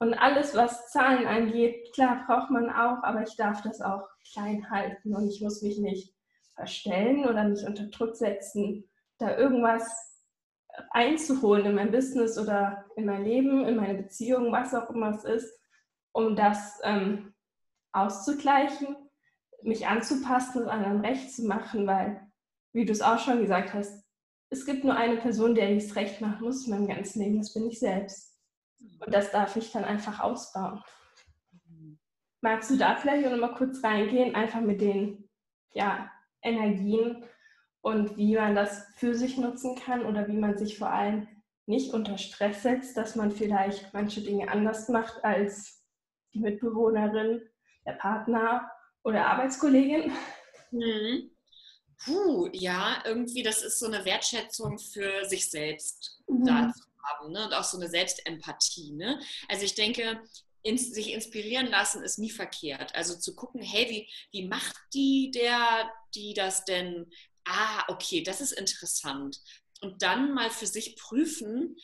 Und 0.00 0.14
alles, 0.14 0.54
was 0.54 0.90
Zahlen 0.90 1.26
angeht, 1.26 1.92
klar 1.94 2.24
braucht 2.26 2.50
man 2.50 2.68
auch, 2.68 3.02
aber 3.02 3.22
ich 3.22 3.36
darf 3.36 3.62
das 3.62 3.80
auch 3.80 4.06
klein 4.32 4.68
halten 4.70 5.14
und 5.14 5.28
ich 5.28 5.40
muss 5.40 5.62
mich 5.62 5.78
nicht 5.78 6.14
verstellen 6.54 7.26
oder 7.26 7.44
mich 7.44 7.64
unter 7.64 7.84
Druck 7.86 8.16
setzen, 8.16 8.88
da 9.18 9.36
irgendwas 9.36 10.14
einzuholen 10.90 11.66
in 11.66 11.74
mein 11.74 11.92
Business 11.92 12.38
oder 12.38 12.84
in 12.96 13.06
mein 13.06 13.24
Leben, 13.24 13.66
in 13.66 13.76
meine 13.76 13.94
Beziehung, 13.94 14.52
was 14.52 14.74
auch 14.74 14.90
immer 14.90 15.10
es 15.10 15.24
ist, 15.24 15.60
um 16.12 16.36
das 16.36 16.80
ähm, 16.82 17.34
auszugleichen, 17.92 18.96
mich 19.62 19.86
anzupassen 19.86 20.62
und 20.62 20.68
anderen 20.68 21.00
recht 21.00 21.32
zu 21.32 21.44
machen, 21.46 21.86
weil, 21.86 22.20
wie 22.72 22.84
du 22.84 22.92
es 22.92 23.02
auch 23.02 23.18
schon 23.18 23.40
gesagt 23.40 23.72
hast, 23.72 24.03
es 24.54 24.64
gibt 24.64 24.84
nur 24.84 24.96
eine 24.96 25.16
Person, 25.16 25.56
der 25.56 25.70
ich 25.72 25.84
es 25.84 25.96
recht 25.96 26.20
machen 26.20 26.44
muss 26.44 26.66
in 26.66 26.70
meinem 26.70 26.86
ganzen 26.86 27.20
Leben, 27.20 27.38
das 27.38 27.52
bin 27.52 27.66
ich 27.66 27.80
selbst. 27.80 28.38
Und 29.00 29.12
das 29.12 29.32
darf 29.32 29.56
ich 29.56 29.72
dann 29.72 29.84
einfach 29.84 30.20
ausbauen. 30.20 30.80
Magst 32.40 32.70
du 32.70 32.76
da 32.76 32.94
vielleicht 32.94 33.28
noch 33.28 33.36
mal 33.36 33.54
kurz 33.54 33.82
reingehen, 33.82 34.34
einfach 34.34 34.60
mit 34.60 34.80
den 34.80 35.28
ja, 35.72 36.08
Energien 36.40 37.24
und 37.80 38.16
wie 38.16 38.36
man 38.36 38.54
das 38.54 38.86
für 38.96 39.14
sich 39.14 39.38
nutzen 39.38 39.74
kann 39.76 40.06
oder 40.06 40.28
wie 40.28 40.36
man 40.36 40.56
sich 40.56 40.78
vor 40.78 40.90
allem 40.90 41.26
nicht 41.66 41.92
unter 41.92 42.16
Stress 42.16 42.62
setzt, 42.62 42.96
dass 42.96 43.16
man 43.16 43.32
vielleicht 43.32 43.92
manche 43.92 44.20
Dinge 44.20 44.48
anders 44.50 44.88
macht 44.88 45.24
als 45.24 45.84
die 46.32 46.40
Mitbewohnerin, 46.40 47.42
der 47.86 47.94
Partner 47.94 48.70
oder 49.02 49.26
Arbeitskollegin? 49.26 50.12
Mhm. 50.70 51.33
Puh, 52.04 52.48
ja, 52.52 53.02
irgendwie, 53.04 53.42
das 53.42 53.62
ist 53.62 53.78
so 53.78 53.86
eine 53.86 54.04
Wertschätzung 54.04 54.78
für 54.78 55.24
sich 55.26 55.50
selbst 55.50 56.20
mhm. 56.26 56.44
da 56.44 56.72
zu 56.72 56.84
haben 57.02 57.32
ne? 57.32 57.44
und 57.46 57.54
auch 57.54 57.64
so 57.64 57.76
eine 57.76 57.88
Selbstempathie. 57.88 58.92
Ne? 58.92 59.20
Also 59.48 59.64
ich 59.64 59.74
denke, 59.74 60.20
ins, 60.62 60.90
sich 60.90 61.12
inspirieren 61.12 61.66
lassen 61.68 62.02
ist 62.02 62.18
nie 62.18 62.30
verkehrt. 62.30 62.94
Also 62.94 63.18
zu 63.18 63.34
gucken, 63.34 63.62
hey, 63.62 63.88
wie, 63.90 64.10
wie 64.32 64.48
macht 64.48 64.76
die 64.92 65.30
der, 65.32 65.90
die 66.14 66.34
das 66.34 66.64
denn? 66.64 67.10
Ah, 67.44 67.84
okay, 67.88 68.22
das 68.22 68.40
ist 68.40 68.52
interessant. 68.52 69.38
Und 69.80 70.02
dann 70.02 70.32
mal 70.32 70.50
für 70.50 70.66
sich 70.66 70.96
prüfen, 70.96 71.76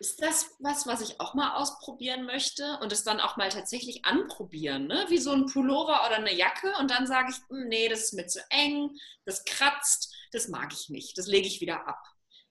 ist 0.00 0.22
das 0.22 0.54
was, 0.60 0.86
was 0.86 1.00
ich 1.00 1.20
auch 1.20 1.34
mal 1.34 1.56
ausprobieren 1.56 2.24
möchte 2.24 2.78
und 2.80 2.92
es 2.92 3.02
dann 3.02 3.20
auch 3.20 3.36
mal 3.36 3.48
tatsächlich 3.48 4.04
anprobieren, 4.04 4.86
ne? 4.86 5.06
wie 5.08 5.18
so 5.18 5.32
ein 5.32 5.46
Pullover 5.46 6.06
oder 6.06 6.16
eine 6.16 6.34
Jacke 6.34 6.72
und 6.78 6.90
dann 6.90 7.06
sage 7.06 7.32
ich, 7.32 7.36
hm, 7.48 7.68
nee, 7.68 7.88
das 7.88 8.04
ist 8.04 8.14
mir 8.14 8.26
zu 8.26 8.40
eng, 8.50 8.90
das 9.24 9.44
kratzt, 9.44 10.14
das 10.32 10.48
mag 10.48 10.72
ich 10.72 10.88
nicht, 10.88 11.18
das 11.18 11.26
lege 11.26 11.48
ich 11.48 11.60
wieder 11.60 11.86
ab. 11.88 12.00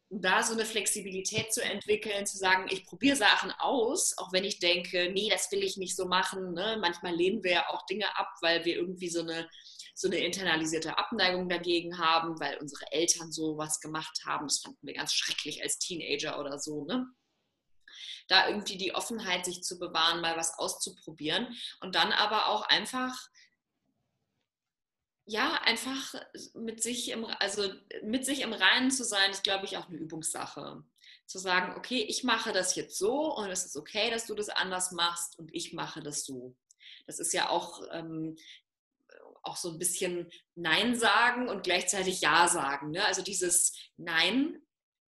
Und 0.10 0.24
da 0.24 0.42
so 0.42 0.54
eine 0.54 0.66
Flexibilität 0.66 1.54
zu 1.54 1.62
entwickeln, 1.62 2.26
zu 2.26 2.38
sagen, 2.38 2.68
ich 2.70 2.86
probiere 2.86 3.18
Sachen 3.18 3.52
aus, 3.60 4.18
auch 4.18 4.32
wenn 4.32 4.46
ich 4.46 4.60
denke, 4.60 5.12
nee, 5.12 5.30
das 5.30 5.52
will 5.52 5.64
ich 5.64 5.76
nicht 5.76 5.98
so 5.98 6.06
machen. 6.06 6.54
Ne? 6.54 6.78
Manchmal 6.80 7.14
lehnen 7.14 7.44
wir 7.44 7.52
ja 7.52 7.70
auch 7.70 7.86
Dinge 7.88 8.18
ab, 8.18 8.30
weil 8.42 8.64
wir 8.64 8.76
irgendwie 8.76 9.10
so 9.10 9.20
eine, 9.20 9.50
so 9.94 10.08
eine 10.08 10.20
internalisierte 10.20 10.98
Abneigung 10.98 11.50
dagegen 11.50 11.98
haben, 11.98 12.40
weil 12.40 12.58
unsere 12.58 12.90
Eltern 12.94 13.34
so 13.34 13.58
was 13.58 13.82
gemacht 13.82 14.22
haben. 14.26 14.48
Das 14.48 14.60
fanden 14.60 14.88
wir 14.88 14.94
ganz 14.94 15.14
schrecklich 15.14 15.62
als 15.62 15.78
Teenager 15.78 16.40
oder 16.40 16.58
so. 16.58 16.86
Ne? 16.86 17.06
Da 18.28 18.48
irgendwie 18.50 18.78
die 18.78 18.94
Offenheit 18.94 19.46
sich 19.46 19.64
zu 19.64 19.80
bewahren, 19.80 20.22
mal 20.22 20.38
was 20.38 20.58
auszuprobieren 20.58 21.56
und 21.80 21.96
dann 21.96 22.12
aber 22.12 22.48
auch 22.48 22.64
einfach 22.64 23.30
ja, 25.30 25.60
einfach 25.66 26.16
mit 26.54 26.82
sich 26.82 27.12
im, 27.12 27.26
also 27.26 27.70
mit 28.02 28.26
sich 28.26 28.42
im 28.42 28.54
Reinen 28.54 28.92
zu 28.92 29.04
sein, 29.04 29.30
ist, 29.30 29.44
glaube 29.44 29.66
ich, 29.66 29.76
auch 29.76 29.90
eine 29.90 29.98
Übungssache. 29.98 30.84
Zu 31.26 31.38
sagen, 31.38 31.76
okay, 31.78 32.02
ich 32.02 32.24
mache 32.24 32.54
das 32.54 32.76
jetzt 32.76 32.98
so 32.98 33.36
und 33.36 33.52
es 33.52 33.66
ist 33.66 33.76
okay, 33.76 34.10
dass 34.10 34.26
du 34.26 34.36
das 34.36 34.48
anders 34.48 34.94
machst 34.94 35.38
und 35.38 35.54
ich 35.54 35.74
mache 35.74 36.02
das 36.02 36.24
so. 36.24 36.56
Das 37.06 37.20
ist 37.20 37.34
ja 37.34 37.50
auch, 37.50 37.82
ähm, 37.92 38.38
auch 39.44 39.58
so 39.58 39.70
ein 39.70 39.80
bisschen 39.80 40.32
Nein 40.56 40.98
sagen 40.98 41.50
und 41.50 41.64
gleichzeitig 41.64 42.22
Ja 42.22 42.48
sagen. 42.48 42.92
Ne? 42.92 43.06
Also 43.06 43.22
dieses 43.22 43.74
Nein 43.98 44.62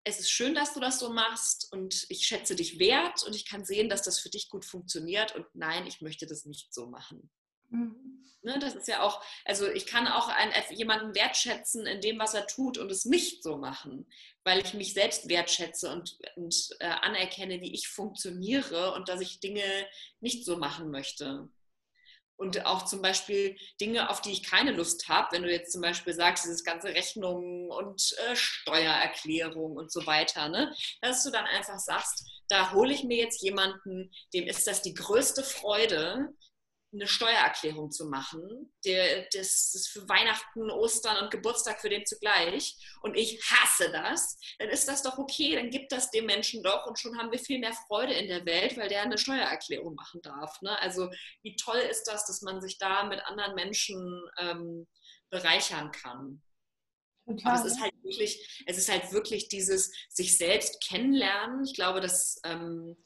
es 0.07 0.21
ist 0.21 0.31
schön, 0.31 0.55
dass 0.55 0.73
du 0.73 0.79
das 0.79 1.01
so 1.01 1.13
machst 1.13 1.73
und 1.73 2.07
ich 2.09 2.27
schätze 2.27 2.55
dich 2.55 2.79
wert 2.79 3.25
und 3.25 3.35
ich 3.35 3.45
kann 3.45 3.65
sehen, 3.65 3.89
dass 3.89 4.03
das 4.03 4.21
für 4.21 4.31
dich 4.31 4.49
gut 4.49 4.65
funktioniert 4.65 5.35
und 5.35 5.47
nein, 5.53 5.85
ich 5.89 6.01
möchte 6.01 6.27
das 6.27 6.45
nicht 6.45 6.73
so 6.73 6.87
machen. 6.87 7.29
Mhm. 7.71 8.23
Ne, 8.43 8.61
das 8.61 8.77
ist 8.77 8.87
ja 8.87 9.03
auch, 9.03 9.21
also 9.45 9.69
ich 9.69 9.87
kann 9.87 10.07
auch 10.07 10.29
einen, 10.29 10.53
jemanden 10.71 11.17
wertschätzen 11.17 11.85
in 11.87 12.01
dem, 12.01 12.21
was 12.21 12.35
er 12.35 12.47
tut 12.47 12.79
und 12.79 12.93
es 12.93 13.05
nicht 13.05 13.43
so 13.43 13.57
machen, 13.57 14.07
weil 14.45 14.65
ich 14.65 14.75
mich 14.75 14.95
selbst 14.95 15.29
wertschätze 15.29 15.91
und, 15.91 16.17
und 16.37 16.77
äh, 16.79 16.87
anerkenne, 16.87 17.61
wie 17.61 17.75
ich 17.75 17.89
funktioniere 17.89 18.93
und 18.95 19.09
dass 19.09 19.21
ich 19.21 19.41
Dinge 19.41 19.65
nicht 20.21 20.45
so 20.45 20.57
machen 20.57 20.93
möchte 20.93 21.49
und 22.37 22.67
auch 22.67 22.85
zum 22.85 23.03
Beispiel 23.03 23.57
Dinge, 23.81 24.11
auf 24.11 24.21
die 24.21 24.33
ich 24.33 24.43
keine 24.43 24.73
Lust 24.73 25.09
habe, 25.09 25.29
wenn 25.33 25.43
du 25.43 25.51
jetzt 25.51 25.73
zum 25.73 25.81
Beispiel 25.81 26.13
sagst, 26.13 26.45
dieses 26.45 26.65
ganze 26.65 26.89
Rechnungen 26.89 27.71
und 27.71 28.15
äh, 28.29 28.37
Steuererklärung 28.37 29.77
und 29.77 29.91
so 29.91 30.07
weiter, 30.07 30.49
ne? 30.49 30.75
dass 31.01 31.25
du 31.25 31.31
dann 31.31 31.47
einfach 31.47 31.79
sagst, 31.79 32.25
da 32.49 32.73
hole 32.73 32.93
ich 32.93 33.05
mir 33.05 33.17
jetzt 33.17 33.43
jemanden, 33.43 34.11
dem 34.35 34.47
ist 34.47 34.67
das 34.67 34.83
die 34.83 34.95
größte 34.95 35.43
Freude, 35.43 36.29
eine 36.97 37.07
Steuererklärung 37.07 37.91
zu 37.91 38.07
machen. 38.07 38.73
Der, 38.85 39.27
das 39.33 39.75
ist 39.75 39.89
für 39.89 40.09
Weihnachten, 40.09 40.71
Ostern 40.71 41.23
und 41.23 41.31
Geburtstag 41.31 41.81
für 41.81 41.89
den 41.89 42.05
zugleich. 42.05 42.77
Und 43.03 43.17
ich 43.17 43.41
hasse 43.51 43.91
das. 43.93 44.39
Dann 44.59 44.69
ist 44.69 44.89
das 44.89 45.03
doch 45.03 45.19
okay. 45.19 45.55
Dann 45.55 45.71
gibt 45.71 45.93
das 45.93 46.11
dem 46.11 46.27
Menschen 46.27 46.63
doch. 46.63 46.87
Und 46.87 46.99
schon 46.99 47.17
haben 47.19 47.31
wir 47.31 47.39
viel 47.39 47.59
mehr 47.59 47.75
Freude 47.87 48.15
in 48.15 48.29
der 48.29 48.45
Welt, 48.47 48.77
weil 48.77 48.89
der 48.89 49.03
eine 49.03 49.19
Steuererklärung 49.19 49.95
machen 49.95 50.21
darf. 50.23 50.61
Ne? 50.63 50.79
Also 50.81 51.11
wie 51.43 51.57
toll 51.57 51.79
ist 51.79 52.05
das, 52.05 52.27
dass 52.27 52.43
man 52.43 52.61
sich 52.61 52.79
da 52.79 53.05
mit 53.05 53.21
anderen 53.27 53.55
Menschen 53.55 54.23
ähm, 54.39 54.87
bereichern 55.31 55.91
kann. 55.93 56.43
Total. 57.27 57.53
Aber 57.53 57.67
es 57.67 57.73
ist 57.73 57.81
halt 57.81 57.93
wirklich, 58.03 58.65
es 58.67 58.79
ist 58.79 58.89
halt 58.89 59.13
wirklich 59.13 59.49
dieses 59.49 59.93
sich 60.09 60.39
selbst 60.39 60.81
kennenlernen. 60.87 61.65
Ich 61.65 61.75
glaube, 61.75 62.01
dass 62.01 62.41
ähm, 62.45 62.97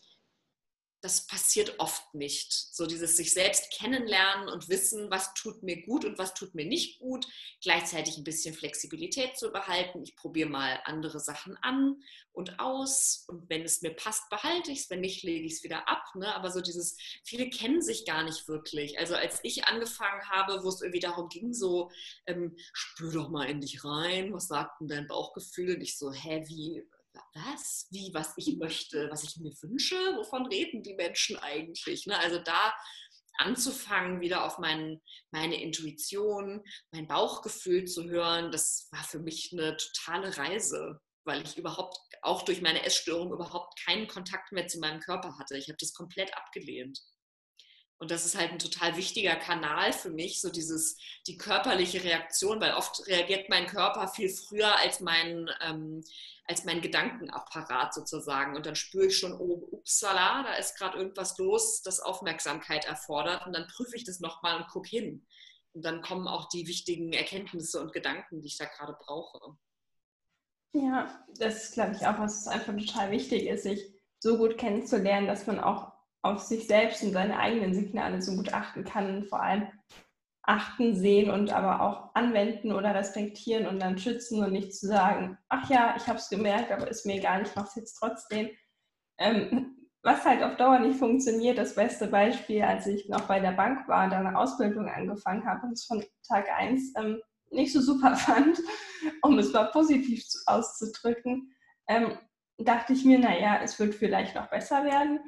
das 1.02 1.26
passiert 1.26 1.78
oft 1.78 2.14
nicht. 2.14 2.52
So 2.52 2.86
dieses 2.86 3.16
sich 3.16 3.32
selbst 3.32 3.72
kennenlernen 3.72 4.48
und 4.48 4.68
wissen, 4.68 5.10
was 5.10 5.32
tut 5.34 5.62
mir 5.62 5.82
gut 5.82 6.04
und 6.04 6.18
was 6.18 6.34
tut 6.34 6.54
mir 6.54 6.66
nicht 6.66 6.98
gut. 6.98 7.26
Gleichzeitig 7.62 8.18
ein 8.18 8.24
bisschen 8.24 8.54
Flexibilität 8.54 9.38
zu 9.38 9.50
behalten. 9.50 10.02
Ich 10.02 10.14
probiere 10.14 10.50
mal 10.50 10.80
andere 10.84 11.18
Sachen 11.18 11.56
an 11.62 12.02
und 12.32 12.60
aus. 12.60 13.24
Und 13.28 13.48
wenn 13.48 13.62
es 13.62 13.80
mir 13.80 13.94
passt, 13.94 14.28
behalte 14.28 14.72
ich 14.72 14.80
es. 14.80 14.90
Wenn 14.90 15.00
nicht, 15.00 15.22
lege 15.22 15.46
ich 15.46 15.54
es 15.54 15.64
wieder 15.64 15.88
ab. 15.88 16.04
Ne? 16.14 16.34
Aber 16.34 16.50
so 16.50 16.60
dieses, 16.60 16.98
viele 17.24 17.48
kennen 17.48 17.80
sich 17.80 18.04
gar 18.04 18.22
nicht 18.22 18.46
wirklich. 18.46 18.98
Also 18.98 19.14
als 19.14 19.40
ich 19.42 19.64
angefangen 19.64 20.28
habe, 20.28 20.62
wo 20.62 20.68
es 20.68 20.82
irgendwie 20.82 21.00
darum 21.00 21.28
ging, 21.28 21.54
so, 21.54 21.90
ähm, 22.26 22.56
spür 22.72 23.12
doch 23.12 23.30
mal 23.30 23.48
in 23.48 23.60
dich 23.62 23.84
rein. 23.84 24.34
Was 24.34 24.48
sagt 24.48 24.80
denn 24.80 24.88
dein 24.88 25.08
Bauchgefühl? 25.08 25.76
Und 25.76 25.80
ich 25.80 25.96
so, 25.96 26.12
hä, 26.12 26.44
wie 26.46 26.84
was? 27.34 27.88
Wie, 27.90 28.10
was 28.12 28.34
ich 28.36 28.56
möchte, 28.56 29.08
was 29.10 29.24
ich 29.24 29.36
mir 29.36 29.52
wünsche? 29.62 29.96
Wovon 30.16 30.46
reden 30.46 30.82
die 30.82 30.94
Menschen 30.94 31.36
eigentlich? 31.36 32.06
Ne? 32.06 32.18
Also 32.18 32.38
da 32.38 32.72
anzufangen, 33.38 34.20
wieder 34.20 34.44
auf 34.44 34.58
mein, 34.58 35.00
meine 35.30 35.60
Intuition, 35.60 36.62
mein 36.92 37.08
Bauchgefühl 37.08 37.86
zu 37.86 38.04
hören, 38.04 38.50
das 38.50 38.88
war 38.92 39.02
für 39.02 39.18
mich 39.18 39.50
eine 39.52 39.76
totale 39.76 40.36
Reise, 40.36 41.00
weil 41.24 41.42
ich 41.42 41.56
überhaupt 41.56 41.96
auch 42.22 42.42
durch 42.42 42.60
meine 42.60 42.84
Essstörung 42.84 43.32
überhaupt 43.32 43.78
keinen 43.84 44.08
Kontakt 44.08 44.52
mehr 44.52 44.66
zu 44.66 44.78
meinem 44.78 45.00
Körper 45.00 45.38
hatte. 45.38 45.56
Ich 45.56 45.68
habe 45.68 45.78
das 45.80 45.94
komplett 45.94 46.36
abgelehnt. 46.36 47.00
Und 48.00 48.10
das 48.10 48.24
ist 48.24 48.36
halt 48.36 48.50
ein 48.50 48.58
total 48.58 48.96
wichtiger 48.96 49.36
Kanal 49.36 49.92
für 49.92 50.08
mich, 50.08 50.40
so 50.40 50.48
dieses, 50.48 50.96
die 51.26 51.36
körperliche 51.36 52.02
Reaktion, 52.02 52.58
weil 52.58 52.72
oft 52.72 53.06
reagiert 53.06 53.50
mein 53.50 53.66
Körper 53.66 54.08
viel 54.08 54.30
früher 54.30 54.74
als 54.78 55.00
mein, 55.00 55.50
ähm, 55.60 56.02
als 56.46 56.64
mein 56.64 56.80
Gedankenapparat 56.80 57.92
sozusagen. 57.92 58.56
Und 58.56 58.64
dann 58.64 58.74
spüre 58.74 59.08
ich 59.08 59.18
schon, 59.18 59.38
oh, 59.38 59.68
upsala, 59.70 60.44
da 60.44 60.54
ist 60.54 60.78
gerade 60.78 60.96
irgendwas 60.96 61.36
los, 61.36 61.82
das 61.82 62.00
Aufmerksamkeit 62.00 62.86
erfordert. 62.86 63.46
Und 63.46 63.52
dann 63.52 63.66
prüfe 63.66 63.94
ich 63.94 64.04
das 64.04 64.18
nochmal 64.18 64.56
und 64.56 64.68
gucke 64.68 64.88
hin. 64.88 65.26
Und 65.74 65.84
dann 65.84 66.00
kommen 66.00 66.26
auch 66.26 66.48
die 66.48 66.66
wichtigen 66.66 67.12
Erkenntnisse 67.12 67.82
und 67.82 67.92
Gedanken, 67.92 68.40
die 68.40 68.48
ich 68.48 68.56
da 68.56 68.64
gerade 68.64 68.96
brauche. 68.98 69.58
Ja, 70.72 71.22
das 71.36 71.72
glaube 71.72 71.96
ich, 71.96 72.06
auch 72.06 72.18
was 72.18 72.48
einfach 72.48 72.74
total 72.74 73.10
wichtig 73.10 73.46
ist, 73.46 73.64
sich 73.64 73.92
so 74.20 74.38
gut 74.38 74.56
kennenzulernen, 74.56 75.26
dass 75.26 75.46
man 75.46 75.60
auch 75.60 75.99
auf 76.22 76.40
sich 76.40 76.66
selbst 76.66 77.02
und 77.02 77.12
seine 77.12 77.38
eigenen 77.38 77.74
Signale 77.74 78.20
so 78.20 78.36
gut 78.36 78.52
achten 78.52 78.84
kann 78.84 79.24
vor 79.24 79.42
allem 79.42 79.68
achten, 80.42 80.96
sehen 80.96 81.30
und 81.30 81.52
aber 81.52 81.80
auch 81.80 82.14
anwenden 82.14 82.72
oder 82.72 82.94
respektieren 82.94 83.66
und 83.66 83.80
dann 83.80 83.98
schützen 83.98 84.42
und 84.42 84.52
nicht 84.52 84.74
zu 84.74 84.86
sagen, 84.86 85.38
ach 85.48 85.68
ja, 85.70 85.94
ich 85.96 86.06
habe 86.08 86.18
es 86.18 86.28
gemerkt, 86.28 86.72
aber 86.72 86.88
ist 86.88 87.06
mir 87.06 87.16
egal, 87.16 87.42
ich 87.42 87.54
mache 87.54 87.68
es 87.68 87.74
jetzt 87.76 87.94
trotzdem. 87.94 88.50
Ähm, 89.18 89.76
was 90.02 90.24
halt 90.24 90.42
auf 90.42 90.56
Dauer 90.56 90.78
nicht 90.78 90.98
funktioniert, 90.98 91.58
das 91.58 91.74
beste 91.74 92.06
Beispiel, 92.06 92.62
als 92.62 92.86
ich 92.86 93.08
noch 93.08 93.28
bei 93.28 93.38
der 93.38 93.52
Bank 93.52 93.86
war, 93.86 94.08
da 94.08 94.18
eine 94.18 94.36
Ausbildung 94.36 94.88
angefangen 94.88 95.44
habe 95.46 95.66
und 95.66 95.74
es 95.74 95.84
von 95.84 96.02
Tag 96.26 96.48
1 96.50 96.94
ähm, 96.98 97.20
nicht 97.50 97.72
so 97.72 97.80
super 97.80 98.16
fand, 98.16 98.58
um 99.22 99.38
es 99.38 99.52
mal 99.52 99.64
positiv 99.66 100.24
auszudrücken, 100.46 101.54
ähm, 101.86 102.18
dachte 102.58 102.94
ich 102.94 103.04
mir, 103.04 103.18
naja, 103.18 103.60
es 103.62 103.78
wird 103.78 103.94
vielleicht 103.94 104.34
noch 104.34 104.48
besser 104.48 104.84
werden 104.84 105.20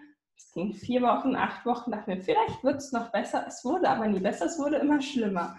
es 0.46 0.52
ging 0.52 0.74
vier 0.74 1.02
Wochen, 1.02 1.36
acht 1.36 1.64
Wochen, 1.64 1.90
dachte 1.90 2.10
mir, 2.10 2.20
vielleicht 2.20 2.62
wird 2.62 2.76
es 2.76 2.92
noch 2.92 3.10
besser. 3.10 3.44
Es 3.46 3.64
wurde 3.64 3.88
aber 3.88 4.06
nie 4.06 4.20
besser, 4.20 4.46
es 4.46 4.58
wurde 4.58 4.76
immer 4.76 5.00
schlimmer. 5.00 5.56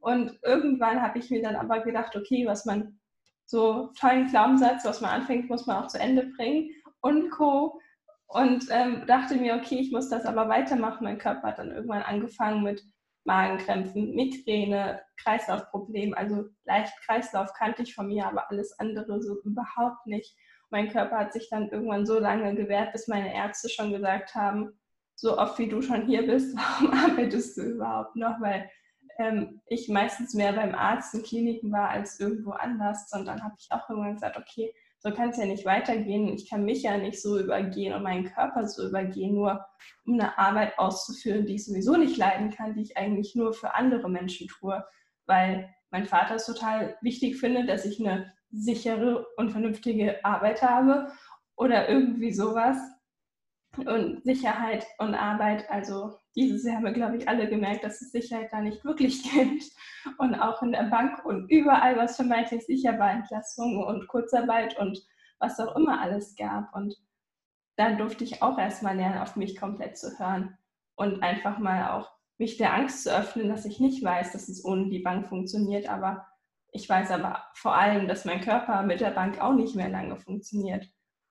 Und 0.00 0.38
irgendwann 0.42 1.02
habe 1.02 1.18
ich 1.18 1.30
mir 1.30 1.42
dann 1.42 1.56
aber 1.56 1.80
gedacht, 1.80 2.14
okay, 2.16 2.46
was 2.46 2.64
man 2.64 2.98
so 3.46 3.92
tollen 3.98 4.28
Glaubenssatz, 4.28 4.84
was 4.84 5.00
man 5.00 5.10
anfängt, 5.10 5.48
muss 5.48 5.66
man 5.66 5.82
auch 5.82 5.86
zu 5.88 5.98
Ende 5.98 6.26
bringen 6.36 6.70
und 7.00 7.30
Co. 7.30 7.80
Und 8.28 8.66
ähm, 8.70 9.04
dachte 9.06 9.36
mir, 9.36 9.54
okay, 9.54 9.78
ich 9.78 9.92
muss 9.92 10.08
das 10.08 10.26
aber 10.26 10.48
weitermachen. 10.48 11.04
Mein 11.04 11.18
Körper 11.18 11.48
hat 11.48 11.58
dann 11.58 11.70
irgendwann 11.70 12.02
angefangen 12.02 12.62
mit 12.62 12.82
Magenkrämpfen, 13.24 14.14
Migräne, 14.14 15.00
Kreislaufproblemen. 15.16 16.14
Also 16.14 16.44
leicht 16.64 16.92
Kreislauf 17.04 17.52
kannte 17.54 17.82
ich 17.82 17.94
von 17.94 18.08
mir, 18.08 18.26
aber 18.26 18.50
alles 18.50 18.78
andere 18.78 19.22
so 19.22 19.40
überhaupt 19.42 20.06
nicht 20.06 20.36
mein 20.70 20.90
Körper 20.90 21.18
hat 21.18 21.32
sich 21.32 21.48
dann 21.50 21.70
irgendwann 21.70 22.06
so 22.06 22.18
lange 22.18 22.54
gewehrt, 22.54 22.92
bis 22.92 23.08
meine 23.08 23.34
Ärzte 23.34 23.68
schon 23.68 23.92
gesagt 23.92 24.34
haben, 24.34 24.78
so 25.14 25.38
oft 25.38 25.58
wie 25.58 25.68
du 25.68 25.80
schon 25.82 26.06
hier 26.06 26.26
bist, 26.26 26.56
warum 26.80 26.92
arbeitest 26.92 27.56
du 27.56 27.62
überhaupt 27.62 28.16
noch? 28.16 28.40
Weil 28.40 28.70
ähm, 29.18 29.60
ich 29.66 29.88
meistens 29.88 30.34
mehr 30.34 30.52
beim 30.52 30.74
Arzt 30.74 31.14
in 31.14 31.22
Kliniken 31.22 31.72
war 31.72 31.88
als 31.90 32.20
irgendwo 32.20 32.50
anders. 32.52 33.10
Und 33.12 33.26
dann 33.26 33.42
habe 33.42 33.54
ich 33.58 33.68
auch 33.70 33.88
irgendwann 33.88 34.14
gesagt, 34.14 34.36
okay, 34.36 34.72
so 34.98 35.10
kann 35.12 35.30
es 35.30 35.36
ja 35.36 35.46
nicht 35.46 35.64
weitergehen. 35.64 36.28
Ich 36.28 36.48
kann 36.48 36.64
mich 36.64 36.82
ja 36.82 36.98
nicht 36.98 37.20
so 37.20 37.38
übergehen 37.38 37.94
und 37.94 38.02
meinen 38.02 38.24
Körper 38.24 38.66
so 38.66 38.86
übergehen, 38.86 39.34
nur 39.34 39.64
um 40.04 40.14
eine 40.14 40.36
Arbeit 40.38 40.78
auszuführen, 40.78 41.46
die 41.46 41.54
ich 41.54 41.66
sowieso 41.66 41.96
nicht 41.96 42.16
leiden 42.16 42.50
kann, 42.50 42.74
die 42.74 42.82
ich 42.82 42.96
eigentlich 42.96 43.34
nur 43.34 43.52
für 43.52 43.74
andere 43.74 44.10
Menschen 44.10 44.48
tue. 44.48 44.84
Weil 45.26 45.72
mein 45.90 46.06
Vater 46.06 46.34
es 46.34 46.46
total 46.46 46.96
wichtig 47.00 47.38
findet, 47.38 47.68
dass 47.68 47.84
ich 47.84 48.00
eine 48.00 48.32
sichere 48.50 49.26
und 49.36 49.50
vernünftige 49.50 50.24
Arbeit 50.24 50.62
habe 50.62 51.12
oder 51.56 51.88
irgendwie 51.88 52.32
sowas. 52.32 52.78
Und 53.76 54.24
Sicherheit 54.24 54.86
und 54.98 55.14
Arbeit, 55.14 55.70
also 55.70 56.16
dieses 56.34 56.64
Jahr 56.64 56.76
haben 56.76 56.84
wir, 56.84 56.92
glaube 56.92 57.18
ich, 57.18 57.28
alle 57.28 57.48
gemerkt, 57.48 57.84
dass 57.84 58.00
es 58.00 58.10
Sicherheit 58.10 58.48
da 58.50 58.60
nicht 58.60 58.84
wirklich 58.84 59.22
gibt. 59.32 59.64
Und 60.18 60.34
auch 60.34 60.62
in 60.62 60.72
der 60.72 60.84
Bank 60.84 61.24
und 61.24 61.50
überall, 61.50 61.96
was 61.96 62.16
vermeintlich 62.16 62.64
sicher 62.64 62.98
war, 62.98 63.10
Entlassungen 63.10 63.84
und 63.84 64.08
Kurzarbeit 64.08 64.78
und 64.78 64.98
was 65.38 65.60
auch 65.60 65.76
immer 65.76 66.00
alles 66.00 66.34
gab. 66.36 66.74
Und 66.74 66.96
dann 67.76 67.98
durfte 67.98 68.24
ich 68.24 68.42
auch 68.42 68.58
erstmal 68.58 68.96
lernen, 68.96 69.18
auf 69.18 69.36
mich 69.36 69.58
komplett 69.58 69.98
zu 69.98 70.18
hören 70.18 70.56
und 70.96 71.22
einfach 71.22 71.58
mal 71.58 71.90
auch 71.90 72.10
mich 72.38 72.56
der 72.56 72.74
Angst 72.74 73.04
zu 73.04 73.14
öffnen, 73.14 73.48
dass 73.48 73.64
ich 73.64 73.80
nicht 73.80 74.02
weiß, 74.02 74.32
dass 74.32 74.48
es 74.48 74.64
ohne 74.64 74.88
die 74.88 75.00
Bank 75.00 75.28
funktioniert, 75.28 75.88
aber 75.88 76.26
ich 76.76 76.88
weiß 76.88 77.10
aber 77.10 77.42
vor 77.54 77.74
allem, 77.74 78.06
dass 78.06 78.26
mein 78.26 78.42
Körper 78.42 78.82
mit 78.82 79.00
der 79.00 79.10
Bank 79.10 79.40
auch 79.40 79.54
nicht 79.54 79.74
mehr 79.74 79.88
lange 79.88 80.16
funktioniert. 80.18 80.86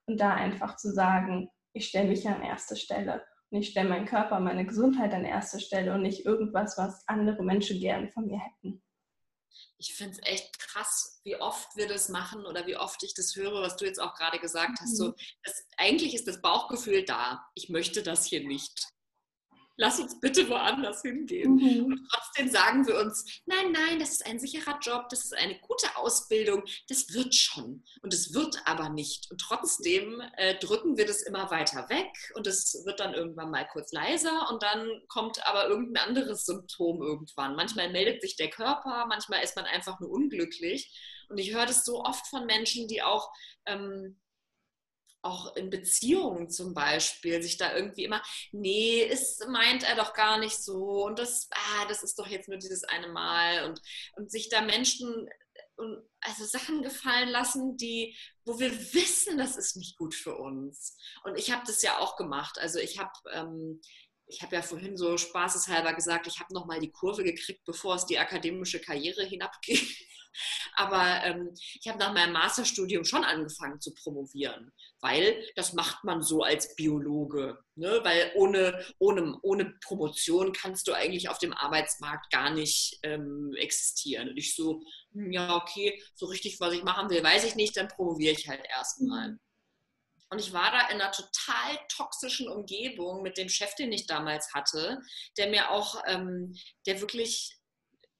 Und 0.08 0.20
da 0.20 0.34
einfach 0.34 0.76
zu 0.76 0.92
sagen, 0.92 1.50
ich 1.74 1.88
stelle 1.88 2.10
mich 2.10 2.28
an 2.28 2.42
erste 2.42 2.76
Stelle 2.76 3.24
und 3.52 3.60
ich 3.60 3.70
stelle 3.70 3.90
meinen 3.90 4.08
Körper, 4.08 4.40
meine 4.40 4.66
Gesundheit 4.66 5.14
an 5.14 5.24
erste 5.24 5.60
Stelle 5.60 5.94
und 5.94 6.02
nicht 6.02 6.26
irgendwas, 6.26 6.78
was 6.78 7.08
andere 7.08 7.44
Menschen 7.44 7.80
gern 7.80 8.10
von 8.10 8.26
mir 8.26 8.40
hätten. 8.40 8.82
Ich 9.78 9.94
finde 9.94 10.14
es 10.14 10.20
echt 10.24 10.58
krass, 10.58 11.22
wie 11.24 11.36
oft 11.36 11.76
wir 11.76 11.88
das 11.88 12.10
machen 12.10 12.46
oder 12.46 12.66
wie 12.66 12.78
oft 12.78 13.04
ich 13.04 13.14
das 13.14 13.36
höre, 13.36 13.62
was 13.62 13.76
du 13.76 13.86
jetzt 13.86 14.02
auch 14.02 14.16
gerade 14.16 14.40
gesagt 14.40 14.80
hast. 14.82 14.98
So, 14.98 15.10
mhm. 15.10 15.16
das, 15.44 15.68
eigentlich 15.78 16.16
ist 16.16 16.28
das 16.28 16.42
Bauchgefühl 16.42 17.06
da. 17.06 17.46
Ich 17.54 17.70
möchte 17.70 18.02
das 18.02 18.26
hier 18.26 18.48
nicht 18.48 18.95
lass 19.78 20.00
uns 20.00 20.20
bitte 20.20 20.48
woanders 20.50 21.02
hingehen. 21.02 21.56
Mhm. 21.56 21.86
Und 21.86 22.10
trotzdem 22.12 22.50
sagen 22.50 22.88
wir 22.88 23.00
uns, 23.00 23.42
nein, 23.46 23.72
nein, 23.72 24.00
das 24.00 24.12
ist 24.12 24.26
ein 24.26 24.40
sicherer 24.40 24.80
Job, 24.82 25.10
das 25.10 25.26
ist 25.26 25.36
eine 25.36 25.60
gute 25.60 25.96
Ausbildung, 25.96 26.64
das 26.88 27.14
wird 27.14 27.36
schon. 27.36 27.84
Und 28.02 28.14
es 28.14 28.34
wird 28.34 28.62
aber 28.66 28.90
nicht. 28.90 29.30
Und 29.32 29.42
trotzdem 29.42 30.22
äh, 30.38 30.58
drücken 30.60 30.98
wir 30.98 31.06
das 31.06 31.22
immer 31.22 31.52
weiter 31.52 31.90
weg 31.90 32.12
und 32.36 32.48
es 32.48 32.84
wird 32.86 33.00
dann 33.00 33.14
irgendwann 33.14 33.52
mal 33.52 33.68
kurz 33.68 33.92
leiser 33.92 34.50
und 34.50 34.64
dann 34.64 34.88
kommt 35.08 35.46
aber 35.48 35.68
irgendein 35.68 36.08
anderes 36.08 36.46
Symptom 36.46 37.02
irgendwann. 37.02 37.56
Manchmal 37.56 37.92
meldet 37.92 38.22
sich 38.22 38.36
der 38.36 38.50
Körper, 38.50 39.06
manchmal 39.08 39.44
ist 39.44 39.56
man 39.56 39.66
einfach 39.66 40.00
nur 40.00 40.10
unglücklich. 40.10 40.92
Und 41.28 41.40
ich 41.40 41.54
höre 41.54 41.66
das 41.66 41.84
so 41.84 42.04
oft 42.04 42.28
von 42.28 42.46
Menschen, 42.46 42.88
die 42.88 43.02
auch 43.02 43.32
ähm, 43.66 44.20
auch 45.26 45.56
in 45.56 45.70
Beziehungen 45.70 46.50
zum 46.50 46.74
Beispiel, 46.74 47.42
sich 47.42 47.58
da 47.58 47.76
irgendwie 47.76 48.04
immer, 48.04 48.22
nee, 48.52 49.02
ist, 49.02 49.48
meint 49.48 49.84
er 49.84 49.96
doch 49.96 50.14
gar 50.14 50.38
nicht 50.38 50.58
so 50.58 51.06
und 51.06 51.20
das, 51.20 51.50
ah, 51.52 51.86
das 51.88 52.04
ist 52.04 52.20
doch 52.20 52.28
jetzt 52.28 52.48
nur 52.48 52.58
dieses 52.58 52.84
eine 52.84 53.08
Mal 53.08 53.66
und, 53.66 53.82
und 54.16 54.32
sich 54.32 54.50
da 54.50 54.62
Menschen 54.62 55.28
also 56.22 56.46
Sachen 56.46 56.82
gefallen 56.84 57.30
lassen, 57.30 57.76
die, 57.76 58.16
wo 58.46 58.60
wir 58.60 58.72
wissen, 58.94 59.38
das 59.38 59.58
ist 59.58 59.76
nicht 59.76 59.98
gut 59.98 60.16
für 60.16 60.38
uns. 60.38 60.98
Und 61.26 61.38
ich 61.38 61.52
habe 61.52 61.64
das 61.68 61.82
ja 61.82 62.00
auch 62.00 62.16
gemacht. 62.16 62.58
Also 62.60 62.80
ich 62.80 62.98
habe 62.98 63.12
ähm, 63.34 63.82
ich 64.28 64.42
habe 64.42 64.56
ja 64.56 64.62
vorhin 64.62 64.98
so 64.98 65.18
spaßeshalber 65.18 65.94
gesagt, 65.94 66.28
ich 66.28 66.40
habe 66.40 66.54
nochmal 66.54 66.80
die 66.80 66.92
Kurve 66.92 67.24
gekriegt, 67.24 67.64
bevor 67.66 67.96
es 67.96 68.06
die 68.06 68.18
akademische 68.18 68.80
Karriere 68.80 69.24
hinabging. 69.24 69.80
Aber 70.76 71.24
ähm, 71.24 71.54
ich 71.80 71.88
habe 71.88 72.00
nach 72.00 72.14
meinem 72.14 72.34
Masterstudium 72.34 73.06
schon 73.06 73.24
angefangen 73.24 73.80
zu 73.80 73.94
promovieren, 73.94 74.72
weil 75.02 75.44
das 75.56 75.74
macht 75.74 76.04
man 76.04 76.22
so 76.22 76.44
als 76.44 76.76
Biologe. 76.76 77.58
Ne? 77.76 78.00
Weil 78.04 78.32
ohne, 78.36 78.86
ohne, 79.00 79.38
ohne 79.42 79.74
Promotion 79.84 80.54
kannst 80.54 80.88
du 80.88 80.94
eigentlich 80.94 81.30
auf 81.30 81.40
dem 81.40 81.54
Arbeitsmarkt 81.54 82.32
gar 82.32 82.50
nicht 82.50 83.00
ähm, 83.04 83.54
existieren. 83.58 84.30
Und 84.30 84.38
ich 84.38 84.56
so, 84.56 84.82
hm, 85.14 85.32
ja, 85.32 85.56
okay, 85.56 86.02
so 86.16 86.26
richtig, 86.26 86.60
was 86.60 86.74
ich 86.74 86.84
machen 86.84 87.10
will, 87.10 87.24
weiß 87.24 87.44
ich 87.46 87.56
nicht, 87.56 87.78
dann 87.78 87.88
promoviere 87.88 88.34
ich 88.34 88.48
halt 88.48 88.66
erstmal. 88.70 89.32
Mhm. 89.32 89.40
Und 90.30 90.40
ich 90.40 90.54
war 90.54 90.72
da 90.72 90.88
in 90.90 91.00
einer 91.00 91.12
total 91.12 91.80
toxischen 91.88 92.50
Umgebung 92.50 93.22
mit 93.22 93.38
dem 93.38 93.48
Chef, 93.48 93.76
den 93.76 93.92
ich 93.92 94.08
damals 94.08 94.54
hatte, 94.54 95.02
der 95.38 95.50
mir 95.50 95.70
auch, 95.72 96.02
ähm, 96.08 96.56
der 96.88 97.00
wirklich 97.00 97.58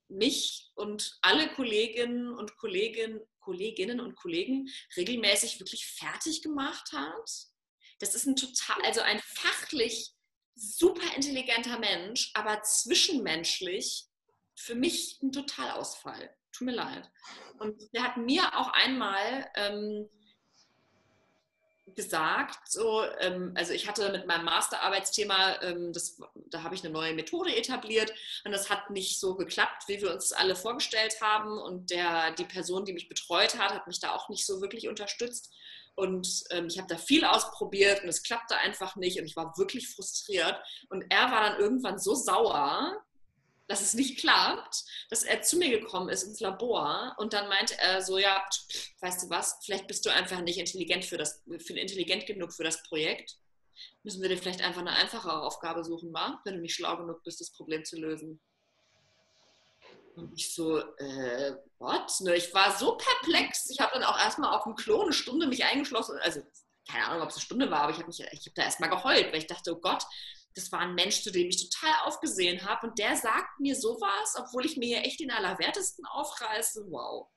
mich 0.08 0.72
und 0.76 1.18
alle 1.22 1.50
Kolleginnen 1.54 2.34
und 2.34 2.58
Kollegen, 2.58 3.20
Kolleginnen 3.40 4.00
und 4.00 4.16
Kollegen 4.16 4.70
regelmäßig 4.96 5.60
wirklich 5.60 5.86
fertig 5.88 6.42
gemacht 6.42 6.92
hat. 6.92 7.30
Das 8.00 8.16
ist 8.16 8.26
ein 8.26 8.36
total, 8.36 8.82
also 8.84 9.02
ein 9.02 9.20
fachlich 9.20 10.12
super 10.56 11.16
intelligenter 11.16 11.80
Mensch, 11.80 12.32
aber 12.34 12.62
zwischenmenschlich 12.64 14.08
für 14.56 14.76
mich 14.76 15.20
ein 15.22 15.32
Totalausfall. 15.32 16.36
Tut 16.52 16.66
mir 16.66 16.76
leid. 16.76 17.10
Und 17.60 17.82
der 17.94 18.04
hat 18.04 18.18
mir 18.18 18.58
auch 18.58 18.70
einmal 18.70 19.50
ähm, 19.56 20.10
gesagt, 21.96 22.70
so, 22.70 23.04
ähm, 23.20 23.54
also 23.56 23.74
ich 23.74 23.88
hatte 23.88 24.12
mit 24.12 24.28
meinem 24.28 24.46
Masterarbeitsthema, 24.46 25.62
ähm, 25.62 25.94
das, 25.94 26.20
da 26.48 26.64
habe 26.64 26.76
ich 26.76 26.84
eine 26.84 26.94
neue 26.94 27.14
Methode 27.14 27.56
etabliert 27.56 28.14
und 28.44 28.52
das 28.52 28.70
hat 28.70 28.90
nicht 28.90 29.20
so 29.20 29.36
geklappt, 29.36 29.84
wie 29.88 30.02
wir 30.02 30.14
uns 30.14 30.32
alle 30.32 30.56
vorgestellt 30.56 31.22
haben. 31.22 31.58
Und 31.58 31.92
der, 31.92 32.32
die 32.32 32.46
Person, 32.46 32.86
die 32.86 32.94
mich 32.94 33.08
betreut 33.08 33.58
hat, 33.58 33.74
hat 33.74 33.88
mich 33.88 34.00
da 34.00 34.14
auch 34.14 34.30
nicht 34.30 34.46
so 34.46 34.62
wirklich 34.62 34.88
unterstützt. 34.88 35.54
Und 35.96 36.44
ähm, 36.50 36.68
ich 36.68 36.78
habe 36.78 36.90
da 36.90 36.98
viel 36.98 37.24
ausprobiert 37.24 38.04
und 38.04 38.10
es 38.10 38.22
klappte 38.22 38.58
einfach 38.58 38.98
nicht 38.98 39.18
und 39.18 39.26
ich 39.26 39.38
war 39.38 39.58
wirklich 39.58 39.88
frustriert. 39.88 40.60
Und 40.90 41.06
er 41.10 41.32
war 41.32 41.50
dann 41.50 41.60
irgendwann 41.60 42.00
so 42.00 42.14
sauer, 42.14 43.02
dass 43.68 43.82
es 43.82 43.94
nicht 43.94 44.20
klappt, 44.20 44.84
dass 45.10 45.24
er 45.24 45.42
zu 45.42 45.58
mir 45.58 45.70
gekommen 45.70 46.10
ist 46.10 46.24
ins 46.24 46.40
Labor 46.40 47.16
und 47.18 47.34
dann 47.34 47.50
meinte 47.50 47.78
er 47.80 48.02
so, 48.02 48.18
ja, 48.18 48.46
weißt 49.02 49.24
du 49.24 49.30
was, 49.30 49.58
vielleicht 49.64 49.88
bist 49.88 50.06
du 50.06 50.12
einfach 50.12 50.42
nicht 50.42 50.60
intelligent 50.60 51.06
für 51.06 51.18
das, 51.18 51.44
für 51.60 51.74
intelligent 51.74 52.26
genug 52.26 52.54
für 52.54 52.64
das 52.64 52.84
Projekt. 52.84 53.38
Müssen 54.04 54.22
wir 54.22 54.30
dir 54.30 54.38
vielleicht 54.38 54.62
einfach 54.62 54.82
eine 54.82 54.92
einfachere 54.96 55.42
Aufgabe 55.42 55.84
suchen, 55.84 56.14
wa? 56.14 56.40
wenn 56.46 56.56
du 56.56 56.62
nicht 56.62 56.76
schlau 56.76 56.96
genug 56.98 57.24
bist, 57.24 57.42
das 57.42 57.52
Problem 57.52 57.84
zu 57.84 57.98
lösen. 58.00 58.40
Und 60.16 60.32
ich 60.38 60.54
so, 60.54 60.80
äh, 60.80 61.56
what? 61.78 62.10
Ne, 62.22 62.36
ich 62.36 62.54
war 62.54 62.78
so 62.78 62.98
perplex. 62.98 63.70
Ich 63.70 63.82
habe 63.82 63.94
dann 63.94 64.04
auch 64.04 64.18
erstmal 64.18 64.56
auf 64.56 64.64
dem 64.64 64.76
Klo 64.76 65.02
eine 65.02 65.12
Stunde 65.12 65.48
mich 65.48 65.66
eingeschlossen. 65.66 66.18
Also, 66.22 66.42
keine 66.90 67.06
Ahnung, 67.06 67.24
ob 67.24 67.30
es 67.30 67.36
eine 67.36 67.44
Stunde 67.44 67.70
war, 67.70 67.82
aber 67.82 67.92
ich 67.92 68.00
habe 68.00 68.12
hab 68.12 68.56
da 68.56 68.64
erstmal 68.64 68.90
geheult, 68.90 69.28
weil 69.28 69.40
ich 69.40 69.48
dachte, 69.48 69.74
oh 69.76 69.80
Gott, 69.80 70.06
das 70.56 70.72
war 70.72 70.80
ein 70.80 70.96
Mensch, 70.96 71.22
zu 71.22 71.32
dem 71.32 71.50
ich 71.50 71.70
total 71.70 71.94
aufgesehen 72.06 72.66
habe. 72.66 72.88
Und 72.88 72.98
der 72.98 73.16
sagt 73.16 73.60
mir 73.60 73.76
sowas, 73.76 74.36
obwohl 74.38 74.66
ich 74.66 74.78
mir 74.78 74.88
hier 74.88 75.06
echt 75.06 75.20
den 75.20 75.32
Allerwertesten 75.32 76.06
aufreiße. 76.06 76.86
Wow. 76.90 77.28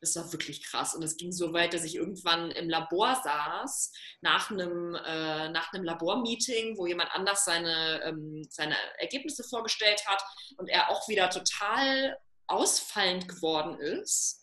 Das 0.00 0.14
war 0.16 0.32
wirklich 0.32 0.64
krass. 0.64 0.94
Und 0.94 1.02
es 1.02 1.16
ging 1.16 1.32
so 1.32 1.52
weit, 1.52 1.74
dass 1.74 1.84
ich 1.84 1.94
irgendwann 1.94 2.50
im 2.52 2.68
Labor 2.68 3.20
saß, 3.22 3.92
nach 4.20 4.50
einem, 4.50 4.94
äh, 4.94 5.48
nach 5.48 5.72
einem 5.72 5.84
Labormeeting, 5.84 6.76
wo 6.76 6.86
jemand 6.86 7.10
anders 7.12 7.44
seine, 7.44 8.02
ähm, 8.04 8.44
seine 8.50 8.76
Ergebnisse 8.98 9.44
vorgestellt 9.44 10.04
hat 10.06 10.22
und 10.56 10.68
er 10.68 10.90
auch 10.90 11.08
wieder 11.08 11.30
total 11.30 12.16
ausfallend 12.48 13.28
geworden 13.28 13.78
ist. 13.80 14.42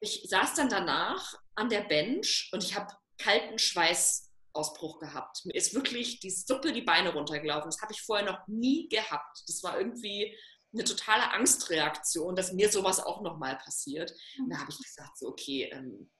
Ich 0.00 0.26
saß 0.28 0.54
dann 0.54 0.68
danach 0.70 1.34
an 1.54 1.68
der 1.68 1.82
Bench 1.82 2.48
und 2.52 2.64
ich 2.64 2.74
habe 2.74 2.94
kalten 3.18 3.58
Schweiß 3.58 4.29
Ausbruch 4.52 4.98
gehabt. 4.98 5.44
Mir 5.44 5.54
ist 5.54 5.74
wirklich 5.74 6.20
die 6.20 6.30
Suppe 6.30 6.72
die 6.72 6.82
Beine 6.82 7.12
runtergelaufen. 7.12 7.70
Das 7.70 7.80
habe 7.80 7.92
ich 7.92 8.02
vorher 8.02 8.26
noch 8.26 8.46
nie 8.46 8.88
gehabt. 8.88 9.42
Das 9.46 9.62
war 9.62 9.78
irgendwie 9.78 10.36
eine 10.72 10.84
totale 10.84 11.32
Angstreaktion, 11.32 12.36
dass 12.36 12.52
mir 12.52 12.70
sowas 12.70 13.00
auch 13.00 13.22
nochmal 13.22 13.56
passiert. 13.56 14.12
Und 14.38 14.50
da 14.50 14.58
habe 14.58 14.70
ich 14.70 14.78
gesagt, 14.78 15.18
so, 15.18 15.28
okay, 15.28 15.70
ähm, 15.72 16.10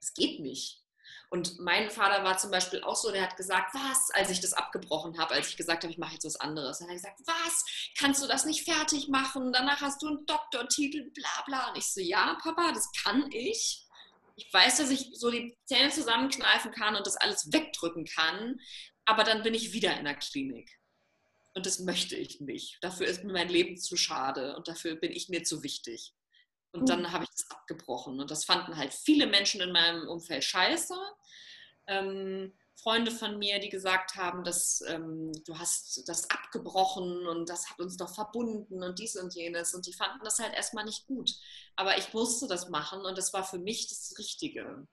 das 0.00 0.14
geht 0.14 0.40
nicht. 0.40 0.82
Und 1.30 1.58
mein 1.58 1.90
Vater 1.90 2.24
war 2.24 2.36
zum 2.36 2.50
Beispiel 2.50 2.82
auch 2.82 2.96
so, 2.96 3.10
der 3.10 3.22
hat 3.22 3.36
gesagt, 3.36 3.74
was, 3.74 4.10
als 4.12 4.30
ich 4.30 4.40
das 4.40 4.52
abgebrochen 4.52 5.18
habe, 5.18 5.34
als 5.34 5.48
ich 5.48 5.56
gesagt 5.56 5.82
habe, 5.82 5.92
ich 5.92 5.98
mache 5.98 6.14
jetzt 6.14 6.26
was 6.26 6.36
anderes. 6.36 6.78
Dann 6.78 6.88
hat 6.88 6.92
er 6.92 6.96
gesagt, 6.96 7.20
was, 7.24 7.64
kannst 7.98 8.22
du 8.22 8.26
das 8.26 8.44
nicht 8.44 8.64
fertig 8.64 9.08
machen? 9.08 9.52
Danach 9.52 9.80
hast 9.80 10.02
du 10.02 10.08
einen 10.08 10.26
Doktortitel, 10.26 11.10
bla 11.10 11.42
bla. 11.46 11.70
Und 11.70 11.78
ich 11.78 11.86
so, 11.86 12.00
ja, 12.00 12.38
Papa, 12.42 12.72
das 12.72 12.90
kann 13.02 13.30
ich 13.32 13.86
ich 14.46 14.52
weiß, 14.52 14.78
dass 14.78 14.90
ich 14.90 15.10
so 15.14 15.30
die 15.30 15.56
Zähne 15.64 15.90
zusammenkneifen 15.90 16.72
kann 16.72 16.96
und 16.96 17.06
das 17.06 17.16
alles 17.16 17.52
wegdrücken 17.52 18.04
kann, 18.04 18.58
aber 19.04 19.24
dann 19.24 19.42
bin 19.42 19.54
ich 19.54 19.72
wieder 19.72 19.96
in 19.98 20.04
der 20.04 20.16
Klinik. 20.16 20.70
Und 21.54 21.66
das 21.66 21.80
möchte 21.80 22.16
ich 22.16 22.40
nicht. 22.40 22.78
Dafür 22.80 23.06
ist 23.06 23.24
mir 23.24 23.32
mein 23.32 23.48
Leben 23.48 23.76
zu 23.76 23.96
schade 23.96 24.56
und 24.56 24.68
dafür 24.68 24.96
bin 24.96 25.12
ich 25.12 25.28
mir 25.28 25.42
zu 25.42 25.62
wichtig. 25.62 26.14
Und 26.72 26.88
dann 26.88 27.02
mhm. 27.02 27.12
habe 27.12 27.24
ich 27.24 27.30
das 27.30 27.50
abgebrochen. 27.50 28.20
Und 28.20 28.30
das 28.30 28.44
fanden 28.44 28.76
halt 28.76 28.94
viele 28.94 29.26
Menschen 29.26 29.60
in 29.60 29.72
meinem 29.72 30.08
Umfeld 30.08 30.42
scheiße. 30.42 30.94
Ähm, 31.88 32.56
Freunde 32.82 33.12
von 33.12 33.38
mir, 33.38 33.60
die 33.60 33.68
gesagt 33.68 34.16
haben, 34.16 34.42
dass 34.42 34.82
ähm, 34.88 35.30
du 35.46 35.56
hast 35.58 36.02
das 36.08 36.28
abgebrochen 36.30 37.26
und 37.28 37.48
das 37.48 37.70
hat 37.70 37.78
uns 37.78 37.96
doch 37.96 38.12
verbunden 38.12 38.82
und 38.82 38.98
dies 38.98 39.16
und 39.16 39.34
jenes. 39.34 39.72
Und 39.72 39.86
die 39.86 39.92
fanden 39.92 40.24
das 40.24 40.40
halt 40.40 40.54
erstmal 40.54 40.84
nicht 40.84 41.06
gut. 41.06 41.30
Aber 41.76 41.96
ich 41.96 42.12
musste 42.12 42.48
das 42.48 42.68
machen 42.70 43.00
und 43.02 43.16
das 43.16 43.32
war 43.32 43.44
für 43.44 43.58
mich 43.58 43.88
das 43.88 44.14
Richtige. 44.18 44.86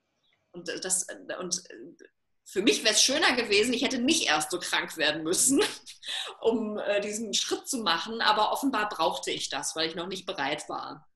Und, 0.52 0.68
das, 0.84 1.08
und 1.40 1.64
äh, 1.70 2.06
für 2.46 2.62
mich 2.62 2.84
wäre 2.84 2.94
es 2.94 3.02
schöner 3.02 3.36
gewesen, 3.36 3.74
ich 3.74 3.84
hätte 3.84 4.00
nicht 4.00 4.28
erst 4.28 4.52
so 4.52 4.60
krank 4.60 4.96
werden 4.98 5.24
müssen, 5.24 5.60
um 6.42 6.78
äh, 6.78 7.02
diesen 7.02 7.34
Schritt 7.34 7.68
zu 7.68 7.80
machen. 7.80 8.22
Aber 8.22 8.52
offenbar 8.52 8.88
brauchte 8.90 9.32
ich 9.32 9.50
das, 9.50 9.76
weil 9.76 9.90
ich 9.90 9.96
noch 9.96 10.08
nicht 10.08 10.28
bereit 10.28 10.70
war. 10.70 11.10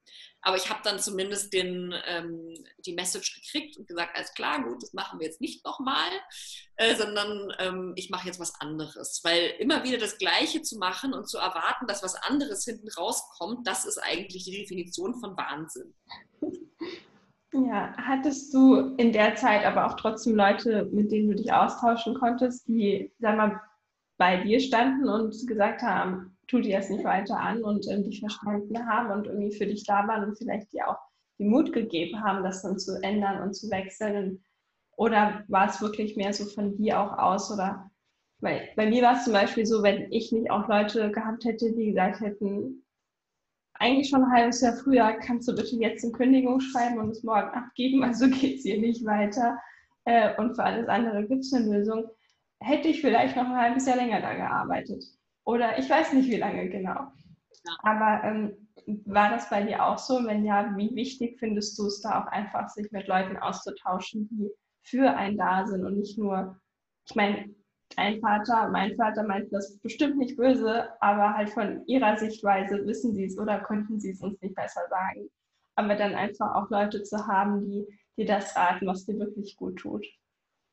Aber 0.45 0.57
ich 0.57 0.69
habe 0.69 0.82
dann 0.84 0.99
zumindest 0.99 1.53
den, 1.53 1.95
ähm, 2.05 2.65
die 2.86 2.93
Message 2.93 3.36
gekriegt 3.36 3.78
und 3.78 3.88
gesagt, 3.88 4.15
alles 4.15 4.34
klar, 4.34 4.61
gut, 4.61 4.84
das 4.84 4.91
machen 4.91 5.19
wir 5.19 5.26
jetzt 5.26 5.39
nicht 5.39 5.63
nochmal, 5.63 6.11
äh, 6.76 6.95
sondern 6.95 7.53
ähm, 7.59 7.93
ich 7.95 8.09
mache 8.09 8.28
jetzt 8.28 8.39
was 8.39 8.59
anderes. 8.59 9.21
Weil 9.24 9.53
immer 9.59 9.84
wieder 9.84 9.97
das 9.97 10.17
Gleiche 10.17 10.61
zu 10.61 10.78
machen 10.78 11.13
und 11.13 11.30
zu 11.30 11.38
erwarten, 11.38 11.88
dass 11.88 12.03
was 12.03 12.15
anderes 12.15 12.65
hinten 12.65 12.89
rauskommt, 12.89 13.67
das 13.67 13.86
ist 13.86 13.97
eigentlich 13.97 14.45
die 14.45 14.57
Definition 14.57 15.15
von 15.19 15.38
Wahnsinn. 15.38 15.93
Ja, 17.53 17.93
hattest 17.97 18.51
du 18.53 18.95
in 18.97 19.13
der 19.13 19.36
Zeit 19.36 19.63
aber 19.63 19.86
auch 19.86 19.95
trotzdem 19.95 20.36
Leute, 20.36 20.89
mit 20.91 21.11
denen 21.11 21.30
du 21.30 21.36
dich 21.36 21.53
austauschen 21.53 22.15
konntest, 22.15 22.67
die, 22.67 23.13
sag 23.19 23.38
mal, 23.38 23.61
bei 24.17 24.38
dir 24.38 24.59
standen 24.59 25.07
und 25.07 25.36
gesagt 25.47 25.84
haben, 25.84 26.38
tu 26.47 26.59
dir 26.59 26.78
das 26.78 26.89
nicht 26.89 27.03
weiter 27.03 27.39
an 27.39 27.63
und 27.63 27.88
ähm, 27.89 28.03
dich 28.03 28.19
verstanden 28.19 28.88
haben 28.88 29.11
und 29.11 29.28
irgendwie 29.28 29.55
für 29.55 29.65
dich 29.65 29.84
da 29.86 30.07
waren 30.07 30.24
und 30.24 30.38
vielleicht 30.38 30.71
dir 30.74 30.89
auch 30.89 30.97
die 31.39 31.45
Mut 31.45 31.74
gegeben 31.74 32.24
haben, 32.24 32.43
das 32.43 32.61
dann 32.61 32.80
zu 32.80 33.01
ändern 33.01 33.41
und 33.41 33.53
zu 33.53 33.69
wechseln. 33.69 34.43
Oder 34.95 35.43
war 35.47 35.67
es 35.67 35.81
wirklich 35.81 36.15
mehr 36.15 36.33
so 36.33 36.45
von 36.45 36.75
dir 36.77 36.99
auch 36.99 37.17
aus? 37.17 37.51
Oder 37.51 37.89
weil 38.39 38.69
bei 38.75 38.87
mir 38.87 39.01
war 39.01 39.15
es 39.15 39.23
zum 39.23 39.33
Beispiel 39.33 39.65
so, 39.65 39.83
wenn 39.83 40.11
ich 40.11 40.31
nicht 40.31 40.51
auch 40.51 40.67
Leute 40.67 41.11
gehabt 41.11 41.45
hätte, 41.45 41.71
die 41.71 41.87
gesagt 41.87 42.19
hätten, 42.19 42.83
eigentlich 43.75 44.09
schon 44.09 44.23
ein 44.23 44.31
halbes 44.31 44.61
Jahr 44.61 44.75
früher, 44.75 45.13
kannst 45.13 45.47
du 45.47 45.55
bitte 45.55 45.75
jetzt 45.77 46.03
eine 46.03 46.13
Kündigung 46.13 46.59
schreiben 46.59 46.99
und 46.99 47.09
es 47.09 47.23
morgen 47.23 47.49
abgeben, 47.49 48.03
also 48.03 48.27
geht 48.29 48.57
es 48.57 48.63
hier 48.63 48.79
nicht 48.79 49.05
weiter. 49.05 49.57
Äh, 50.05 50.35
und 50.37 50.55
für 50.55 50.63
alles 50.63 50.87
andere 50.87 51.25
gibt 51.25 51.41
es 51.41 51.53
eine 51.53 51.77
Lösung. 51.77 52.05
Hätte 52.59 52.89
ich 52.89 53.01
vielleicht 53.01 53.35
noch 53.35 53.45
ein 53.45 53.55
halbes 53.55 53.85
Jahr 53.85 53.97
länger 53.97 54.21
da 54.21 54.33
gearbeitet. 54.33 55.03
Oder 55.45 55.77
ich 55.77 55.89
weiß 55.89 56.13
nicht, 56.13 56.29
wie 56.29 56.37
lange 56.37 56.69
genau. 56.69 57.11
Ja. 57.65 57.77
Aber 57.79 58.23
ähm, 58.25 58.67
war 59.05 59.29
das 59.29 59.49
bei 59.49 59.63
dir 59.63 59.85
auch 59.85 59.97
so? 59.97 60.25
Wenn 60.25 60.45
ja, 60.45 60.73
wie 60.75 60.93
wichtig 60.95 61.39
findest 61.39 61.77
du 61.79 61.87
es 61.87 62.01
da 62.01 62.21
auch 62.21 62.27
einfach, 62.27 62.69
sich 62.69 62.91
mit 62.91 63.07
Leuten 63.07 63.37
auszutauschen, 63.37 64.27
die 64.31 64.49
für 64.84 65.15
einen 65.15 65.38
da 65.38 65.65
sind 65.65 65.86
und 65.86 65.97
nicht 65.97 66.17
nur, 66.17 66.59
ich 67.07 67.15
meine, 67.15 67.53
dein 67.95 68.19
Vater, 68.19 68.69
mein 68.69 68.95
Vater 68.95 69.23
meint 69.23 69.51
das 69.51 69.77
bestimmt 69.79 70.17
nicht 70.17 70.38
böse, 70.38 70.89
aber 71.01 71.34
halt 71.34 71.49
von 71.49 71.86
ihrer 71.88 72.17
Sichtweise 72.17 72.86
wissen 72.86 73.13
sie 73.13 73.25
es 73.25 73.38
oder 73.38 73.59
könnten 73.59 73.99
sie 73.99 74.11
es 74.11 74.21
uns 74.21 74.39
nicht 74.41 74.55
besser 74.55 74.81
sagen. 74.89 75.29
Aber 75.75 75.95
dann 75.95 76.15
einfach 76.15 76.55
auch 76.55 76.69
Leute 76.69 77.03
zu 77.03 77.27
haben, 77.27 77.65
die 77.65 77.88
dir 78.17 78.25
das 78.25 78.55
raten, 78.55 78.88
was 78.88 79.05
dir 79.05 79.17
wirklich 79.17 79.55
gut 79.55 79.77
tut. 79.77 80.05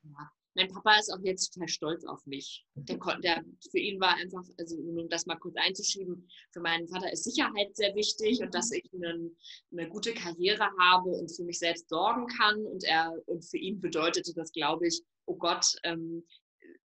Ja, 0.02 0.30
mein 0.54 0.68
Papa 0.68 0.98
ist 0.98 1.12
auch 1.12 1.20
jetzt 1.22 1.52
total 1.52 1.68
stolz 1.68 2.04
auf 2.04 2.24
mich. 2.26 2.66
Der, 2.74 2.98
der, 3.22 3.44
für 3.70 3.78
ihn 3.78 4.00
war 4.00 4.16
einfach, 4.16 4.42
also 4.58 4.76
um 4.76 5.08
das 5.08 5.26
mal 5.26 5.36
kurz 5.36 5.54
einzuschieben, 5.56 6.28
für 6.52 6.60
meinen 6.60 6.88
Vater 6.88 7.12
ist 7.12 7.24
Sicherheit 7.24 7.74
sehr 7.76 7.94
wichtig 7.94 8.40
und 8.40 8.54
dass 8.54 8.72
ich 8.72 8.84
eine, 8.92 9.30
eine 9.72 9.88
gute 9.88 10.12
Karriere 10.12 10.68
habe 10.78 11.10
und 11.10 11.30
für 11.34 11.44
mich 11.44 11.58
selbst 11.58 11.88
sorgen 11.88 12.26
kann. 12.26 12.64
Und, 12.66 12.84
er, 12.84 13.14
und 13.26 13.44
für 13.44 13.58
ihn 13.58 13.80
bedeutete 13.80 14.34
das, 14.34 14.52
glaube 14.52 14.88
ich, 14.88 15.02
oh 15.26 15.36
Gott, 15.36 15.66
ähm, 15.84 16.24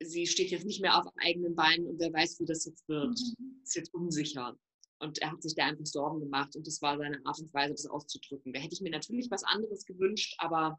sie 0.00 0.26
steht 0.26 0.50
jetzt 0.50 0.66
nicht 0.66 0.80
mehr 0.80 0.98
auf 0.98 1.06
eigenen 1.18 1.54
Beinen 1.54 1.86
und 1.86 2.00
wer 2.00 2.12
weiß, 2.12 2.40
wie 2.40 2.46
das 2.46 2.64
jetzt 2.64 2.88
wird. 2.88 3.18
Mhm. 3.38 3.60
Ist 3.62 3.76
jetzt 3.76 3.94
unsicher. 3.94 4.56
Und 4.98 5.18
er 5.18 5.32
hat 5.32 5.42
sich 5.42 5.54
da 5.54 5.66
einfach 5.66 5.86
Sorgen 5.86 6.20
gemacht 6.20 6.54
und 6.54 6.66
das 6.66 6.80
war 6.80 6.96
seine 6.96 7.20
Art 7.24 7.38
und 7.40 7.52
Weise, 7.52 7.74
das 7.74 7.86
auszudrücken. 7.86 8.52
Da 8.52 8.60
hätte 8.60 8.74
ich 8.74 8.80
mir 8.80 8.90
natürlich 8.90 9.30
was 9.30 9.42
anderes 9.42 9.84
gewünscht, 9.84 10.34
aber 10.38 10.78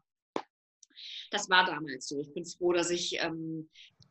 das 1.30 1.48
war 1.50 1.64
damals 1.64 2.08
so. 2.08 2.20
Ich 2.20 2.32
bin 2.32 2.44
froh, 2.44 2.72
dass 2.72 2.90
ich, 2.90 3.18
ähm, 3.20 3.68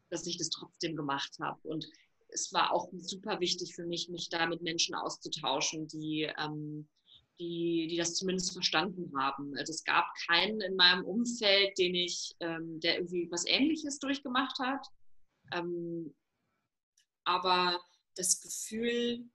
dass 0.09 0.27
ich 0.27 0.38
das 0.38 0.49
trotzdem 0.49 0.95
gemacht 0.95 1.38
habe. 1.39 1.59
Und 1.67 1.88
es 2.29 2.51
war 2.53 2.71
auch 2.71 2.89
super 2.97 3.39
wichtig 3.39 3.75
für 3.75 3.86
mich, 3.86 4.09
mich 4.09 4.29
da 4.29 4.45
mit 4.45 4.61
Menschen 4.61 4.95
auszutauschen, 4.95 5.88
die, 5.88 6.29
ähm, 6.38 6.88
die, 7.39 7.88
die 7.89 7.97
das 7.97 8.15
zumindest 8.15 8.53
verstanden 8.53 9.11
haben. 9.17 9.55
Also 9.57 9.71
es 9.71 9.84
gab 9.84 10.05
keinen 10.27 10.61
in 10.61 10.75
meinem 10.75 11.05
Umfeld, 11.05 11.77
den 11.77 11.95
ich, 11.95 12.36
ähm, 12.39 12.79
der 12.79 12.97
irgendwie 12.97 13.29
was 13.31 13.45
Ähnliches 13.45 13.99
durchgemacht 13.99 14.57
hat. 14.59 14.86
Ähm, 15.51 16.13
aber 17.25 17.79
das 18.15 18.41
Gefühl, 18.41 19.25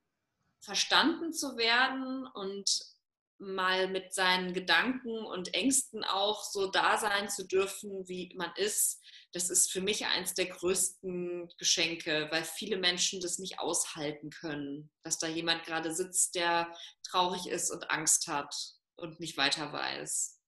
verstanden 0.61 1.33
zu 1.33 1.57
werden 1.57 2.27
und 2.35 2.98
mal 3.39 3.89
mit 3.89 4.13
seinen 4.15 4.53
Gedanken 4.53 5.25
und 5.27 5.55
Ängsten 5.55 6.05
auch 6.05 6.43
so 6.43 6.71
da 6.71 6.99
sein 6.99 7.29
zu 7.29 7.47
dürfen, 7.47 8.09
wie 8.09 8.35
man 8.37 8.53
ist, 8.57 9.01
das 9.33 9.51
ist 9.51 9.71
für 9.71 9.81
mich 9.81 10.07
eines 10.07 10.35
der 10.35 10.47
größten 10.47 11.53
Geschenke, 11.59 12.29
weil 12.31 12.45
viele 12.45 12.79
Menschen 12.79 13.21
das 13.21 13.39
nicht 13.39 13.61
aushalten 13.61 14.31
können, 14.31 14.91
dass 15.03 15.19
da 15.19 15.27
jemand 15.27 15.65
gerade 15.65 15.95
sitzt, 15.95 16.35
der 16.35 16.75
traurig 17.09 17.47
ist 17.47 17.71
und 17.71 17.91
Angst 17.91 18.27
hat 18.27 18.55
und 18.97 19.21
nicht 19.21 19.37
weiter 19.37 19.73
weiß. 19.73 20.41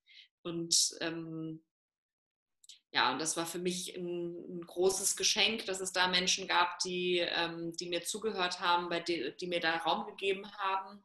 Und 0.42 0.96
ähm, 1.00 1.62
ja, 2.92 3.12
und 3.12 3.20
das 3.20 3.36
war 3.36 3.46
für 3.46 3.58
mich 3.58 3.94
ein, 3.96 4.34
ein, 4.48 4.66
großes 4.66 5.16
Geschenk, 5.16 5.66
dass 5.66 5.80
es 5.80 5.92
da 5.92 6.08
Menschen 6.08 6.48
gab, 6.48 6.78
die, 6.80 7.18
ähm, 7.18 7.72
die 7.78 7.88
mir 7.88 8.02
zugehört 8.02 8.58
haben, 8.58 8.88
bei 8.88 8.98
die, 9.00 9.34
die 9.40 9.46
mir 9.46 9.60
da 9.60 9.76
Raum 9.76 10.06
gegeben 10.06 10.50
haben. 10.52 11.02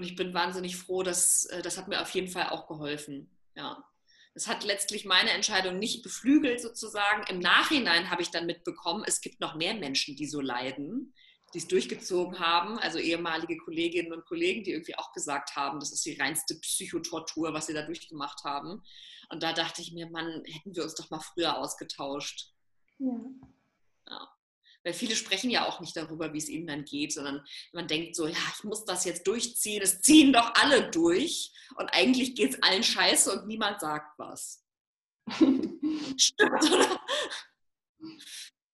Und 0.00 0.06
ich 0.06 0.16
bin 0.16 0.32
wahnsinnig 0.32 0.78
froh, 0.78 1.02
dass 1.02 1.44
äh, 1.44 1.60
das 1.60 1.76
hat 1.76 1.86
mir 1.86 2.00
auf 2.00 2.08
jeden 2.12 2.28
Fall 2.28 2.48
auch 2.48 2.66
geholfen. 2.66 3.28
Ja. 3.54 3.84
Es 4.32 4.48
hat 4.48 4.64
letztlich 4.64 5.04
meine 5.04 5.28
Entscheidung 5.28 5.78
nicht 5.78 6.02
beflügelt 6.02 6.58
sozusagen. 6.58 7.22
Im 7.28 7.38
Nachhinein 7.38 8.10
habe 8.10 8.22
ich 8.22 8.30
dann 8.30 8.46
mitbekommen, 8.46 9.04
es 9.06 9.20
gibt 9.20 9.40
noch 9.40 9.56
mehr 9.56 9.74
Menschen, 9.74 10.16
die 10.16 10.26
so 10.26 10.40
leiden, 10.40 11.12
die 11.52 11.58
es 11.58 11.68
durchgezogen 11.68 12.38
haben, 12.38 12.78
also 12.78 12.98
ehemalige 12.98 13.58
Kolleginnen 13.58 14.14
und 14.14 14.24
Kollegen, 14.24 14.64
die 14.64 14.70
irgendwie 14.70 14.96
auch 14.96 15.12
gesagt 15.12 15.54
haben, 15.54 15.80
das 15.80 15.92
ist 15.92 16.06
die 16.06 16.18
reinste 16.18 16.54
Psychotortur, 16.54 17.52
was 17.52 17.66
sie 17.66 17.74
da 17.74 17.82
durchgemacht 17.82 18.42
haben. 18.44 18.82
Und 19.28 19.42
da 19.42 19.52
dachte 19.52 19.82
ich 19.82 19.92
mir, 19.92 20.08
Mann, 20.08 20.42
hätten 20.46 20.74
wir 20.74 20.82
uns 20.82 20.94
doch 20.94 21.10
mal 21.10 21.20
früher 21.20 21.58
ausgetauscht. 21.58 22.54
Ja. 22.98 23.20
Weil 24.84 24.94
viele 24.94 25.14
sprechen 25.14 25.50
ja 25.50 25.66
auch 25.66 25.80
nicht 25.80 25.96
darüber, 25.96 26.32
wie 26.32 26.38
es 26.38 26.48
ihnen 26.48 26.66
dann 26.66 26.84
geht, 26.84 27.12
sondern 27.12 27.44
man 27.72 27.86
denkt 27.86 28.16
so, 28.16 28.26
ja, 28.26 28.38
ich 28.56 28.64
muss 28.64 28.84
das 28.84 29.04
jetzt 29.04 29.26
durchziehen, 29.26 29.82
es 29.82 30.00
ziehen 30.00 30.32
doch 30.32 30.54
alle 30.54 30.90
durch 30.90 31.52
und 31.76 31.88
eigentlich 31.92 32.34
geht 32.34 32.54
es 32.54 32.62
allen 32.62 32.82
scheiße 32.82 33.32
und 33.32 33.46
niemand 33.46 33.80
sagt 33.80 34.18
was. 34.18 34.64
stimmt, 36.16 36.72
oder? 36.72 37.00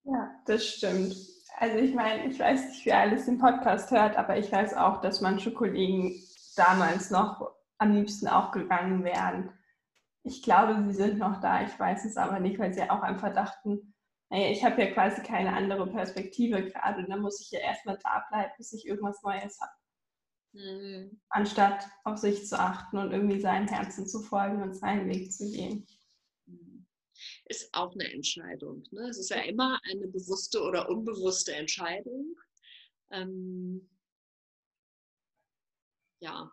Ja, 0.05 0.43
das 0.47 0.67
stimmt. 0.67 1.17
Also 1.59 1.79
ich 1.79 1.95
meine, 1.95 2.31
ich 2.31 2.39
weiß 2.39 2.69
nicht, 2.69 2.87
wer 2.87 3.01
alles 3.01 3.25
den 3.25 3.39
Podcast 3.39 3.91
hört, 3.91 4.17
aber 4.17 4.39
ich 4.39 4.53
weiß 4.53 4.75
auch, 4.75 5.01
dass 5.01 5.21
manche 5.21 5.53
Kollegen 5.53 6.23
damals 6.55 7.11
noch 7.11 7.51
am 7.79 7.93
liebsten 7.93 8.29
auch 8.29 8.53
gegangen 8.53 9.05
wären. 9.05 9.53
Ich 10.23 10.43
glaube, 10.43 10.77
sie 10.87 10.95
sind 10.95 11.19
noch 11.19 11.41
da, 11.41 11.65
ich 11.65 11.79
weiß 11.79 12.05
es 12.05 12.17
aber 12.17 12.41
nicht, 12.41 12.59
weil 12.59 12.75
sie 12.75 12.89
auch 12.89 13.03
einfach 13.03 13.33
dachten, 13.33 13.95
naja, 14.29 14.51
ich 14.51 14.64
habe 14.64 14.83
ja 14.83 14.91
quasi 14.91 15.22
keine 15.22 15.53
andere 15.53 15.87
Perspektive 15.87 16.68
gerade 16.68 16.99
und 16.99 17.11
dann 17.11 17.20
muss 17.20 17.41
ich 17.41 17.51
ja 17.51 17.61
erstmal 17.61 17.99
da 18.03 18.24
bleiben, 18.29 18.53
bis 18.57 18.72
ich 18.72 18.87
irgendwas 18.87 19.22
Neues 19.22 19.59
habe. 19.61 19.72
Mhm. 20.53 21.20
Anstatt 21.29 21.87
auf 22.05 22.18
sich 22.18 22.47
zu 22.47 22.59
achten 22.59 22.99
und 22.99 23.12
irgendwie 23.12 23.41
seinem 23.41 23.68
Herzen 23.68 24.07
zu 24.07 24.20
folgen 24.20 24.62
und 24.62 24.74
seinen 24.74 25.09
Weg 25.09 25.33
zu 25.33 25.51
gehen. 25.51 25.87
Mhm. 26.47 26.87
Ist 27.45 27.72
auch 27.72 27.93
eine 27.93 28.12
Entscheidung. 28.12 28.83
Ne? 28.91 29.03
Es 29.09 29.18
ist 29.18 29.31
ja 29.31 29.43
immer 29.43 29.79
eine 29.85 30.09
bewusste 30.09 30.62
oder 30.62 30.89
unbewusste 30.89 31.55
Entscheidung. 31.55 32.35
Ähm, 33.11 33.89
ja, 36.20 36.51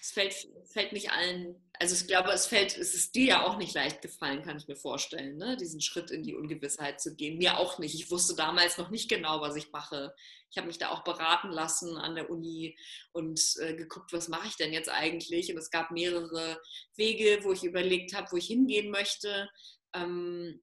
es 0.00 0.12
fällt, 0.12 0.34
fällt 0.72 0.92
nicht 0.92 1.10
allen, 1.10 1.54
also 1.78 1.94
ich 1.94 2.06
glaube, 2.06 2.30
es 2.32 2.46
fällt, 2.46 2.76
es 2.76 2.94
ist 2.94 3.14
dir 3.14 3.26
ja 3.26 3.46
auch 3.46 3.58
nicht 3.58 3.74
leicht 3.74 4.00
gefallen, 4.00 4.42
kann 4.42 4.56
ich 4.56 4.66
mir 4.66 4.76
vorstellen, 4.76 5.36
ne? 5.36 5.56
diesen 5.56 5.80
Schritt 5.80 6.10
in 6.10 6.22
die 6.22 6.34
Ungewissheit 6.34 7.00
zu 7.00 7.14
gehen. 7.14 7.38
Mir 7.38 7.58
auch 7.58 7.78
nicht. 7.78 7.94
Ich 7.94 8.10
wusste 8.10 8.34
damals 8.34 8.78
noch 8.78 8.90
nicht 8.90 9.10
genau, 9.10 9.40
was 9.40 9.56
ich 9.56 9.70
mache. 9.72 10.14
Ich 10.50 10.56
habe 10.56 10.66
mich 10.66 10.78
da 10.78 10.90
auch 10.90 11.04
beraten 11.04 11.50
lassen 11.50 11.96
an 11.96 12.14
der 12.14 12.30
Uni 12.30 12.76
und 13.12 13.40
äh, 13.60 13.74
geguckt, 13.74 14.12
was 14.12 14.28
mache 14.28 14.48
ich 14.48 14.56
denn 14.56 14.72
jetzt 14.72 14.88
eigentlich? 14.88 15.50
Und 15.52 15.58
es 15.58 15.70
gab 15.70 15.90
mehrere 15.90 16.60
Wege, 16.96 17.40
wo 17.42 17.52
ich 17.52 17.64
überlegt 17.64 18.14
habe, 18.14 18.28
wo 18.32 18.36
ich 18.36 18.46
hingehen 18.46 18.90
möchte. 18.90 19.48
Ähm, 19.94 20.62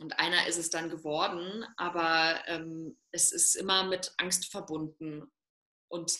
und 0.00 0.18
einer 0.18 0.46
ist 0.48 0.58
es 0.58 0.70
dann 0.70 0.90
geworden, 0.90 1.64
aber 1.76 2.42
ähm, 2.48 2.98
es 3.12 3.30
ist 3.30 3.54
immer 3.54 3.84
mit 3.84 4.12
Angst 4.18 4.50
verbunden. 4.50 5.30
Und 5.88 6.12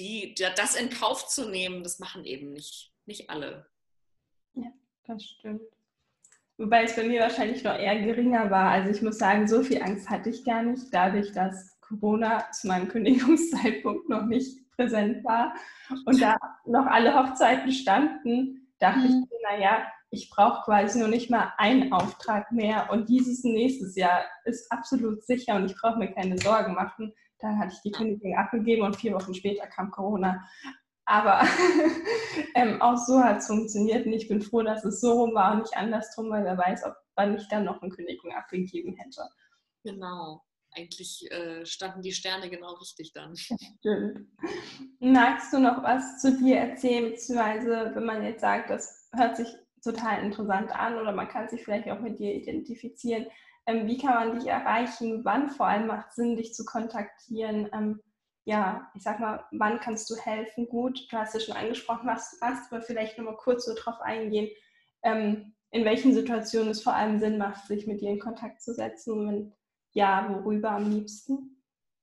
die, 0.00 0.34
das 0.56 0.74
in 0.74 0.90
Kauf 0.90 1.28
zu 1.28 1.48
nehmen, 1.48 1.82
das 1.82 1.98
machen 1.98 2.24
eben 2.24 2.52
nicht, 2.52 2.92
nicht 3.06 3.30
alle. 3.30 3.66
Ja, 4.54 4.72
das 5.06 5.22
stimmt. 5.22 5.62
Wobei 6.56 6.84
es 6.84 6.96
bei 6.96 7.04
mir 7.04 7.20
wahrscheinlich 7.20 7.62
noch 7.62 7.74
eher 7.74 8.00
geringer 8.00 8.50
war. 8.50 8.70
Also 8.70 8.90
ich 8.90 9.02
muss 9.02 9.18
sagen, 9.18 9.46
so 9.46 9.62
viel 9.62 9.82
Angst 9.82 10.10
hatte 10.10 10.30
ich 10.30 10.44
gar 10.44 10.62
nicht, 10.62 10.92
dadurch, 10.92 11.32
dass 11.32 11.78
Corona 11.80 12.50
zu 12.50 12.66
meinem 12.66 12.88
Kündigungszeitpunkt 12.92 14.08
noch 14.08 14.26
nicht 14.26 14.58
präsent 14.76 15.24
war 15.24 15.54
und 16.06 16.20
da 16.20 16.36
noch 16.64 16.86
alle 16.86 17.14
Hochzeiten 17.14 17.70
standen, 17.72 18.72
dachte 18.78 19.00
mhm. 19.00 19.26
ich, 19.30 19.38
naja, 19.42 19.86
ich 20.10 20.28
brauche 20.30 20.64
quasi 20.64 20.98
nur 20.98 21.08
nicht 21.08 21.30
mal 21.30 21.52
einen 21.56 21.92
Auftrag 21.92 22.50
mehr 22.50 22.90
und 22.90 23.08
dieses 23.08 23.44
nächstes 23.44 23.94
Jahr 23.96 24.24
ist 24.44 24.70
absolut 24.72 25.22
sicher 25.24 25.56
und 25.56 25.66
ich 25.66 25.76
brauche 25.76 25.98
mir 25.98 26.12
keine 26.12 26.36
Sorgen 26.38 26.74
machen. 26.74 27.14
Dann 27.40 27.58
hatte 27.58 27.72
ich 27.74 27.80
die 27.82 27.92
Kündigung 27.92 28.36
abgegeben 28.36 28.82
und 28.82 28.96
vier 28.96 29.14
Wochen 29.14 29.34
später 29.34 29.66
kam 29.66 29.90
Corona. 29.90 30.44
Aber 31.04 31.40
ähm, 32.54 32.80
auch 32.80 32.96
so 32.96 33.20
hat 33.20 33.38
es 33.38 33.46
funktioniert 33.46 34.06
und 34.06 34.12
ich 34.12 34.28
bin 34.28 34.40
froh, 34.40 34.62
dass 34.62 34.84
es 34.84 35.00
so 35.00 35.12
rum 35.12 35.34
war 35.34 35.52
und 35.52 35.60
nicht 35.60 35.76
andersrum, 35.76 36.30
weil 36.30 36.44
wer 36.44 36.56
weiß, 36.56 36.84
ob 36.84 36.94
wann 37.16 37.36
ich 37.36 37.48
dann 37.48 37.64
noch 37.64 37.82
eine 37.82 37.90
Kündigung 37.90 38.32
abgegeben 38.32 38.94
hätte. 38.96 39.22
Genau. 39.84 40.42
Eigentlich 40.72 41.28
äh, 41.32 41.66
standen 41.66 42.02
die 42.02 42.12
Sterne 42.12 42.48
genau 42.48 42.74
richtig 42.74 43.12
dann. 43.12 43.34
Stimmt. 43.78 44.28
Magst 45.00 45.52
du 45.52 45.58
noch 45.58 45.82
was 45.82 46.20
zu 46.20 46.38
dir 46.38 46.58
erzählen, 46.58 47.10
beziehungsweise 47.10 47.90
wenn 47.94 48.04
man 48.04 48.24
jetzt 48.24 48.40
sagt, 48.40 48.70
das 48.70 49.08
hört 49.12 49.36
sich 49.36 49.48
total 49.82 50.22
interessant 50.22 50.70
an 50.70 50.96
oder 50.96 51.12
man 51.12 51.28
kann 51.28 51.48
sich 51.48 51.64
vielleicht 51.64 51.88
auch 51.90 52.00
mit 52.00 52.18
dir 52.20 52.34
identifizieren, 52.34 53.26
ähm, 53.66 53.86
wie 53.86 53.98
kann 53.98 54.14
man 54.14 54.38
dich 54.38 54.48
erreichen? 54.48 55.24
Wann 55.24 55.50
vor 55.50 55.66
allem 55.66 55.86
macht 55.86 56.08
es 56.08 56.16
Sinn, 56.16 56.36
dich 56.36 56.54
zu 56.54 56.64
kontaktieren? 56.64 57.68
Ähm, 57.72 58.00
ja, 58.44 58.90
ich 58.94 59.02
sag 59.02 59.20
mal, 59.20 59.44
wann 59.52 59.80
kannst 59.80 60.08
du 60.10 60.16
helfen? 60.16 60.68
Gut, 60.68 61.06
du 61.10 61.16
hast 61.16 61.34
ja 61.34 61.40
schon 61.40 61.56
angesprochen, 61.56 62.08
was, 62.08 62.36
was 62.40 62.70
aber 62.70 62.82
vielleicht 62.82 63.18
nochmal 63.18 63.36
kurz 63.36 63.66
so 63.66 63.74
drauf 63.74 64.00
eingehen, 64.00 64.50
ähm, 65.02 65.54
in 65.70 65.84
welchen 65.84 66.14
Situationen 66.14 66.70
es 66.70 66.82
vor 66.82 66.94
allem 66.94 67.20
Sinn 67.20 67.38
macht, 67.38 67.66
sich 67.66 67.86
mit 67.86 68.00
dir 68.00 68.10
in 68.10 68.18
Kontakt 68.18 68.62
zu 68.62 68.74
setzen 68.74 69.28
und 69.28 69.52
ja, 69.92 70.28
worüber 70.28 70.70
am 70.70 70.90
liebsten? 70.90 71.62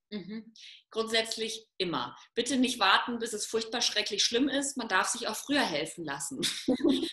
Mhm. 0.10 0.54
Grundsätzlich 0.90 1.68
immer. 1.78 2.16
Bitte 2.34 2.58
nicht 2.58 2.80
warten, 2.80 3.20
bis 3.20 3.34
es 3.34 3.46
furchtbar 3.46 3.82
schrecklich 3.82 4.24
schlimm 4.24 4.48
ist. 4.48 4.78
Man 4.78 4.88
darf 4.88 5.08
sich 5.08 5.28
auch 5.28 5.36
früher 5.36 5.66
helfen 5.66 6.06
lassen. 6.06 6.42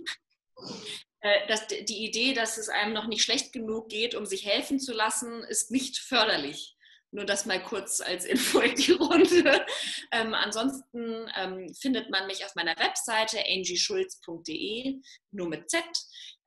Äh, 1.25 1.47
dass 1.47 1.67
die 1.67 2.05
Idee, 2.05 2.35
dass 2.35 2.59
es 2.59 2.69
einem 2.69 2.93
noch 2.93 3.07
nicht 3.07 3.23
schlecht 3.23 3.55
genug 3.55 3.89
geht, 3.89 4.15
um 4.15 4.27
sich 4.27 4.45
helfen 4.45 4.79
zu 4.79 4.93
lassen, 4.93 5.43
ist 5.45 5.71
nicht 5.71 5.97
förderlich. 5.97 6.77
Nur 7.13 7.25
das 7.25 7.47
mal 7.47 7.63
kurz 7.63 8.03
als 8.03 8.25
Info 8.27 8.61
in 8.61 8.75
die 8.75 8.93
Runde. 8.93 9.65
Ähm, 10.13 10.35
ansonsten 10.35 11.27
ähm, 11.35 11.73
findet 11.81 12.11
man 12.11 12.27
mich 12.27 12.45
auf 12.45 12.55
meiner 12.57 12.77
Webseite 12.79 13.39
angieschulz.de, 13.39 15.01
nur 15.31 15.49
mit 15.49 15.71
Z 15.71 15.83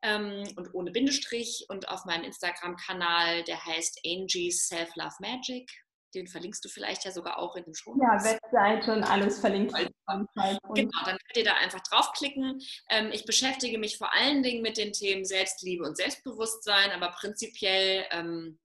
ähm, 0.04 0.44
und 0.56 0.72
ohne 0.76 0.92
Bindestrich 0.92 1.66
und 1.70 1.90
auf 1.90 2.06
meinem 2.06 2.26
Instagram-Kanal, 2.26 3.46
der 3.46 3.66
heißt 3.66 4.02
Angie 4.06 4.52
Self 4.52 4.96
Love 4.96 5.16
Magic 5.22 5.72
den 6.14 6.28
verlinkst 6.28 6.64
du 6.64 6.70
vielleicht 6.70 7.06
ja 7.06 7.12
sogar 7.12 7.40
auch 7.40 7.56
in 7.56 7.64
dem 7.64 7.74
Show. 7.74 7.96
Ja, 8.00 8.24
Webseite 8.24 8.94
und 8.94 9.04
alles 9.04 9.40
verlinkt. 9.40 9.74
Genau, 9.74 11.00
dann 11.06 11.18
könnt 11.18 11.38
ihr 11.38 11.44
da 11.44 11.54
einfach 11.56 11.82
draufklicken. 11.82 12.60
Ähm, 12.90 13.10
ich 13.12 13.26
beschäftige 13.26 13.78
mich 13.78 13.98
vor 13.98 14.14
allen 14.14 14.44
Dingen 14.44 14.62
mit 14.62 14.78
den 14.78 14.94
Themen 14.94 15.26
Selbstliebe 15.26 15.84
und 15.84 15.98
Selbstbewusstsein, 15.98 16.92
aber 16.92 17.12
prinzipiell 17.12 18.06
ähm, 18.12 18.60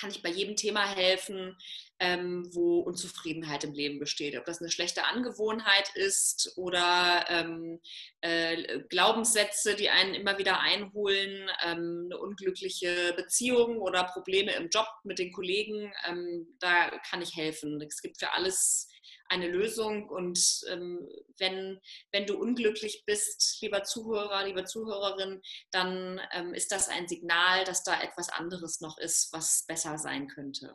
kann 0.00 0.10
ich 0.10 0.22
bei 0.22 0.30
jedem 0.30 0.56
Thema 0.56 0.86
helfen, 0.86 1.56
ähm, 1.98 2.48
wo 2.52 2.80
Unzufriedenheit 2.80 3.64
im 3.64 3.74
Leben 3.74 3.98
besteht. 3.98 4.36
Ob 4.36 4.46
das 4.46 4.60
eine 4.60 4.70
schlechte 4.70 5.04
Angewohnheit 5.04 5.90
ist 5.94 6.54
oder 6.56 7.26
ähm, 7.28 7.80
äh, 8.22 8.80
Glaubenssätze, 8.88 9.76
die 9.76 9.90
einen 9.90 10.14
immer 10.14 10.38
wieder 10.38 10.60
einholen, 10.60 11.50
ähm, 11.62 12.04
eine 12.06 12.18
unglückliche 12.18 13.12
Beziehung 13.16 13.78
oder 13.78 14.04
Probleme 14.04 14.52
im 14.54 14.70
Job 14.70 14.88
mit 15.04 15.18
den 15.18 15.32
Kollegen, 15.32 15.92
ähm, 16.08 16.56
da 16.58 16.90
kann 17.10 17.20
ich 17.20 17.36
helfen. 17.36 17.80
Es 17.82 18.00
gibt 18.00 18.18
für 18.18 18.32
alles 18.32 18.88
eine 19.30 19.48
Lösung. 19.48 20.08
Und 20.08 20.60
ähm, 20.68 21.08
wenn, 21.38 21.80
wenn 22.12 22.26
du 22.26 22.38
unglücklich 22.38 23.04
bist, 23.06 23.58
lieber 23.62 23.84
Zuhörer, 23.84 24.44
liebe 24.44 24.64
Zuhörerin, 24.64 25.40
dann 25.70 26.20
ähm, 26.32 26.52
ist 26.52 26.72
das 26.72 26.88
ein 26.88 27.08
Signal, 27.08 27.64
dass 27.64 27.82
da 27.82 28.00
etwas 28.02 28.28
anderes 28.28 28.80
noch 28.80 28.98
ist, 28.98 29.32
was 29.32 29.64
besser 29.66 29.96
sein 29.98 30.28
könnte. 30.28 30.74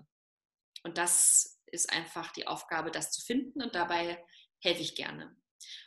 Und 0.84 0.98
das 0.98 1.60
ist 1.68 1.91
einfach 1.91 2.32
die 2.32 2.48
Aufgabe, 2.48 2.91
das 2.91 3.11
zu 3.11 3.22
finden 3.22 3.61
und 3.61 3.76
dabei 3.76 4.23
helfe 4.61 4.82
ich 4.82 4.95
gerne. 4.95 5.36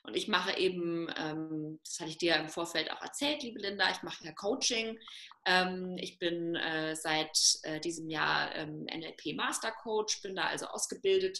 Und 0.02 0.16
ich 0.16 0.28
mache 0.28 0.56
eben, 0.56 1.08
ähm, 1.16 1.80
das 1.84 2.00
hatte 2.00 2.10
ich 2.10 2.18
dir 2.18 2.36
im 2.36 2.48
Vorfeld 2.48 2.90
auch 2.90 3.00
erzählt, 3.00 3.42
liebe 3.42 3.60
Linda, 3.60 3.90
ich 3.90 4.02
mache 4.02 4.24
ja 4.24 4.32
Coaching. 4.32 4.98
Ähm, 5.44 5.96
ich 5.98 6.18
bin 6.18 6.56
äh, 6.56 6.96
seit 6.96 7.38
äh, 7.62 7.80
diesem 7.80 8.10
Jahr 8.10 8.54
ähm, 8.56 8.86
NLP 8.86 9.36
Master 9.36 9.70
Coach, 9.70 10.20
bin 10.22 10.34
da 10.34 10.46
also 10.46 10.66
ausgebildet 10.66 11.38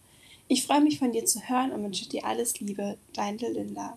Ich 0.49 0.67
freue 0.67 0.81
mich 0.81 0.99
von 0.99 1.13
dir 1.13 1.25
zu 1.25 1.41
hören 1.49 1.71
und 1.73 1.85
wünsche 1.85 2.09
dir 2.09 2.25
alles 2.25 2.59
Liebe, 2.61 2.99
dein 3.13 3.39
Linda. 3.39 3.97